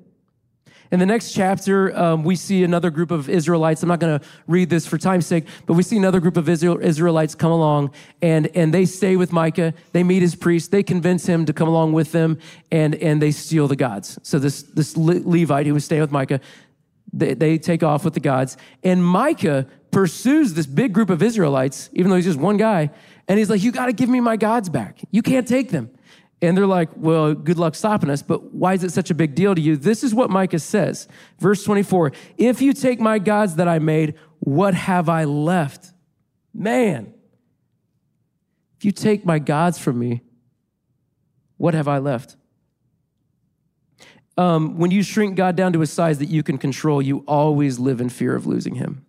In 0.93 0.99
the 0.99 1.07
next 1.07 1.33
chapter, 1.33 1.97
um, 1.97 2.23
we 2.23 2.35
see 2.35 2.63
another 2.63 2.91
group 2.91 3.09
of 3.09 3.27
Israelites. 3.27 3.81
I'm 3.81 3.89
not 3.89 3.99
going 3.99 4.19
to 4.19 4.25
read 4.45 4.69
this 4.69 4.85
for 4.85 4.99
time's 4.99 5.25
sake, 5.25 5.45
but 5.65 5.73
we 5.73 5.81
see 5.81 5.97
another 5.97 6.19
group 6.19 6.37
of 6.37 6.47
Israel, 6.47 6.77
Israelites 6.79 7.33
come 7.33 7.51
along 7.51 7.91
and, 8.21 8.47
and 8.55 8.71
they 8.71 8.85
stay 8.85 9.15
with 9.15 9.33
Micah. 9.33 9.73
They 9.91 10.03
meet 10.03 10.21
his 10.21 10.35
priest. 10.35 10.69
They 10.69 10.83
convince 10.83 11.25
him 11.25 11.45
to 11.45 11.53
come 11.53 11.67
along 11.67 11.93
with 11.93 12.11
them 12.11 12.37
and, 12.71 12.93
and 12.93 13.19
they 13.19 13.31
steal 13.31 13.67
the 13.67 13.75
gods. 13.75 14.19
So 14.21 14.37
this, 14.37 14.61
this 14.61 14.95
Levite 14.95 15.65
who 15.65 15.73
was 15.73 15.83
staying 15.83 16.01
with 16.01 16.11
Micah, 16.11 16.39
they, 17.13 17.35
they 17.35 17.57
take 17.57 17.83
off 17.83 18.03
with 18.03 18.15
the 18.15 18.19
gods. 18.19 18.57
And 18.83 19.05
Micah 19.05 19.67
pursues 19.91 20.55
this 20.55 20.65
big 20.65 20.91
group 20.91 21.09
of 21.09 21.21
Israelites, 21.21 21.89
even 21.93 22.09
though 22.09 22.15
he's 22.15 22.25
just 22.25 22.39
one 22.39 22.57
guy. 22.57 22.89
And 23.27 23.39
he's 23.39 23.49
like, 23.49 23.63
You 23.63 23.71
got 23.71 23.85
to 23.85 23.93
give 23.93 24.09
me 24.09 24.19
my 24.19 24.35
gods 24.35 24.67
back. 24.67 24.99
You 25.11 25.21
can't 25.21 25.47
take 25.47 25.69
them. 25.69 25.91
And 26.41 26.57
they're 26.57 26.67
like, 26.67 26.89
Well, 26.97 27.33
good 27.35 27.59
luck 27.59 27.75
stopping 27.75 28.09
us, 28.09 28.21
but 28.23 28.53
why 28.53 28.73
is 28.73 28.83
it 28.83 28.91
such 28.91 29.11
a 29.11 29.13
big 29.13 29.35
deal 29.35 29.53
to 29.55 29.61
you? 29.61 29.77
This 29.77 30.03
is 30.03 30.13
what 30.13 30.29
Micah 30.29 30.59
says. 30.59 31.07
Verse 31.39 31.63
24 31.63 32.11
If 32.37 32.61
you 32.61 32.73
take 32.73 32.99
my 32.99 33.19
gods 33.19 33.55
that 33.55 33.67
I 33.67 33.79
made, 33.79 34.15
what 34.39 34.73
have 34.73 35.07
I 35.07 35.23
left? 35.23 35.93
Man, 36.53 37.13
if 38.77 38.85
you 38.85 38.91
take 38.91 39.25
my 39.25 39.39
gods 39.39 39.77
from 39.77 39.97
me, 39.99 40.21
what 41.57 41.73
have 41.73 41.87
I 41.87 41.99
left? 41.99 42.35
Um, 44.37 44.77
when 44.77 44.91
you 44.91 45.03
shrink 45.03 45.35
God 45.35 45.55
down 45.55 45.73
to 45.73 45.81
a 45.81 45.87
size 45.87 46.17
that 46.19 46.29
you 46.29 46.43
can 46.43 46.57
control, 46.57 47.01
you 47.01 47.23
always 47.27 47.79
live 47.79 48.01
in 48.01 48.09
fear 48.09 48.35
of 48.35 48.45
losing 48.45 48.75
him. 48.75 49.05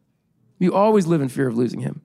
You 0.58 0.74
always 0.74 1.06
live 1.06 1.20
in 1.20 1.28
fear 1.28 1.48
of 1.48 1.56
losing 1.56 1.80
him. 1.80 2.02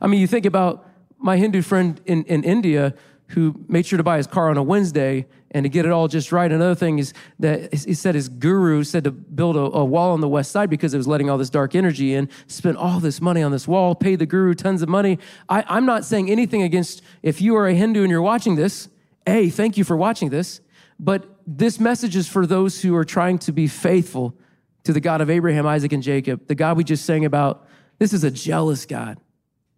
I 0.00 0.06
mean, 0.06 0.20
you 0.20 0.26
think 0.26 0.46
about 0.46 0.86
my 1.18 1.36
Hindu 1.36 1.62
friend 1.62 2.00
in, 2.04 2.24
in 2.24 2.44
India 2.44 2.94
who 3.28 3.64
made 3.66 3.86
sure 3.86 3.96
to 3.96 4.02
buy 4.02 4.18
his 4.18 4.26
car 4.26 4.50
on 4.50 4.58
a 4.58 4.62
Wednesday 4.62 5.26
and 5.52 5.64
to 5.64 5.68
get 5.68 5.86
it 5.86 5.92
all 5.92 6.08
just 6.08 6.32
right. 6.32 6.50
Another 6.50 6.74
thing 6.74 6.98
is 6.98 7.14
that 7.38 7.72
he 7.72 7.94
said 7.94 8.14
his 8.14 8.28
guru 8.28 8.84
said 8.84 9.04
to 9.04 9.10
build 9.10 9.56
a, 9.56 9.60
a, 9.60 9.84
wall 9.84 10.12
on 10.12 10.20
the 10.20 10.28
west 10.28 10.50
side 10.50 10.68
because 10.68 10.92
it 10.92 10.98
was 10.98 11.06
letting 11.06 11.30
all 11.30 11.38
this 11.38 11.50
dark 11.50 11.74
energy 11.74 12.14
in, 12.14 12.28
spent 12.46 12.76
all 12.76 13.00
this 13.00 13.20
money 13.20 13.42
on 13.42 13.52
this 13.52 13.66
wall, 13.66 13.94
paid 13.94 14.18
the 14.18 14.26
guru 14.26 14.54
tons 14.54 14.82
of 14.82 14.88
money. 14.88 15.18
I, 15.48 15.64
I'm 15.68 15.86
not 15.86 16.04
saying 16.04 16.30
anything 16.30 16.62
against 16.62 17.02
if 17.22 17.40
you 17.40 17.56
are 17.56 17.66
a 17.66 17.74
Hindu 17.74 18.02
and 18.02 18.10
you're 18.10 18.22
watching 18.22 18.56
this, 18.56 18.88
A, 19.26 19.48
thank 19.48 19.76
you 19.76 19.84
for 19.84 19.96
watching 19.96 20.28
this. 20.28 20.60
But 20.98 21.24
this 21.46 21.80
message 21.80 22.16
is 22.16 22.28
for 22.28 22.46
those 22.46 22.82
who 22.82 22.94
are 22.96 23.04
trying 23.04 23.38
to 23.40 23.52
be 23.52 23.66
faithful 23.66 24.36
to 24.84 24.92
the 24.92 25.00
God 25.00 25.20
of 25.20 25.30
Abraham, 25.30 25.66
Isaac, 25.66 25.92
and 25.92 26.02
Jacob, 26.02 26.46
the 26.48 26.54
God 26.54 26.76
we 26.76 26.84
just 26.84 27.04
sang 27.04 27.24
about. 27.24 27.66
This 27.98 28.12
is 28.12 28.24
a 28.24 28.30
jealous 28.30 28.86
God 28.86 29.18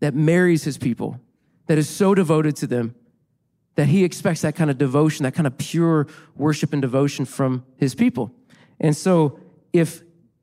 that 0.00 0.14
marries 0.14 0.64
his 0.64 0.79
people, 0.79 1.20
that 1.66 1.79
is 1.79 1.88
so 1.88 2.14
devoted 2.14 2.57
to 2.57 2.66
them, 2.66 2.94
that 3.74 3.87
he 3.87 4.05
expects 4.05 4.42
that 4.42 4.55
kind 4.55 4.70
of 4.70 4.79
devotion, 4.79 5.24
that 5.24 5.35
kind 5.35 5.46
of 5.46 5.59
pure 5.59 6.07
worship 6.35 6.72
and 6.72 6.81
devotion 6.81 7.24
from 7.24 7.64
his 7.77 7.94
people. 7.94 8.33
And 8.81 8.96
so, 8.96 9.38
if 9.72 10.03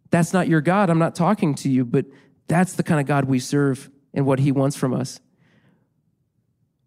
that's 0.09 0.33
not 0.33 0.47
your 0.47 0.61
God, 0.61 0.89
I'm 0.89 0.99
not 0.99 1.15
talking 1.15 1.55
to 1.55 1.69
you, 1.69 1.85
but 1.85 2.05
that's 2.47 2.73
the 2.73 2.83
kind 2.83 2.99
of 2.99 3.05
God 3.05 3.25
we 3.25 3.39
serve 3.39 3.89
and 4.13 4.25
what 4.25 4.39
he 4.39 4.51
wants 4.51 4.75
from 4.75 4.93
us. 4.93 5.19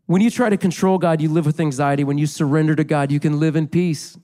When 0.07 0.21
you 0.21 0.31
try 0.31 0.51
to 0.51 0.59
control 0.59 0.99
God, 0.99 1.23
you 1.23 1.31
live 1.31 1.47
with 1.47 1.59
anxiety. 1.59 2.05
When 2.05 2.19
you 2.19 2.27
surrender 2.27 2.77
to 2.77 2.85
God, 2.85 3.11
you 3.11 3.19
can 3.19 3.41
live 3.41 3.57
in 3.57 3.69
peace. 3.69 4.19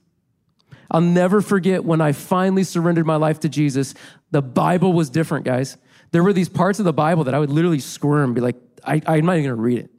I'll 0.91 1.01
never 1.01 1.41
forget 1.41 1.85
when 1.85 2.01
I 2.01 2.11
finally 2.11 2.65
surrendered 2.65 3.05
my 3.05 3.15
life 3.15 3.39
to 3.39 3.49
Jesus. 3.49 3.93
The 4.31 4.41
Bible 4.41 4.91
was 4.91 5.09
different, 5.09 5.45
guys. 5.45 5.77
There 6.11 6.21
were 6.21 6.33
these 6.33 6.49
parts 6.49 6.79
of 6.79 6.85
the 6.85 6.93
Bible 6.93 7.23
that 7.23 7.33
I 7.33 7.39
would 7.39 7.49
literally 7.49 7.79
squirm, 7.79 8.33
be 8.33 8.41
like, 8.41 8.57
I, 8.83 9.01
am 9.07 9.25
not 9.25 9.37
even 9.37 9.51
gonna 9.51 9.61
read 9.61 9.79
it. 9.79 9.89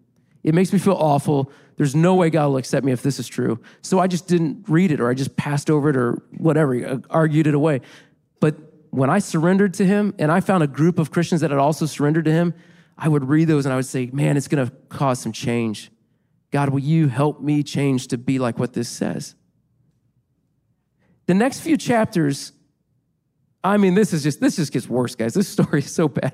It 0.44 0.54
makes 0.54 0.72
me 0.72 0.78
feel 0.78 0.94
awful. 0.94 1.50
There's 1.76 1.94
no 1.94 2.14
way 2.14 2.28
God 2.28 2.48
will 2.48 2.58
accept 2.58 2.84
me 2.84 2.92
if 2.92 3.02
this 3.02 3.18
is 3.18 3.26
true. 3.26 3.58
So 3.80 3.98
I 4.00 4.06
just 4.06 4.28
didn't 4.28 4.66
read 4.68 4.92
it 4.92 5.00
or 5.00 5.08
I 5.08 5.14
just 5.14 5.34
passed 5.36 5.70
over 5.70 5.88
it 5.88 5.96
or 5.96 6.22
whatever, 6.36 6.86
uh, 6.86 6.98
argued 7.08 7.46
it 7.46 7.54
away. 7.54 7.80
But 8.40 8.56
when 8.90 9.08
I 9.08 9.18
surrendered 9.20 9.72
to 9.74 9.86
him 9.86 10.14
and 10.18 10.30
I 10.30 10.40
found 10.40 10.62
a 10.62 10.66
group 10.66 10.98
of 10.98 11.10
Christians 11.10 11.40
that 11.40 11.50
had 11.50 11.58
also 11.58 11.86
surrendered 11.86 12.26
to 12.26 12.32
him, 12.32 12.52
I 12.98 13.08
would 13.08 13.28
read 13.28 13.48
those 13.48 13.64
and 13.64 13.72
I 13.72 13.76
would 13.76 13.86
say, 13.86 14.10
man, 14.12 14.36
it's 14.36 14.46
to 14.48 14.70
cause 14.90 15.20
some 15.20 15.32
change. 15.32 15.90
God, 16.50 16.68
will 16.68 16.80
you 16.80 17.08
help 17.08 17.40
me 17.40 17.62
change 17.62 18.08
to 18.08 18.18
be 18.18 18.38
like 18.38 18.58
what 18.58 18.74
this 18.74 18.90
says? 18.90 19.34
The 21.26 21.34
next 21.34 21.60
few 21.60 21.76
chapters, 21.76 22.52
I 23.62 23.76
mean, 23.76 23.94
this 23.94 24.12
is 24.12 24.22
just, 24.22 24.40
this 24.40 24.56
just 24.56 24.72
gets 24.72 24.88
worse, 24.88 25.14
guys. 25.14 25.34
This 25.34 25.48
story 25.56 25.80
is 25.80 25.92
so 25.92 26.08
bad. 26.08 26.32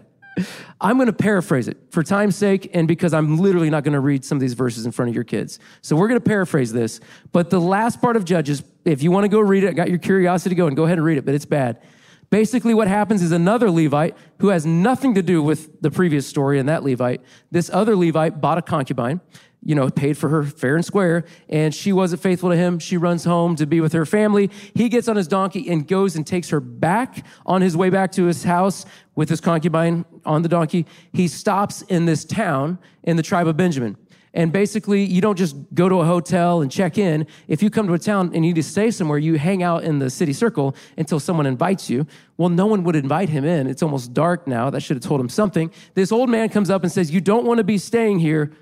I'm 0.81 0.97
going 0.97 1.07
to 1.09 1.13
paraphrase 1.13 1.67
it 1.67 1.77
for 1.91 2.03
time's 2.03 2.37
sake 2.37 2.71
and 2.73 2.87
because 2.87 3.13
I'm 3.13 3.39
literally 3.39 3.71
not 3.71 3.83
going 3.83 3.95
to 3.95 4.01
read 4.01 4.25
some 4.25 4.37
of 4.37 4.41
these 4.41 4.55
verses 4.55 4.87
in 4.87 4.93
front 4.93 5.09
of 5.09 5.15
your 5.15 5.25
kids. 5.25 5.59
So 5.83 5.97
we're 5.97 6.07
going 6.09 6.21
to 6.21 6.25
paraphrase 6.25 6.73
this. 6.73 7.01
But 7.33 7.51
the 7.51 7.61
last 7.61 8.01
part 8.01 8.17
of 8.17 8.25
Judges, 8.25 8.63
if 8.85 9.03
you 9.03 9.11
want 9.11 9.25
to 9.25 9.29
go 9.29 9.41
read 9.41 9.65
it, 9.65 9.71
I 9.71 9.73
got 9.73 9.89
your 9.89 9.99
curiosity 9.99 10.55
going, 10.55 10.77
go 10.77 10.85
ahead 10.85 10.99
and 10.99 11.05
read 11.05 11.19
it, 11.19 11.25
but 11.25 11.35
it's 11.35 11.45
bad. 11.45 11.83
Basically, 12.31 12.75
what 12.75 12.89
happens 12.89 13.23
is 13.23 13.33
another 13.33 13.71
Levite 13.71 14.15
who 14.39 14.49
has 14.49 14.67
nothing 14.67 15.15
to 15.15 15.23
do 15.23 15.43
with 15.43 15.81
the 15.81 15.91
previous 15.91 16.27
story 16.27 16.59
and 16.59 16.69
that 16.69 16.85
Levite, 16.85 17.23
this 17.51 17.71
other 17.73 17.97
Levite 17.97 18.41
bought 18.41 18.59
a 18.59 18.63
concubine 18.63 19.21
you 19.63 19.75
know, 19.75 19.91
paid 19.91 20.17
for 20.17 20.29
her 20.29 20.45
fair 20.45 20.77
and 20.77 20.85
square, 20.85 21.25
and 21.49 21.75
she 21.75 21.93
wasn't 21.93 22.23
faithful 22.23 22.51
to 22.51 22.57
him. 22.57 22.79
She 22.79 22.97
runs 22.97 23.25
home 23.25 23.57
to 23.57 23.67
be 23.67 23.81
with 23.81 23.93
her 23.93 24.07
family. 24.07 24.51
He 24.75 24.89
gets 24.89 25.09
on 25.09 25.17
his 25.17 25.29
donkey 25.29 25.69
and 25.69 25.87
goes 25.87 26.17
and 26.17 26.27
takes 26.27 26.51
her 26.51 26.61
back 26.61 27.25
on 27.45 27.61
his 27.61 27.77
way 27.77 27.91
back 27.91 28.13
to 28.13 28.25
his 28.25 28.45
house 28.45 28.87
with 29.15 29.29
his 29.29 29.41
concubine 29.41 30.05
on 30.25 30.43
the 30.43 30.49
donkey. 30.49 30.87
He 31.13 31.29
stops 31.29 31.83
in 31.83 32.07
this 32.07 32.25
town 32.25 32.79
in 33.03 33.17
the 33.17 33.23
tribe 33.23 33.49
of 33.49 33.57
Benjamin. 33.57 33.97
And 34.35 34.53
basically, 34.53 35.05
you 35.05 35.21
don't 35.21 35.37
just 35.37 35.57
go 35.75 35.89
to 35.89 36.01
a 36.01 36.05
hotel 36.05 36.61
and 36.61 36.71
check 36.71 36.99
in. 36.99 37.27
If 37.49 37.63
you 37.63 37.71
come 37.71 37.87
to 37.89 37.95
a 37.95 37.99
town 37.99 38.27
and 38.27 38.45
you 38.45 38.53
need 38.53 38.57
to 38.57 38.63
stay 38.63 38.91
somewhere, 38.91 39.19
you 39.19 39.39
hang 39.39 39.63
out 39.63 39.85
in 39.85 39.99
the 39.99 40.11
city 40.11 40.33
circle 40.33 40.77
until 40.97 41.19
someone 41.19 41.47
invites 41.47 41.89
you. 41.89 42.07
Well, 42.37 42.51
no 42.51 42.67
one 42.67 42.85
would 42.85 42.95
invite 42.95 43.31
him 43.31 43.45
in. 43.45 43.67
It's 43.67 43.83
almost 43.83 44.13
dark 44.13 44.47
now. 44.47 44.71
That 44.71 44.81
should 44.81 44.97
have 44.97 45.03
told 45.03 45.21
him 45.21 45.29
something. 45.29 45.73
This 45.95 46.13
old 46.13 46.29
man 46.29 46.51
comes 46.51 46.71
up 46.71 46.83
and 46.83 46.93
says, 46.93 47.11
You 47.11 47.21
don't 47.21 47.47
want 47.47 47.59
to 47.59 47.65
be 47.65 47.79
staying 47.79 48.21
here 48.21 48.53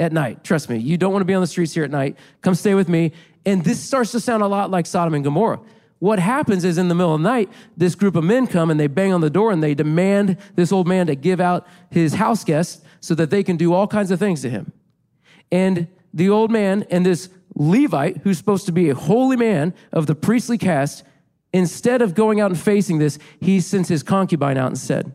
at 0.00 0.12
night. 0.12 0.42
Trust 0.42 0.68
me, 0.68 0.78
you 0.78 0.96
don't 0.96 1.12
want 1.12 1.20
to 1.20 1.26
be 1.26 1.34
on 1.34 1.42
the 1.42 1.46
streets 1.46 1.74
here 1.74 1.84
at 1.84 1.90
night. 1.90 2.16
Come 2.40 2.54
stay 2.54 2.74
with 2.74 2.88
me. 2.88 3.12
And 3.46 3.62
this 3.62 3.78
starts 3.78 4.10
to 4.12 4.20
sound 4.20 4.42
a 4.42 4.46
lot 4.46 4.70
like 4.70 4.86
Sodom 4.86 5.14
and 5.14 5.22
Gomorrah. 5.22 5.60
What 5.98 6.18
happens 6.18 6.64
is 6.64 6.78
in 6.78 6.88
the 6.88 6.94
middle 6.94 7.14
of 7.14 7.20
the 7.20 7.28
night, 7.28 7.50
this 7.76 7.94
group 7.94 8.16
of 8.16 8.24
men 8.24 8.46
come 8.46 8.70
and 8.70 8.80
they 8.80 8.86
bang 8.86 9.12
on 9.12 9.20
the 9.20 9.30
door 9.30 9.52
and 9.52 9.62
they 9.62 9.74
demand 9.74 10.38
this 10.56 10.72
old 10.72 10.88
man 10.88 11.06
to 11.08 11.14
give 11.14 11.40
out 11.40 11.66
his 11.90 12.14
house 12.14 12.42
guests 12.42 12.82
so 13.00 13.14
that 13.14 13.28
they 13.28 13.42
can 13.42 13.58
do 13.58 13.74
all 13.74 13.86
kinds 13.86 14.10
of 14.10 14.18
things 14.18 14.40
to 14.40 14.50
him. 14.50 14.72
And 15.52 15.88
the 16.14 16.30
old 16.30 16.50
man 16.50 16.86
and 16.90 17.04
this 17.04 17.28
Levite, 17.54 18.18
who's 18.18 18.38
supposed 18.38 18.64
to 18.66 18.72
be 18.72 18.88
a 18.88 18.94
holy 18.94 19.36
man 19.36 19.74
of 19.92 20.06
the 20.06 20.14
priestly 20.14 20.56
caste, 20.56 21.04
instead 21.52 22.00
of 22.00 22.14
going 22.14 22.40
out 22.40 22.50
and 22.50 22.58
facing 22.58 22.98
this, 22.98 23.18
he 23.40 23.60
sends 23.60 23.88
his 23.88 24.02
concubine 24.02 24.56
out 24.56 24.70
instead. 24.70 25.12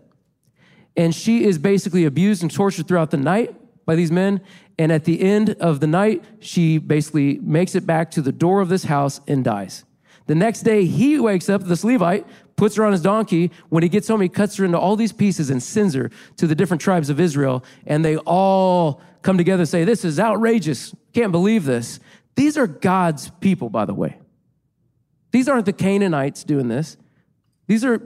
And 0.95 1.15
she 1.15 1.45
is 1.45 1.57
basically 1.57 2.05
abused 2.05 2.43
and 2.43 2.53
tortured 2.53 2.87
throughout 2.87 3.09
the 3.09 3.17
night 3.17 3.55
by 3.85 3.95
these 3.95 4.11
men. 4.11 4.41
And 4.77 4.91
at 4.91 5.05
the 5.05 5.21
end 5.21 5.51
of 5.59 5.79
the 5.79 5.87
night, 5.87 6.23
she 6.39 6.77
basically 6.77 7.39
makes 7.39 7.75
it 7.75 7.85
back 7.85 8.11
to 8.11 8.21
the 8.21 8.31
door 8.31 8.61
of 8.61 8.69
this 8.69 8.85
house 8.85 9.21
and 9.27 9.43
dies. 9.43 9.85
The 10.27 10.35
next 10.35 10.61
day, 10.61 10.85
he 10.85 11.19
wakes 11.19 11.49
up, 11.49 11.63
this 11.63 11.83
Levite, 11.83 12.25
puts 12.55 12.75
her 12.75 12.85
on 12.85 12.91
his 12.91 13.01
donkey. 13.01 13.51
When 13.69 13.83
he 13.83 13.89
gets 13.89 14.07
home, 14.07 14.21
he 14.21 14.29
cuts 14.29 14.57
her 14.57 14.65
into 14.65 14.79
all 14.79 14.95
these 14.95 15.11
pieces 15.11 15.49
and 15.49 15.61
sends 15.61 15.93
her 15.93 16.09
to 16.37 16.47
the 16.47 16.55
different 16.55 16.81
tribes 16.81 17.09
of 17.09 17.19
Israel. 17.19 17.63
And 17.85 18.03
they 18.03 18.17
all 18.17 19.01
come 19.21 19.37
together 19.37 19.61
and 19.61 19.69
say, 19.69 19.83
This 19.83 20.03
is 20.03 20.19
outrageous. 20.19 20.95
Can't 21.13 21.31
believe 21.31 21.65
this. 21.65 21.99
These 22.35 22.57
are 22.57 22.67
God's 22.67 23.29
people, 23.39 23.69
by 23.69 23.85
the 23.85 23.93
way. 23.93 24.17
These 25.31 25.47
aren't 25.47 25.65
the 25.65 25.73
Canaanites 25.73 26.43
doing 26.43 26.67
this. 26.67 26.97
These 27.67 27.85
are 27.85 27.99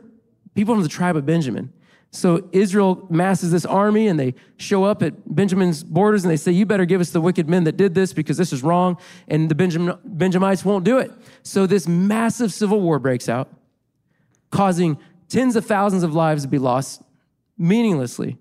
people 0.55 0.75
from 0.75 0.83
the 0.83 0.89
tribe 0.89 1.15
of 1.15 1.25
Benjamin. 1.25 1.71
So 2.11 2.49
Israel 2.51 3.05
masses 3.09 3.51
this 3.51 3.65
army 3.65 4.07
and 4.07 4.19
they 4.19 4.33
show 4.57 4.83
up 4.83 5.03
at 5.03 5.13
Benjamin's 5.33 5.83
borders 5.83 6.23
and 6.23 6.31
they 6.31 6.37
say, 6.37 6.51
You 6.51 6.65
better 6.65 6.85
give 6.85 7.01
us 7.01 7.11
the 7.11 7.21
wicked 7.21 7.47
men 7.47 7.65
that 7.65 7.77
did 7.77 7.93
this 7.93 8.13
because 8.13 8.37
this 8.37 8.51
is 8.51 8.63
wrong. 8.63 8.97
And 9.27 9.49
the 9.49 9.55
Benjamin, 9.55 9.97
Benjamites 10.03 10.65
won't 10.65 10.83
do 10.83 10.97
it. 10.97 11.11
So 11.43 11.67
this 11.67 11.87
massive 11.87 12.51
civil 12.51 12.81
war 12.81 12.97
breaks 12.97 13.29
out, 13.29 13.49
causing 14.49 14.97
tens 15.27 15.55
of 15.55 15.65
thousands 15.65 16.01
of 16.01 16.15
lives 16.15 16.41
to 16.41 16.47
be 16.47 16.57
lost 16.57 17.03
meaninglessly. 17.57 18.37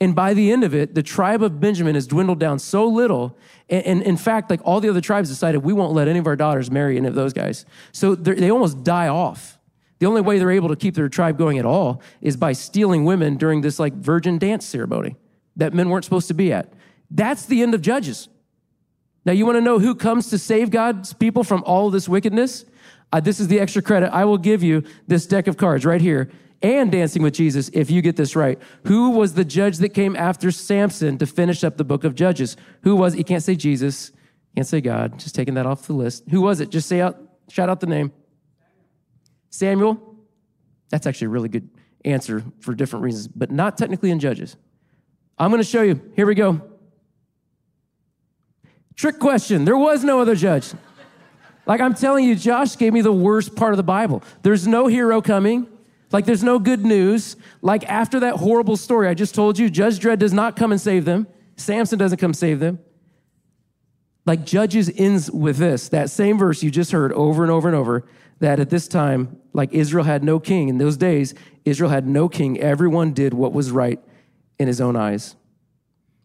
And 0.00 0.14
by 0.14 0.34
the 0.34 0.52
end 0.52 0.62
of 0.62 0.74
it, 0.74 0.94
the 0.94 1.02
tribe 1.02 1.42
of 1.42 1.58
Benjamin 1.58 1.94
has 1.94 2.06
dwindled 2.06 2.38
down 2.38 2.58
so 2.58 2.86
little. 2.86 3.36
And, 3.68 3.84
and 3.84 4.02
in 4.02 4.16
fact, 4.16 4.50
like 4.50 4.60
all 4.64 4.80
the 4.80 4.88
other 4.88 5.00
tribes 5.00 5.28
decided, 5.28 5.64
we 5.64 5.72
won't 5.72 5.92
let 5.92 6.08
any 6.08 6.18
of 6.18 6.26
our 6.26 6.36
daughters 6.36 6.70
marry 6.70 6.96
any 6.96 7.08
of 7.08 7.14
those 7.14 7.32
guys. 7.32 7.64
So 7.90 8.14
they 8.14 8.50
almost 8.50 8.84
die 8.84 9.08
off. 9.08 9.57
The 9.98 10.06
only 10.06 10.20
way 10.20 10.38
they're 10.38 10.50
able 10.50 10.68
to 10.68 10.76
keep 10.76 10.94
their 10.94 11.08
tribe 11.08 11.38
going 11.38 11.58
at 11.58 11.64
all 11.64 12.02
is 12.20 12.36
by 12.36 12.52
stealing 12.52 13.04
women 13.04 13.36
during 13.36 13.60
this 13.60 13.78
like 13.78 13.94
virgin 13.94 14.38
dance 14.38 14.64
ceremony 14.64 15.16
that 15.56 15.74
men 15.74 15.88
weren't 15.88 16.04
supposed 16.04 16.28
to 16.28 16.34
be 16.34 16.52
at. 16.52 16.72
That's 17.10 17.46
the 17.46 17.62
end 17.62 17.74
of 17.74 17.82
Judges. 17.82 18.28
Now, 19.24 19.32
you 19.32 19.44
want 19.44 19.56
to 19.56 19.60
know 19.62 19.78
who 19.78 19.94
comes 19.94 20.30
to 20.30 20.38
save 20.38 20.70
God's 20.70 21.12
people 21.12 21.44
from 21.44 21.62
all 21.66 21.90
this 21.90 22.08
wickedness? 22.08 22.64
Uh, 23.12 23.20
this 23.20 23.40
is 23.40 23.48
the 23.48 23.60
extra 23.60 23.82
credit. 23.82 24.12
I 24.12 24.24
will 24.24 24.38
give 24.38 24.62
you 24.62 24.84
this 25.06 25.26
deck 25.26 25.46
of 25.48 25.56
cards 25.56 25.84
right 25.84 26.00
here 26.00 26.30
and 26.62 26.90
Dancing 26.90 27.22
with 27.22 27.34
Jesus 27.34 27.68
if 27.72 27.90
you 27.90 28.02
get 28.02 28.16
this 28.16 28.34
right. 28.34 28.58
Who 28.84 29.10
was 29.10 29.34
the 29.34 29.44
judge 29.44 29.78
that 29.78 29.90
came 29.90 30.16
after 30.16 30.50
Samson 30.50 31.18
to 31.18 31.26
finish 31.26 31.62
up 31.62 31.76
the 31.76 31.84
book 31.84 32.04
of 32.04 32.14
Judges? 32.14 32.56
Who 32.82 32.96
was 32.96 33.16
You 33.16 33.24
can't 33.24 33.42
say 33.42 33.54
Jesus, 33.54 34.12
can't 34.54 34.66
say 34.66 34.80
God, 34.80 35.18
just 35.18 35.34
taking 35.34 35.54
that 35.54 35.66
off 35.66 35.86
the 35.86 35.92
list. 35.92 36.24
Who 36.30 36.40
was 36.40 36.60
it? 36.60 36.70
Just 36.70 36.88
say 36.88 37.00
out, 37.00 37.16
shout 37.48 37.68
out 37.68 37.80
the 37.80 37.86
name. 37.86 38.12
Samuel, 39.50 40.16
that's 40.90 41.06
actually 41.06 41.26
a 41.26 41.30
really 41.30 41.48
good 41.48 41.68
answer 42.04 42.44
for 42.60 42.74
different 42.74 43.04
reasons, 43.04 43.28
but 43.28 43.50
not 43.50 43.76
technically 43.78 44.10
in 44.10 44.18
Judges. 44.18 44.56
I'm 45.38 45.50
going 45.50 45.62
to 45.62 45.68
show 45.68 45.82
you. 45.82 46.00
Here 46.16 46.26
we 46.26 46.34
go. 46.34 46.62
Trick 48.96 49.18
question. 49.18 49.64
There 49.64 49.76
was 49.76 50.02
no 50.02 50.20
other 50.20 50.34
judge. 50.34 50.72
Like 51.66 51.80
I'm 51.80 51.94
telling 51.94 52.24
you, 52.24 52.34
Josh 52.34 52.76
gave 52.76 52.92
me 52.92 53.00
the 53.00 53.12
worst 53.12 53.54
part 53.54 53.72
of 53.72 53.76
the 53.76 53.84
Bible. 53.84 54.22
There's 54.42 54.66
no 54.66 54.86
hero 54.86 55.20
coming. 55.20 55.68
Like 56.10 56.24
there's 56.24 56.42
no 56.42 56.58
good 56.58 56.84
news. 56.84 57.36
Like 57.62 57.88
after 57.88 58.20
that 58.20 58.36
horrible 58.36 58.76
story 58.76 59.06
I 59.06 59.14
just 59.14 59.34
told 59.34 59.58
you, 59.58 59.70
Judge 59.70 60.00
Dredd 60.00 60.18
does 60.18 60.32
not 60.32 60.56
come 60.56 60.72
and 60.72 60.80
save 60.80 61.04
them. 61.04 61.26
Samson 61.56 61.98
doesn't 61.98 62.18
come 62.18 62.34
save 62.34 62.58
them. 62.58 62.80
Like 64.24 64.44
Judges 64.44 64.90
ends 64.96 65.30
with 65.30 65.58
this, 65.58 65.88
that 65.90 66.10
same 66.10 66.38
verse 66.38 66.62
you 66.62 66.70
just 66.70 66.90
heard 66.90 67.12
over 67.12 67.42
and 67.42 67.52
over 67.52 67.68
and 67.68 67.76
over 67.76 68.06
that 68.40 68.60
at 68.60 68.70
this 68.70 68.88
time, 68.88 69.40
like 69.52 69.72
Israel 69.72 70.04
had 70.04 70.22
no 70.22 70.38
king. 70.38 70.68
In 70.68 70.78
those 70.78 70.96
days, 70.96 71.34
Israel 71.64 71.90
had 71.90 72.06
no 72.06 72.28
king. 72.28 72.58
Everyone 72.60 73.12
did 73.12 73.34
what 73.34 73.52
was 73.52 73.70
right 73.70 74.00
in 74.58 74.68
his 74.68 74.80
own 74.80 74.96
eyes. 74.96 75.36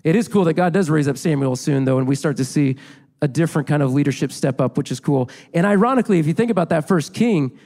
It 0.03 0.15
is 0.15 0.27
cool 0.27 0.43
that 0.45 0.53
God 0.53 0.73
does 0.73 0.89
raise 0.89 1.07
up 1.07 1.17
Samuel 1.17 1.55
soon, 1.55 1.85
though, 1.85 1.97
and 1.97 2.07
we 2.07 2.15
start 2.15 2.37
to 2.37 2.45
see 2.45 2.75
a 3.21 3.27
different 3.27 3.67
kind 3.67 3.81
of 3.81 3.93
leadership 3.93 4.31
step 4.31 4.59
up, 4.59 4.77
which 4.77 4.91
is 4.91 4.99
cool. 4.99 5.29
And 5.53 5.65
ironically, 5.65 6.19
if 6.19 6.27
you 6.27 6.33
think 6.33 6.51
about 6.51 6.69
that 6.69 6.87
first 6.87 7.13
king 7.13 7.57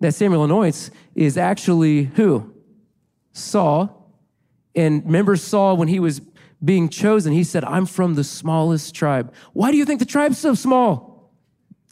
that 0.00 0.12
Samuel 0.14 0.44
anoints, 0.44 0.90
is 1.14 1.38
actually 1.38 2.04
who? 2.04 2.52
Saul. 3.32 4.12
And 4.74 5.04
remember 5.04 5.36
Saul 5.36 5.76
when 5.76 5.88
he 5.88 6.00
was 6.00 6.20
being 6.64 6.88
chosen, 6.88 7.32
he 7.32 7.44
said, 7.44 7.64
I'm 7.64 7.86
from 7.86 8.14
the 8.14 8.24
smallest 8.24 8.94
tribe. 8.94 9.32
Why 9.52 9.70
do 9.70 9.76
you 9.76 9.84
think 9.84 10.00
the 10.00 10.06
tribe's 10.06 10.38
so 10.38 10.54
small? 10.54 11.15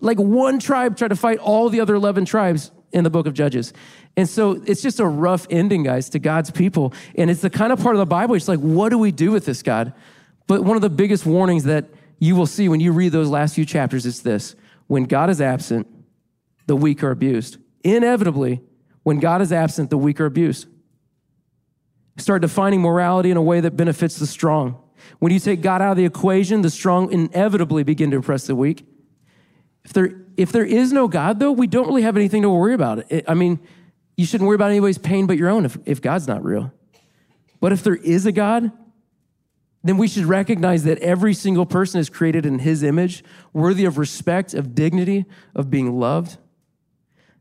Like 0.00 0.18
one 0.18 0.58
tribe 0.58 0.96
tried 0.96 1.08
to 1.08 1.16
fight 1.16 1.38
all 1.38 1.68
the 1.68 1.80
other 1.80 1.94
11 1.94 2.24
tribes 2.24 2.70
in 2.92 3.04
the 3.04 3.10
book 3.10 3.26
of 3.26 3.34
Judges. 3.34 3.72
And 4.16 4.28
so 4.28 4.62
it's 4.66 4.82
just 4.82 5.00
a 5.00 5.06
rough 5.06 5.46
ending, 5.50 5.82
guys, 5.82 6.08
to 6.10 6.18
God's 6.18 6.50
people. 6.50 6.92
And 7.16 7.30
it's 7.30 7.40
the 7.40 7.50
kind 7.50 7.72
of 7.72 7.80
part 7.80 7.94
of 7.94 7.98
the 7.98 8.06
Bible, 8.06 8.34
it's 8.34 8.48
like, 8.48 8.60
what 8.60 8.90
do 8.90 8.98
we 8.98 9.10
do 9.10 9.32
with 9.32 9.44
this, 9.44 9.62
God? 9.62 9.92
But 10.46 10.62
one 10.62 10.76
of 10.76 10.82
the 10.82 10.90
biggest 10.90 11.26
warnings 11.26 11.64
that 11.64 11.86
you 12.18 12.36
will 12.36 12.46
see 12.46 12.68
when 12.68 12.80
you 12.80 12.92
read 12.92 13.12
those 13.12 13.28
last 13.28 13.54
few 13.54 13.64
chapters 13.64 14.06
is 14.06 14.22
this 14.22 14.54
when 14.86 15.04
God 15.04 15.30
is 15.30 15.40
absent, 15.40 15.88
the 16.66 16.76
weak 16.76 17.02
are 17.02 17.10
abused. 17.10 17.58
Inevitably, 17.82 18.62
when 19.02 19.18
God 19.18 19.42
is 19.42 19.52
absent, 19.52 19.90
the 19.90 19.98
weak 19.98 20.20
are 20.20 20.26
abused. 20.26 20.66
Start 22.16 22.42
defining 22.42 22.80
morality 22.80 23.30
in 23.30 23.36
a 23.36 23.42
way 23.42 23.60
that 23.60 23.76
benefits 23.76 24.18
the 24.18 24.26
strong. 24.26 24.80
When 25.18 25.32
you 25.32 25.40
take 25.40 25.60
God 25.60 25.82
out 25.82 25.92
of 25.92 25.96
the 25.96 26.04
equation, 26.04 26.62
the 26.62 26.70
strong 26.70 27.10
inevitably 27.12 27.82
begin 27.82 28.10
to 28.12 28.18
oppress 28.18 28.46
the 28.46 28.54
weak. 28.54 28.86
If 29.84 29.92
there, 29.92 30.14
if 30.36 30.52
there 30.52 30.64
is 30.64 30.92
no 30.92 31.08
God, 31.08 31.38
though, 31.40 31.52
we 31.52 31.66
don't 31.66 31.86
really 31.86 32.02
have 32.02 32.16
anything 32.16 32.42
to 32.42 32.50
worry 32.50 32.74
about. 32.74 33.10
It, 33.10 33.24
I 33.28 33.34
mean, 33.34 33.60
you 34.16 34.26
shouldn't 34.26 34.46
worry 34.46 34.54
about 34.54 34.70
anybody's 34.70 34.98
pain 34.98 35.26
but 35.26 35.36
your 35.36 35.48
own 35.48 35.64
if, 35.64 35.76
if 35.84 36.00
God's 36.00 36.26
not 36.26 36.44
real. 36.44 36.72
But 37.60 37.72
if 37.72 37.82
there 37.82 37.96
is 37.96 38.26
a 38.26 38.32
God, 38.32 38.72
then 39.82 39.98
we 39.98 40.08
should 40.08 40.24
recognize 40.24 40.84
that 40.84 40.98
every 40.98 41.34
single 41.34 41.66
person 41.66 42.00
is 42.00 42.08
created 42.08 42.46
in 42.46 42.60
his 42.60 42.82
image, 42.82 43.22
worthy 43.52 43.84
of 43.84 43.98
respect, 43.98 44.54
of 44.54 44.74
dignity, 44.74 45.26
of 45.54 45.70
being 45.70 45.98
loved. 45.98 46.38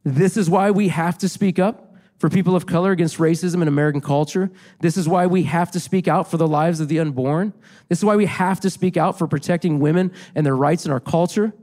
This 0.03 0.35
is 0.35 0.49
why 0.49 0.71
we 0.71 0.89
have 0.89 1.17
to 1.19 1.29
speak 1.29 1.57
up 1.57 1.95
for 2.17 2.29
people 2.29 2.55
of 2.55 2.65
color 2.65 2.91
against 2.91 3.17
racism 3.17 3.61
in 3.61 3.67
American 3.67 4.01
culture. 4.01 4.51
This 4.81 4.97
is 4.97 5.07
why 5.07 5.25
we 5.25 5.43
have 5.43 5.71
to 5.71 5.79
speak 5.79 6.07
out 6.07 6.29
for 6.29 6.37
the 6.37 6.47
lives 6.47 6.79
of 6.79 6.89
the 6.89 6.99
unborn. 6.99 7.53
This 7.89 7.99
is 7.99 8.05
why 8.05 8.15
we 8.15 8.25
have 8.25 8.59
to 8.61 8.69
speak 8.69 8.97
out 8.97 9.17
for 9.17 9.27
protecting 9.27 9.79
women 9.79 10.11
and 10.35 10.45
their 10.45 10.55
rights 10.55 10.85
in 10.85 10.91
our 10.91 10.99
culture. 10.99 11.53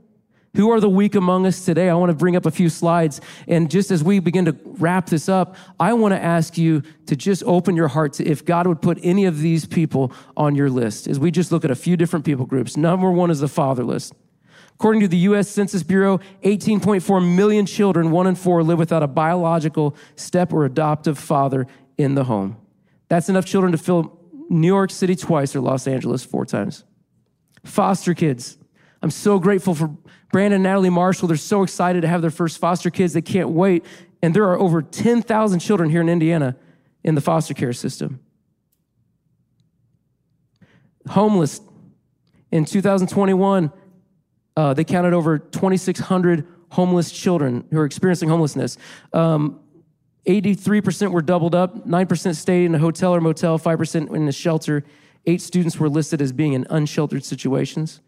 Who 0.55 0.69
are 0.71 0.81
the 0.81 0.89
weak 0.89 1.15
among 1.15 1.45
us 1.45 1.63
today? 1.63 1.89
I 1.89 1.93
want 1.93 2.09
to 2.09 2.15
bring 2.15 2.35
up 2.35 2.45
a 2.45 2.51
few 2.51 2.67
slides. 2.67 3.21
And 3.47 3.71
just 3.71 3.89
as 3.89 4.03
we 4.03 4.19
begin 4.19 4.45
to 4.45 4.57
wrap 4.65 5.07
this 5.07 5.29
up, 5.29 5.55
I 5.79 5.93
want 5.93 6.13
to 6.13 6.21
ask 6.21 6.57
you 6.57 6.83
to 7.05 7.15
just 7.15 7.41
open 7.45 7.75
your 7.77 7.87
heart 7.87 8.13
to 8.13 8.25
if 8.25 8.43
God 8.43 8.67
would 8.67 8.81
put 8.81 8.99
any 9.01 9.25
of 9.25 9.39
these 9.39 9.65
people 9.65 10.11
on 10.35 10.55
your 10.55 10.69
list. 10.69 11.07
As 11.07 11.19
we 11.19 11.31
just 11.31 11.53
look 11.53 11.63
at 11.63 11.71
a 11.71 11.75
few 11.75 11.95
different 11.95 12.25
people 12.25 12.45
groups. 12.45 12.75
Number 12.75 13.09
one 13.11 13.31
is 13.31 13.39
the 13.39 13.47
fatherless. 13.47 14.11
According 14.73 15.01
to 15.01 15.07
the 15.07 15.17
US 15.17 15.47
Census 15.47 15.83
Bureau, 15.83 16.19
18.4 16.43 17.35
million 17.35 17.65
children, 17.65 18.11
one 18.11 18.27
in 18.27 18.35
four, 18.35 18.61
live 18.61 18.79
without 18.79 19.03
a 19.03 19.07
biological 19.07 19.95
step 20.15 20.51
or 20.51 20.65
adoptive 20.65 21.17
father 21.17 21.65
in 21.97 22.15
the 22.15 22.25
home. 22.25 22.57
That's 23.07 23.29
enough 23.29 23.45
children 23.45 23.71
to 23.71 23.77
fill 23.77 24.19
New 24.49 24.67
York 24.67 24.91
City 24.91 25.15
twice 25.15 25.55
or 25.55 25.61
Los 25.61 25.87
Angeles 25.87 26.25
four 26.25 26.45
times. 26.45 26.83
Foster 27.63 28.13
kids. 28.13 28.57
I'm 29.01 29.11
so 29.11 29.39
grateful 29.39 29.73
for 29.73 29.95
Brandon 30.31 30.55
and 30.55 30.63
Natalie 30.63 30.89
Marshall. 30.89 31.27
They're 31.27 31.37
so 31.37 31.63
excited 31.63 32.01
to 32.01 32.07
have 32.07 32.21
their 32.21 32.31
first 32.31 32.59
foster 32.59 32.89
kids. 32.89 33.13
They 33.13 33.21
can't 33.21 33.49
wait. 33.49 33.83
And 34.21 34.33
there 34.33 34.45
are 34.45 34.59
over 34.59 34.81
10,000 34.81 35.59
children 35.59 35.89
here 35.89 36.01
in 36.01 36.09
Indiana 36.09 36.55
in 37.03 37.15
the 37.15 37.21
foster 37.21 37.53
care 37.53 37.73
system. 37.73 38.19
Homeless. 41.07 41.61
In 42.51 42.65
2021, 42.65 43.71
uh, 44.55 44.73
they 44.73 44.83
counted 44.83 45.13
over 45.13 45.39
2,600 45.39 46.45
homeless 46.69 47.11
children 47.11 47.65
who 47.71 47.79
are 47.79 47.85
experiencing 47.85 48.29
homelessness. 48.29 48.77
Um, 49.13 49.59
83% 50.27 51.11
were 51.11 51.21
doubled 51.21 51.55
up, 51.55 51.87
9% 51.87 52.35
stayed 52.35 52.65
in 52.65 52.75
a 52.75 52.79
hotel 52.79 53.15
or 53.15 53.21
motel, 53.21 53.57
5% 53.57 54.15
in 54.15 54.27
a 54.27 54.31
shelter. 54.31 54.83
Eight 55.25 55.41
students 55.41 55.79
were 55.79 55.89
listed 55.89 56.21
as 56.21 56.31
being 56.31 56.53
in 56.53 56.67
unsheltered 56.69 57.25
situations. 57.25 58.01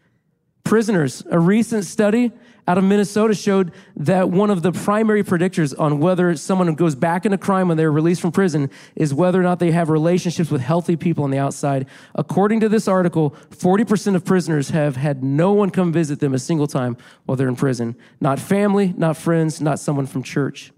Prisoners, 0.63 1.23
a 1.30 1.39
recent 1.39 1.86
study 1.86 2.32
out 2.67 2.78
of 2.78 2.84
Minnesota 2.84 3.34
showed 3.34 3.73
that 3.97 4.30
one 4.30 4.49
of 4.49 4.62
the 4.62 4.71
primary 4.71 5.23
predictors 5.23 5.78
on 5.78 5.99
whether 5.99 6.36
someone 6.38 6.73
goes 6.76 6.95
back 6.95 7.26
into 7.26 7.38
crime 7.38 7.67
when 7.67 7.76
they're 7.76 7.91
released 7.91 8.21
from 8.21 8.32
prison 8.32 8.69
is 8.95 9.13
whether 9.13 9.39
or 9.39 9.43
not 9.43 9.60
they 9.60 9.71
have 9.71 9.89
relationships 9.89 10.49
with 10.49 10.62
healthy 10.62 10.95
people 10.95 11.26
on 11.26 11.32
the 11.32 11.38
outside. 11.38 11.86
According 12.15 12.62
to 12.62 12.69
this 12.69 12.88
article, 12.88 13.36
40% 13.49 14.15
of 14.15 14.23
prisoners 14.23 14.69
have 14.69 14.95
had 14.95 15.23
no 15.23 15.52
one 15.52 15.69
come 15.69 15.91
visit 15.91 16.21
them 16.21 16.34
a 16.34 16.39
single 16.39 16.67
time 16.67 16.95
while 17.26 17.36
they're 17.36 17.49
in 17.49 17.58
prison. 17.58 17.97
Not 18.21 18.39
family, 18.39 18.93
not 18.95 19.17
friends, 19.17 19.60
not 19.60 19.80
someone 19.80 20.06
from 20.06 20.23
church. 20.23 20.71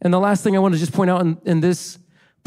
And 0.00 0.14
the 0.14 0.20
last 0.20 0.42
thing 0.42 0.56
I 0.56 0.60
want 0.60 0.74
to 0.74 0.80
just 0.80 0.92
point 0.92 1.10
out 1.10 1.20
in, 1.20 1.38
in 1.44 1.60
this 1.60 1.98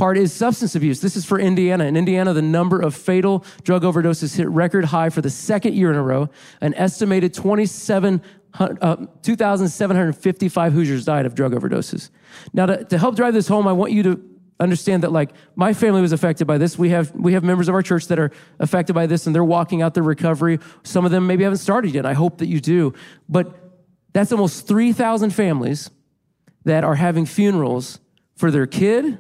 part 0.02 0.18
is 0.18 0.34
substance 0.34 0.74
abuse. 0.74 1.00
This 1.00 1.16
is 1.16 1.26
for 1.26 1.40
Indiana. 1.40 1.84
In 1.84 1.96
Indiana, 1.96 2.34
the 2.34 2.42
number 2.42 2.82
of 2.82 2.96
fatal 2.96 3.46
drug 3.62 3.84
overdoses 3.84 4.36
hit 4.36 4.50
record 4.50 4.86
high 4.86 5.10
for 5.12 5.22
the 5.22 5.30
second 5.30 5.76
year 5.76 5.92
in 5.92 5.96
a 5.96 6.02
row. 6.02 6.28
An 6.60 6.74
estimated 6.74 7.36
27 7.36 8.20
uh, 8.58 9.06
2,755 9.22 10.74
Hoosiers 10.74 11.06
died 11.06 11.28
of 11.28 11.36
drug 11.36 11.52
overdoses. 11.52 12.10
Now, 12.52 12.66
to, 12.66 12.84
to 12.84 12.98
help 12.98 13.16
drive 13.16 13.36
this 13.36 13.48
home, 13.48 13.68
I 13.68 13.74
want 13.74 13.92
you 13.92 14.02
to 14.02 14.20
understand 14.60 15.04
that 15.04 15.12
like 15.12 15.34
my 15.56 15.72
family 15.72 16.02
was 16.02 16.14
affected 16.14 16.46
by 16.46 16.58
this 16.58 16.78
we 16.78 16.90
have 16.90 17.12
we 17.16 17.34
have 17.34 17.44
members 17.44 17.68
of 17.68 17.74
our 17.74 17.82
church 17.82 18.08
that 18.08 18.20
are 18.20 18.32
affected 18.60 18.94
by 18.94 19.08
this 19.08 19.26
and 19.26 19.36
they're 19.36 19.44
walking 19.44 19.82
out 19.82 19.96
their 19.96 20.04
recovery 20.04 20.60
some 20.84 21.04
of 21.04 21.10
them 21.10 21.26
maybe 21.26 21.44
haven't 21.44 21.58
started 21.58 21.96
yet 21.96 22.06
i 22.06 22.14
hope 22.14 22.38
that 22.38 22.46
you 22.46 22.60
do 22.60 22.94
but 23.28 23.56
that's 24.14 24.32
almost 24.32 24.68
3000 24.68 25.32
families 25.32 25.90
that 26.64 26.84
are 26.84 26.94
having 26.94 27.26
funerals 27.26 28.00
for 28.36 28.52
their 28.52 28.68
kid 28.68 29.18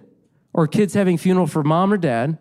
or 0.54 0.68
kids 0.68 0.94
having 0.94 1.18
funeral 1.18 1.48
for 1.48 1.64
mom 1.64 1.94
or 1.94 1.98
dad, 1.98 2.38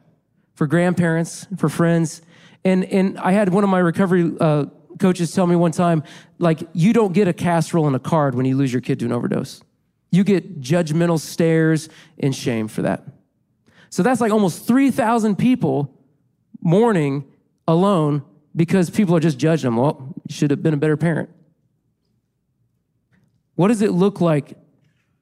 for 0.54 0.66
grandparents, 0.66 1.46
for 1.56 1.68
friends. 1.68 2.22
And, 2.64 2.84
and 2.84 3.18
I 3.18 3.32
had 3.32 3.50
one 3.50 3.64
of 3.64 3.70
my 3.70 3.78
recovery 3.78 4.32
uh, 4.40 4.66
coaches 4.98 5.32
tell 5.32 5.46
me 5.46 5.56
one 5.56 5.72
time, 5.72 6.02
like, 6.38 6.60
you 6.72 6.92
don't 6.92 7.12
get 7.12 7.28
a 7.28 7.32
casserole 7.32 7.86
and 7.86 7.96
a 7.96 8.00
card 8.00 8.34
when 8.34 8.46
you 8.46 8.56
lose 8.56 8.72
your 8.72 8.82
kid 8.82 8.98
to 9.00 9.06
an 9.06 9.12
overdose. 9.12 9.62
You 10.10 10.24
get 10.24 10.60
judgmental 10.60 11.18
stares 11.18 11.88
and 12.18 12.34
shame 12.34 12.68
for 12.68 12.82
that. 12.82 13.04
So 13.90 14.02
that's 14.02 14.20
like 14.20 14.32
almost 14.32 14.66
3,000 14.66 15.36
people 15.36 15.96
mourning 16.60 17.24
alone 17.66 18.22
because 18.54 18.90
people 18.90 19.16
are 19.16 19.20
just 19.20 19.38
judging 19.38 19.68
them. 19.68 19.76
Well, 19.76 20.14
you 20.28 20.34
should 20.34 20.50
have 20.50 20.62
been 20.62 20.74
a 20.74 20.78
better 20.78 20.96
parent. 20.96 21.30
What 23.54 23.68
does 23.68 23.82
it 23.82 23.92
look 23.92 24.20
like 24.20 24.56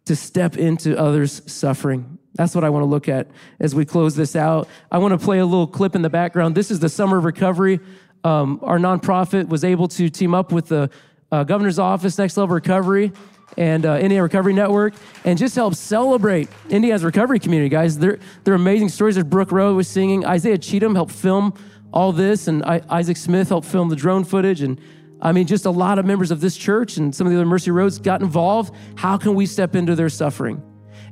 to 0.04 0.16
step 0.16 0.56
into 0.56 0.98
others' 0.98 1.42
suffering? 1.50 2.17
That's 2.38 2.54
what 2.54 2.62
I 2.62 2.70
want 2.70 2.82
to 2.82 2.86
look 2.86 3.08
at 3.08 3.26
as 3.58 3.74
we 3.74 3.84
close 3.84 4.14
this 4.14 4.36
out. 4.36 4.68
I 4.92 4.98
want 4.98 5.10
to 5.10 5.18
play 5.18 5.40
a 5.40 5.44
little 5.44 5.66
clip 5.66 5.96
in 5.96 6.02
the 6.02 6.08
background. 6.08 6.54
This 6.54 6.70
is 6.70 6.78
the 6.78 6.88
Summer 6.88 7.18
of 7.18 7.24
Recovery. 7.24 7.80
Um, 8.22 8.60
our 8.62 8.78
nonprofit 8.78 9.48
was 9.48 9.64
able 9.64 9.88
to 9.88 10.08
team 10.08 10.34
up 10.36 10.52
with 10.52 10.68
the 10.68 10.88
uh, 11.32 11.42
governor's 11.42 11.80
office, 11.80 12.16
Next 12.16 12.36
Level 12.36 12.54
Recovery, 12.54 13.10
and 13.56 13.84
uh, 13.84 13.94
Indiana 13.94 14.22
Recovery 14.22 14.52
Network, 14.52 14.94
and 15.24 15.36
just 15.36 15.56
help 15.56 15.74
celebrate 15.74 16.48
Indiana's 16.70 17.02
recovery 17.02 17.40
community, 17.40 17.68
guys. 17.68 17.98
They're, 17.98 18.20
they're 18.44 18.54
amazing 18.54 18.90
stories. 18.90 19.16
There's 19.16 19.26
Brooke 19.26 19.50
Rowe 19.50 19.74
was 19.74 19.88
singing. 19.88 20.24
Isaiah 20.24 20.58
Cheatham 20.58 20.94
helped 20.94 21.12
film 21.12 21.54
all 21.92 22.12
this, 22.12 22.46
and 22.46 22.64
I, 22.64 22.82
Isaac 22.88 23.16
Smith 23.16 23.48
helped 23.48 23.66
film 23.66 23.88
the 23.88 23.96
drone 23.96 24.22
footage. 24.22 24.62
And 24.62 24.80
I 25.20 25.32
mean, 25.32 25.48
just 25.48 25.66
a 25.66 25.72
lot 25.72 25.98
of 25.98 26.06
members 26.06 26.30
of 26.30 26.40
this 26.40 26.56
church 26.56 26.98
and 26.98 27.12
some 27.12 27.26
of 27.26 27.32
the 27.32 27.36
other 27.36 27.46
Mercy 27.46 27.72
Roads 27.72 27.98
got 27.98 28.22
involved. 28.22 28.72
How 28.94 29.18
can 29.18 29.34
we 29.34 29.44
step 29.44 29.74
into 29.74 29.96
their 29.96 30.08
suffering? 30.08 30.62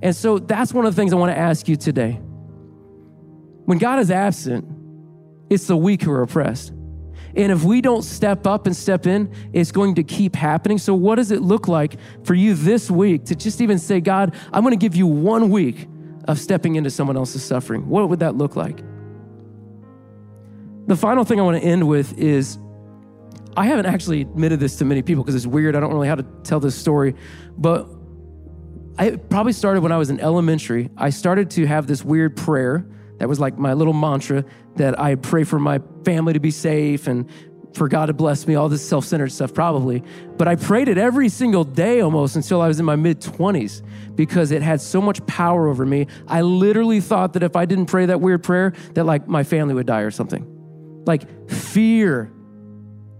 And 0.02 0.14
so 0.14 0.38
that's 0.38 0.72
one 0.72 0.86
of 0.86 0.94
the 0.94 1.00
things 1.00 1.12
I 1.12 1.16
want 1.16 1.32
to 1.32 1.38
ask 1.38 1.68
you 1.68 1.76
today. 1.76 2.20
When 3.64 3.78
God 3.78 3.98
is 3.98 4.10
absent, 4.10 4.66
it's 5.50 5.66
the 5.66 5.76
weak 5.76 6.02
who 6.02 6.12
are 6.12 6.22
oppressed. 6.22 6.72
And 7.36 7.52
if 7.52 7.64
we 7.64 7.80
don't 7.82 8.02
step 8.02 8.46
up 8.46 8.66
and 8.66 8.74
step 8.74 9.06
in, 9.06 9.30
it's 9.52 9.70
going 9.70 9.96
to 9.96 10.02
keep 10.02 10.34
happening. 10.34 10.78
So, 10.78 10.94
what 10.94 11.16
does 11.16 11.30
it 11.30 11.42
look 11.42 11.68
like 11.68 11.96
for 12.24 12.34
you 12.34 12.54
this 12.54 12.90
week 12.90 13.26
to 13.26 13.34
just 13.34 13.60
even 13.60 13.78
say, 13.78 14.00
God, 14.00 14.34
I'm 14.52 14.62
going 14.62 14.72
to 14.72 14.82
give 14.82 14.96
you 14.96 15.06
one 15.06 15.50
week 15.50 15.86
of 16.24 16.38
stepping 16.38 16.76
into 16.76 16.88
someone 16.88 17.16
else's 17.16 17.44
suffering? 17.44 17.88
What 17.88 18.08
would 18.08 18.20
that 18.20 18.36
look 18.36 18.56
like? 18.56 18.82
The 20.86 20.96
final 20.96 21.24
thing 21.24 21.38
I 21.38 21.42
want 21.42 21.60
to 21.60 21.66
end 21.66 21.86
with 21.86 22.16
is 22.16 22.58
I 23.56 23.66
haven't 23.66 23.86
actually 23.86 24.22
admitted 24.22 24.60
this 24.60 24.76
to 24.76 24.84
many 24.84 25.02
people 25.02 25.22
because 25.22 25.34
it's 25.34 25.46
weird. 25.46 25.76
I 25.76 25.80
don't 25.80 25.92
really 25.92 26.06
know 26.06 26.16
how 26.16 26.22
to 26.22 26.26
tell 26.42 26.60
this 26.60 26.74
story. 26.74 27.14
But 27.58 27.88
I 28.98 29.16
probably 29.16 29.52
started 29.52 29.82
when 29.82 29.92
I 29.92 29.98
was 29.98 30.10
in 30.10 30.20
elementary. 30.20 30.90
I 30.96 31.10
started 31.10 31.50
to 31.52 31.66
have 31.66 31.86
this 31.86 32.02
weird 32.02 32.36
prayer 32.36 32.86
that 33.18 33.28
was 33.28 33.38
like 33.38 33.58
my 33.58 33.74
little 33.74 33.92
mantra 33.92 34.44
that 34.76 34.98
I 34.98 35.16
pray 35.16 35.44
for 35.44 35.58
my 35.58 35.80
family 36.04 36.32
to 36.32 36.40
be 36.40 36.50
safe 36.50 37.06
and 37.06 37.28
for 37.74 37.88
God 37.88 38.06
to 38.06 38.14
bless 38.14 38.46
me, 38.46 38.54
all 38.54 38.70
this 38.70 38.86
self 38.86 39.04
centered 39.04 39.30
stuff, 39.30 39.52
probably. 39.52 40.02
But 40.38 40.48
I 40.48 40.56
prayed 40.56 40.88
it 40.88 40.96
every 40.96 41.28
single 41.28 41.62
day 41.62 42.00
almost 42.00 42.36
until 42.36 42.62
I 42.62 42.68
was 42.68 42.80
in 42.80 42.86
my 42.86 42.96
mid 42.96 43.20
20s 43.20 43.82
because 44.14 44.50
it 44.50 44.62
had 44.62 44.80
so 44.80 45.02
much 45.02 45.24
power 45.26 45.68
over 45.68 45.84
me. 45.84 46.06
I 46.26 46.40
literally 46.40 47.00
thought 47.00 47.34
that 47.34 47.42
if 47.42 47.54
I 47.54 47.66
didn't 47.66 47.86
pray 47.86 48.06
that 48.06 48.22
weird 48.22 48.42
prayer, 48.42 48.72
that 48.94 49.04
like 49.04 49.28
my 49.28 49.44
family 49.44 49.74
would 49.74 49.86
die 49.86 50.00
or 50.00 50.10
something. 50.10 51.02
Like 51.06 51.50
fear. 51.50 52.32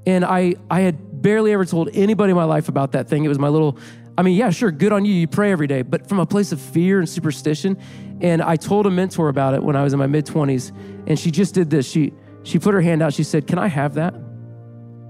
And 0.07 0.25
I, 0.25 0.55
I 0.71 0.81
had 0.81 1.21
barely 1.21 1.53
ever 1.53 1.67
told 1.67 1.91
anybody 1.93 2.31
in 2.31 2.37
my 2.37 2.45
life 2.45 2.69
about 2.71 2.93
that 2.93 3.09
thing. 3.09 3.25
It 3.25 3.29
was 3.29 3.39
my 3.39 3.49
little 3.49 3.79
I 4.19 4.23
mean, 4.23 4.37
yeah, 4.37 4.51
sure, 4.51 4.71
good 4.71 4.93
on 4.93 5.05
you. 5.05 5.13
You 5.13 5.29
pray 5.29 5.53
every 5.53 5.67
day, 5.67 5.83
but 5.83 6.09
from 6.09 6.19
a 6.19 6.27
place 6.27 6.53
of 6.53 6.61
fear 6.61 6.99
and 6.99 7.09
superstition. 7.09 7.79
And 8.21 8.41
I 8.41 8.57
told 8.57 8.87
a 8.87 8.91
mentor 8.91 9.29
about 9.29 9.55
it 9.55 9.63
when 9.63 9.77
I 9.77 9.83
was 9.83 9.93
in 9.93 9.99
my 9.99 10.07
mid 10.07 10.25
20s, 10.25 10.73
and 11.07 11.19
she 11.19 11.31
just 11.31 11.55
did 11.55 11.69
this. 11.69 11.87
She 11.87 12.13
she 12.43 12.59
put 12.59 12.75
her 12.75 12.81
hand 12.81 13.03
out. 13.03 13.13
She 13.13 13.25
said, 13.25 13.47
"Can 13.47 13.59
I 13.59 13.67
have 13.67 13.95
that? 13.95 14.15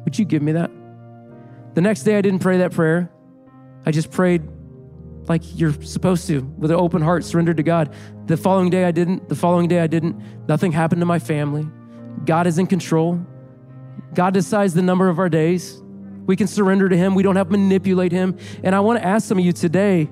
Would 0.05 0.19
you 0.19 0.25
give 0.25 0.43
me 0.43 0.53
that?" 0.53 0.71
The 1.75 1.83
next 1.83 2.03
day, 2.03 2.17
I 2.17 2.21
didn't 2.21 2.41
pray 2.41 2.59
that 2.59 2.73
prayer. 2.73 3.11
I 3.85 3.93
just 3.93 4.11
prayed 4.11 4.43
like 5.29 5.43
you're 5.59 5.75
supposed 5.83 6.27
to, 6.29 6.41
with 6.59 6.71
an 6.71 6.77
open 6.77 7.03
heart, 7.03 7.25
surrendered 7.25 7.59
to 7.59 7.63
God. 7.63 7.95
The 8.27 8.37
following 8.37 8.71
day, 8.71 8.85
I 8.85 8.91
didn't. 8.91 9.29
The 9.29 9.35
following 9.37 9.69
day, 9.69 9.81
I 9.81 9.87
didn't. 9.87 10.49
Nothing 10.49 10.73
happened 10.73 11.01
to 11.01 11.07
my 11.07 11.19
family. 11.19 11.69
God 12.25 12.47
is 12.47 12.59
in 12.59 12.67
control. 12.67 13.21
God 14.15 14.35
decides 14.35 14.75
the 14.75 14.83
number 14.83 15.09
of 15.09 15.19
our 15.19 15.29
days. 15.29 15.81
We 16.27 16.37
can 16.37 16.47
surrender 16.47 16.89
to 16.89 16.97
Him. 16.97 17.15
We 17.15 17.23
don't 17.23 17.37
have 17.37 17.49
to 17.49 17.53
manipulate 17.53 18.13
Him. 18.13 18.37
And 18.63 18.75
I 18.75 18.81
want 18.81 18.99
to 18.99 19.05
ask 19.05 19.27
some 19.27 19.39
of 19.39 19.45
you 19.45 19.53
today 19.53 20.11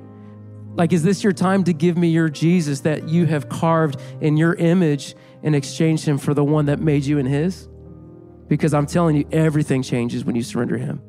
like, 0.74 0.92
is 0.92 1.02
this 1.02 1.22
your 1.22 1.32
time 1.32 1.64
to 1.64 1.72
give 1.72 1.96
me 1.96 2.08
your 2.08 2.28
Jesus 2.28 2.80
that 2.80 3.08
you 3.08 3.26
have 3.26 3.48
carved 3.48 4.00
in 4.20 4.36
your 4.36 4.54
image 4.54 5.14
and 5.42 5.54
exchange 5.54 6.04
Him 6.04 6.18
for 6.18 6.34
the 6.34 6.44
one 6.44 6.66
that 6.66 6.80
made 6.80 7.04
you 7.04 7.18
in 7.18 7.26
His? 7.26 7.68
Because 8.48 8.74
I'm 8.74 8.86
telling 8.86 9.16
you, 9.16 9.28
everything 9.30 9.82
changes 9.82 10.24
when 10.24 10.34
you 10.34 10.42
surrender 10.42 10.76
Him. 10.76 11.00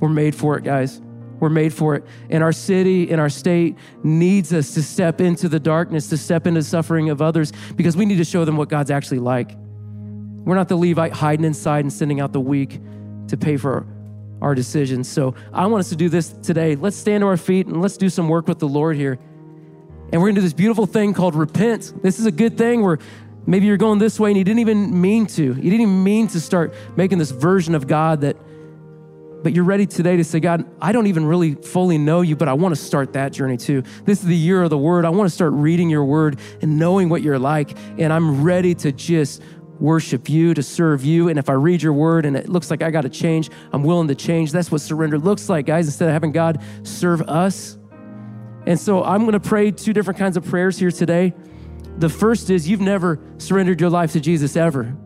We're 0.00 0.08
made 0.08 0.34
for 0.34 0.56
it, 0.56 0.64
guys. 0.64 1.00
We're 1.38 1.50
made 1.50 1.74
for 1.74 1.94
it. 1.94 2.04
And 2.30 2.42
our 2.42 2.52
city 2.52 3.10
and 3.10 3.20
our 3.20 3.28
state 3.28 3.76
needs 4.02 4.52
us 4.52 4.74
to 4.74 4.82
step 4.82 5.20
into 5.20 5.48
the 5.48 5.60
darkness, 5.60 6.08
to 6.08 6.16
step 6.16 6.46
into 6.46 6.62
suffering 6.62 7.10
of 7.10 7.20
others, 7.20 7.52
because 7.76 7.96
we 7.96 8.06
need 8.06 8.16
to 8.16 8.24
show 8.24 8.44
them 8.44 8.56
what 8.56 8.68
God's 8.68 8.90
actually 8.90 9.18
like. 9.18 9.54
We're 9.56 10.54
not 10.54 10.68
the 10.68 10.76
Levite 10.76 11.12
hiding 11.12 11.44
inside 11.44 11.84
and 11.84 11.92
sending 11.92 12.20
out 12.20 12.32
the 12.32 12.40
weak 12.40 12.80
to 13.28 13.36
pay 13.36 13.56
for 13.56 13.86
our 14.44 14.54
decisions. 14.54 15.08
So 15.08 15.34
I 15.52 15.66
want 15.66 15.80
us 15.80 15.88
to 15.88 15.96
do 15.96 16.10
this 16.10 16.28
today. 16.42 16.76
Let's 16.76 16.96
stand 16.96 17.22
to 17.22 17.26
our 17.26 17.38
feet 17.38 17.66
and 17.66 17.80
let's 17.80 17.96
do 17.96 18.10
some 18.10 18.28
work 18.28 18.46
with 18.46 18.58
the 18.58 18.68
Lord 18.68 18.94
here. 18.96 19.18
And 20.12 20.20
we're 20.20 20.28
gonna 20.28 20.34
do 20.34 20.42
this 20.42 20.52
beautiful 20.52 20.84
thing 20.84 21.14
called 21.14 21.34
repent. 21.34 21.94
This 22.02 22.18
is 22.18 22.26
a 22.26 22.30
good 22.30 22.58
thing 22.58 22.82
where 22.82 22.98
maybe 23.46 23.64
you're 23.66 23.78
going 23.78 23.98
this 23.98 24.20
way 24.20 24.30
and 24.30 24.38
you 24.38 24.44
didn't 24.44 24.60
even 24.60 25.00
mean 25.00 25.26
to. 25.28 25.42
You 25.42 25.54
didn't 25.54 25.80
even 25.80 26.04
mean 26.04 26.28
to 26.28 26.40
start 26.40 26.74
making 26.94 27.18
this 27.18 27.30
version 27.30 27.74
of 27.74 27.86
God 27.86 28.20
that 28.20 28.36
but 29.42 29.52
you're 29.52 29.64
ready 29.64 29.84
today 29.84 30.16
to 30.16 30.24
say, 30.24 30.40
God, 30.40 30.64
I 30.80 30.92
don't 30.92 31.06
even 31.06 31.26
really 31.26 31.54
fully 31.54 31.98
know 31.98 32.22
you, 32.22 32.34
but 32.34 32.48
I 32.48 32.54
want 32.54 32.74
to 32.74 32.80
start 32.80 33.12
that 33.12 33.30
journey 33.30 33.58
too. 33.58 33.82
This 34.06 34.20
is 34.20 34.24
the 34.24 34.34
year 34.34 34.62
of 34.62 34.70
the 34.70 34.78
word. 34.78 35.04
I 35.04 35.10
want 35.10 35.28
to 35.28 35.34
start 35.34 35.52
reading 35.52 35.90
your 35.90 36.02
word 36.02 36.38
and 36.62 36.78
knowing 36.78 37.10
what 37.10 37.20
you're 37.20 37.38
like. 37.38 37.76
And 37.98 38.10
I'm 38.10 38.42
ready 38.42 38.74
to 38.76 38.90
just 38.90 39.42
worship 39.80 40.28
you, 40.28 40.54
to 40.54 40.62
serve 40.62 41.04
you. 41.04 41.28
And 41.28 41.38
if 41.38 41.48
I 41.48 41.52
read 41.52 41.82
your 41.82 41.92
word 41.92 42.26
and 42.26 42.36
it 42.36 42.48
looks 42.48 42.70
like 42.70 42.82
I 42.82 42.90
got 42.90 43.02
to 43.02 43.08
change, 43.08 43.50
I'm 43.72 43.82
willing 43.82 44.08
to 44.08 44.14
change. 44.14 44.52
That's 44.52 44.70
what 44.70 44.80
surrender 44.80 45.18
looks 45.18 45.48
like, 45.48 45.66
guys, 45.66 45.86
instead 45.86 46.08
of 46.08 46.12
having 46.12 46.32
God 46.32 46.62
serve 46.82 47.22
us. 47.22 47.78
And 48.66 48.78
so 48.78 49.04
I'm 49.04 49.22
going 49.22 49.32
to 49.32 49.40
pray 49.40 49.70
two 49.70 49.92
different 49.92 50.18
kinds 50.18 50.36
of 50.36 50.44
prayers 50.44 50.78
here 50.78 50.90
today. 50.90 51.34
The 51.98 52.08
first 52.08 52.50
is 52.50 52.68
you've 52.68 52.80
never 52.80 53.20
surrendered 53.38 53.80
your 53.80 53.90
life 53.90 54.12
to 54.12 54.20
Jesus 54.20 54.56
ever. 54.56 54.96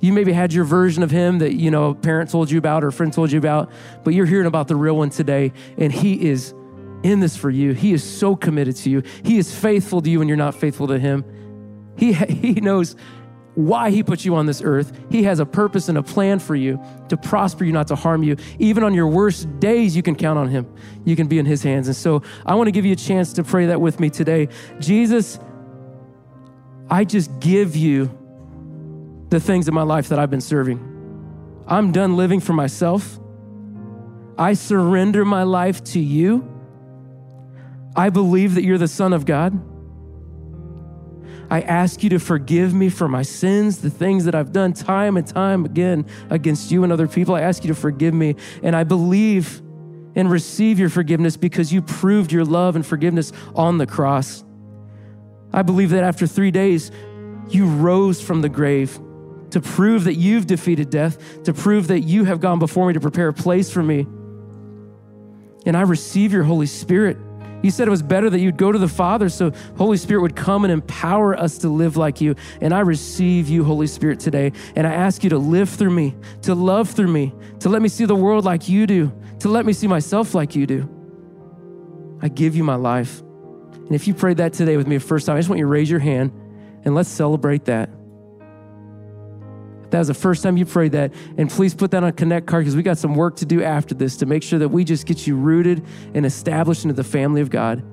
You 0.00 0.12
maybe 0.12 0.32
had 0.32 0.52
your 0.52 0.64
version 0.64 1.02
of 1.02 1.10
him 1.10 1.38
that, 1.38 1.54
you 1.54 1.70
know, 1.70 1.90
a 1.90 1.94
parent 1.94 2.30
told 2.30 2.50
you 2.50 2.58
about 2.58 2.84
or 2.84 2.88
a 2.88 2.92
friend 2.92 3.12
told 3.12 3.32
you 3.32 3.38
about, 3.38 3.70
but 4.04 4.14
you're 4.14 4.26
hearing 4.26 4.46
about 4.46 4.68
the 4.68 4.76
real 4.76 4.96
one 4.96 5.10
today, 5.10 5.52
and 5.78 5.92
he 5.92 6.28
is 6.28 6.54
in 7.02 7.20
this 7.20 7.36
for 7.36 7.50
you. 7.50 7.72
He 7.72 7.92
is 7.92 8.02
so 8.02 8.36
committed 8.36 8.76
to 8.76 8.90
you. 8.90 9.02
He 9.24 9.38
is 9.38 9.54
faithful 9.54 10.02
to 10.02 10.10
you 10.10 10.18
when 10.18 10.28
you're 10.28 10.36
not 10.36 10.54
faithful 10.54 10.88
to 10.88 10.98
him. 10.98 11.24
He, 11.96 12.12
he 12.12 12.54
knows 12.54 12.96
why 13.56 13.90
he 13.90 14.02
put 14.02 14.24
you 14.24 14.36
on 14.36 14.44
this 14.46 14.60
earth. 14.62 14.92
He 15.10 15.24
has 15.24 15.40
a 15.40 15.46
purpose 15.46 15.88
and 15.88 15.96
a 15.96 16.02
plan 16.02 16.38
for 16.38 16.54
you 16.54 16.78
to 17.08 17.16
prosper 17.16 17.64
you, 17.64 17.72
not 17.72 17.88
to 17.88 17.96
harm 17.96 18.22
you. 18.22 18.36
Even 18.58 18.84
on 18.84 18.92
your 18.92 19.08
worst 19.08 19.58
days, 19.58 19.96
you 19.96 20.02
can 20.02 20.14
count 20.14 20.38
on 20.38 20.48
him. 20.48 20.72
You 21.04 21.16
can 21.16 21.26
be 21.26 21.38
in 21.38 21.46
his 21.46 21.62
hands. 21.62 21.88
And 21.88 21.96
so 21.96 22.22
I 22.44 22.54
want 22.54 22.68
to 22.68 22.70
give 22.70 22.84
you 22.84 22.92
a 22.92 22.96
chance 22.96 23.32
to 23.32 23.42
pray 23.42 23.66
that 23.66 23.80
with 23.80 23.98
me 23.98 24.10
today. 24.10 24.48
Jesus, 24.78 25.40
I 26.90 27.04
just 27.04 27.40
give 27.40 27.74
you 27.74 28.10
the 29.30 29.40
things 29.40 29.68
in 29.68 29.74
my 29.74 29.82
life 29.82 30.10
that 30.10 30.18
I've 30.18 30.30
been 30.30 30.42
serving. 30.42 30.78
I'm 31.66 31.92
done 31.92 32.16
living 32.16 32.40
for 32.40 32.52
myself. 32.52 33.18
I 34.38 34.52
surrender 34.52 35.24
my 35.24 35.44
life 35.44 35.82
to 35.84 35.98
you. 35.98 36.46
I 37.96 38.10
believe 38.10 38.54
that 38.56 38.64
you're 38.64 38.76
the 38.76 38.86
Son 38.86 39.14
of 39.14 39.24
God. 39.24 39.58
I 41.50 41.60
ask 41.60 42.02
you 42.02 42.10
to 42.10 42.18
forgive 42.18 42.74
me 42.74 42.88
for 42.88 43.08
my 43.08 43.22
sins, 43.22 43.78
the 43.78 43.90
things 43.90 44.24
that 44.24 44.34
I've 44.34 44.52
done 44.52 44.72
time 44.72 45.16
and 45.16 45.26
time 45.26 45.64
again 45.64 46.06
against 46.30 46.70
you 46.70 46.82
and 46.82 46.92
other 46.92 47.06
people. 47.06 47.34
I 47.34 47.42
ask 47.42 47.62
you 47.62 47.68
to 47.68 47.74
forgive 47.74 48.14
me. 48.14 48.36
And 48.62 48.74
I 48.74 48.84
believe 48.84 49.62
and 50.16 50.30
receive 50.30 50.78
your 50.78 50.88
forgiveness 50.88 51.36
because 51.36 51.72
you 51.72 51.82
proved 51.82 52.32
your 52.32 52.44
love 52.44 52.74
and 52.74 52.84
forgiveness 52.84 53.32
on 53.54 53.78
the 53.78 53.86
cross. 53.86 54.44
I 55.52 55.62
believe 55.62 55.90
that 55.90 56.04
after 56.04 56.26
three 56.26 56.50
days, 56.50 56.90
you 57.48 57.66
rose 57.66 58.20
from 58.20 58.40
the 58.40 58.48
grave 58.48 58.98
to 59.50 59.60
prove 59.60 60.04
that 60.04 60.14
you've 60.14 60.46
defeated 60.46 60.90
death, 60.90 61.44
to 61.44 61.52
prove 61.54 61.88
that 61.88 62.00
you 62.00 62.24
have 62.24 62.40
gone 62.40 62.58
before 62.58 62.88
me 62.88 62.94
to 62.94 63.00
prepare 63.00 63.28
a 63.28 63.32
place 63.32 63.70
for 63.70 63.82
me. 63.82 64.06
And 65.64 65.76
I 65.76 65.82
receive 65.82 66.32
your 66.32 66.42
Holy 66.42 66.66
Spirit. 66.66 67.16
You 67.62 67.70
said 67.70 67.88
it 67.88 67.90
was 67.90 68.02
better 68.02 68.30
that 68.30 68.38
you'd 68.38 68.56
go 68.56 68.70
to 68.70 68.78
the 68.78 68.88
Father 68.88 69.28
so 69.28 69.52
Holy 69.76 69.96
Spirit 69.96 70.22
would 70.22 70.36
come 70.36 70.64
and 70.64 70.72
empower 70.72 71.38
us 71.38 71.58
to 71.58 71.68
live 71.68 71.96
like 71.96 72.20
you. 72.20 72.36
And 72.60 72.72
I 72.72 72.80
receive 72.80 73.48
you, 73.48 73.64
Holy 73.64 73.86
Spirit, 73.86 74.20
today. 74.20 74.52
And 74.76 74.86
I 74.86 74.92
ask 74.92 75.24
you 75.24 75.30
to 75.30 75.38
live 75.38 75.68
through 75.68 75.90
me, 75.90 76.14
to 76.42 76.54
love 76.54 76.90
through 76.90 77.08
me, 77.08 77.34
to 77.60 77.68
let 77.68 77.82
me 77.82 77.88
see 77.88 78.04
the 78.04 78.14
world 78.14 78.44
like 78.44 78.68
you 78.68 78.86
do, 78.86 79.12
to 79.40 79.48
let 79.48 79.66
me 79.66 79.72
see 79.72 79.86
myself 79.86 80.34
like 80.34 80.54
you 80.54 80.66
do. 80.66 80.88
I 82.22 82.28
give 82.28 82.56
you 82.56 82.64
my 82.64 82.76
life. 82.76 83.20
And 83.20 83.94
if 83.94 84.06
you 84.08 84.14
prayed 84.14 84.38
that 84.38 84.52
today 84.52 84.76
with 84.76 84.86
me 84.86 84.96
the 84.96 85.04
first 85.04 85.26
time, 85.26 85.36
I 85.36 85.38
just 85.38 85.48
want 85.48 85.58
you 85.58 85.64
to 85.64 85.70
raise 85.70 85.90
your 85.90 86.00
hand 86.00 86.32
and 86.84 86.94
let's 86.94 87.08
celebrate 87.08 87.64
that. 87.66 87.90
That 89.90 89.98
was 89.98 90.08
the 90.08 90.14
first 90.14 90.42
time 90.42 90.56
you 90.56 90.66
prayed 90.66 90.92
that, 90.92 91.12
and 91.38 91.48
please 91.48 91.74
put 91.74 91.92
that 91.92 92.02
on 92.02 92.08
a 92.08 92.12
connect 92.12 92.46
card 92.46 92.64
because 92.64 92.74
we 92.74 92.82
got 92.82 92.98
some 92.98 93.14
work 93.14 93.36
to 93.36 93.46
do 93.46 93.62
after 93.62 93.94
this 93.94 94.16
to 94.18 94.26
make 94.26 94.42
sure 94.42 94.58
that 94.58 94.68
we 94.68 94.84
just 94.84 95.06
get 95.06 95.26
you 95.26 95.36
rooted 95.36 95.84
and 96.14 96.26
established 96.26 96.84
into 96.84 96.94
the 96.94 97.04
family 97.04 97.40
of 97.40 97.50
God. 97.50 97.84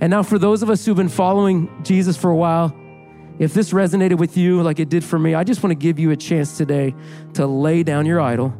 And 0.00 0.10
now, 0.10 0.22
for 0.22 0.38
those 0.38 0.62
of 0.62 0.70
us 0.70 0.84
who've 0.84 0.96
been 0.96 1.08
following 1.08 1.82
Jesus 1.84 2.16
for 2.16 2.30
a 2.30 2.36
while, 2.36 2.74
if 3.38 3.54
this 3.54 3.72
resonated 3.72 4.18
with 4.18 4.36
you 4.36 4.62
like 4.62 4.78
it 4.78 4.88
did 4.88 5.02
for 5.02 5.18
me, 5.18 5.34
I 5.34 5.42
just 5.42 5.62
want 5.62 5.72
to 5.72 5.76
give 5.76 5.98
you 5.98 6.10
a 6.10 6.16
chance 6.16 6.56
today 6.56 6.94
to 7.34 7.46
lay 7.46 7.82
down 7.82 8.06
your 8.06 8.20
idol, 8.20 8.54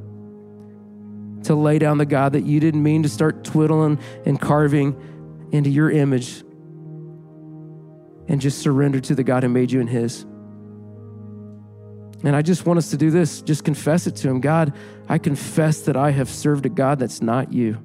to 1.45 1.55
lay 1.55 1.79
down 1.79 1.99
the 1.99 2.07
God 2.07 2.33
that 2.33 2.45
you 2.45 2.59
didn't 2.59 2.83
mean 2.83 3.03
to 3.05 3.09
start 3.09 3.45
twiddling 3.45 3.99
and 4.27 4.41
carving 4.41 4.97
into 5.53 5.71
your 5.71 5.91
image, 5.91 6.43
and 8.29 8.41
just 8.41 8.61
surrender 8.61 9.01
to 9.01 9.15
the 9.15 9.23
God 9.23 9.43
who 9.43 9.49
made 9.49 9.71
you 9.71 9.81
in 9.81 9.87
His. 9.87 10.27
And 12.25 12.37
I 12.37 12.43
just 12.43 12.67
want 12.67 12.79
us 12.79 12.91
to 12.91 12.97
do 12.97 13.11
this. 13.11 13.43
Just 13.43 13.65
confess 13.65 14.07
it 14.07 14.17
to 14.17 14.29
Him. 14.29 14.41
God, 14.41 14.73
I 15.09 15.19
confess 15.19 15.83
that 15.83 15.97
I 15.97 16.11
have 16.11 16.29
served 16.29 16.67
a 16.67 16.69
God 16.69 16.99
that's 16.99 17.21
not 17.21 17.53
you. 17.53 17.79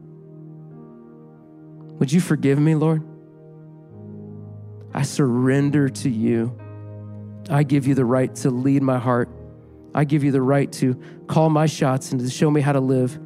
Would 1.99 2.11
you 2.11 2.21
forgive 2.21 2.59
me, 2.59 2.75
Lord? 2.75 3.03
I 4.93 5.01
surrender 5.01 5.89
to 5.89 6.09
you. 6.09 6.57
I 7.49 7.63
give 7.63 7.88
you 7.88 7.95
the 7.95 8.05
right 8.05 8.33
to 8.38 8.49
lead 8.49 8.83
my 8.83 8.99
heart. 8.99 9.29
I 9.95 10.03
give 10.03 10.23
you 10.23 10.31
the 10.31 10.41
right 10.41 10.71
to 10.73 11.01
call 11.27 11.49
my 11.49 11.65
shots 11.65 12.11
and 12.11 12.21
to 12.21 12.29
show 12.29 12.51
me 12.51 12.61
how 12.61 12.73
to 12.73 12.79
live. 12.79 13.17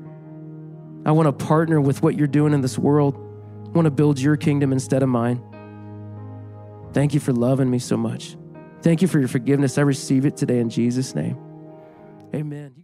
I 1.05 1.11
want 1.11 1.27
to 1.27 1.45
partner 1.45 1.81
with 1.81 2.01
what 2.01 2.17
you're 2.17 2.27
doing 2.27 2.53
in 2.53 2.61
this 2.61 2.77
world. 2.77 3.15
I 3.65 3.69
want 3.69 3.85
to 3.85 3.91
build 3.91 4.19
your 4.19 4.37
kingdom 4.37 4.71
instead 4.71 5.03
of 5.03 5.09
mine. 5.09 5.41
Thank 6.93 7.13
you 7.13 7.19
for 7.19 7.33
loving 7.33 7.69
me 7.69 7.79
so 7.79 7.97
much. 7.97 8.35
Thank 8.81 9.01
you 9.01 9.07
for 9.07 9.19
your 9.19 9.27
forgiveness. 9.27 9.77
I 9.77 9.81
receive 9.81 10.25
it 10.25 10.37
today 10.37 10.59
in 10.59 10.69
Jesus' 10.69 11.13
name. 11.13 11.37
Amen. 12.33 12.80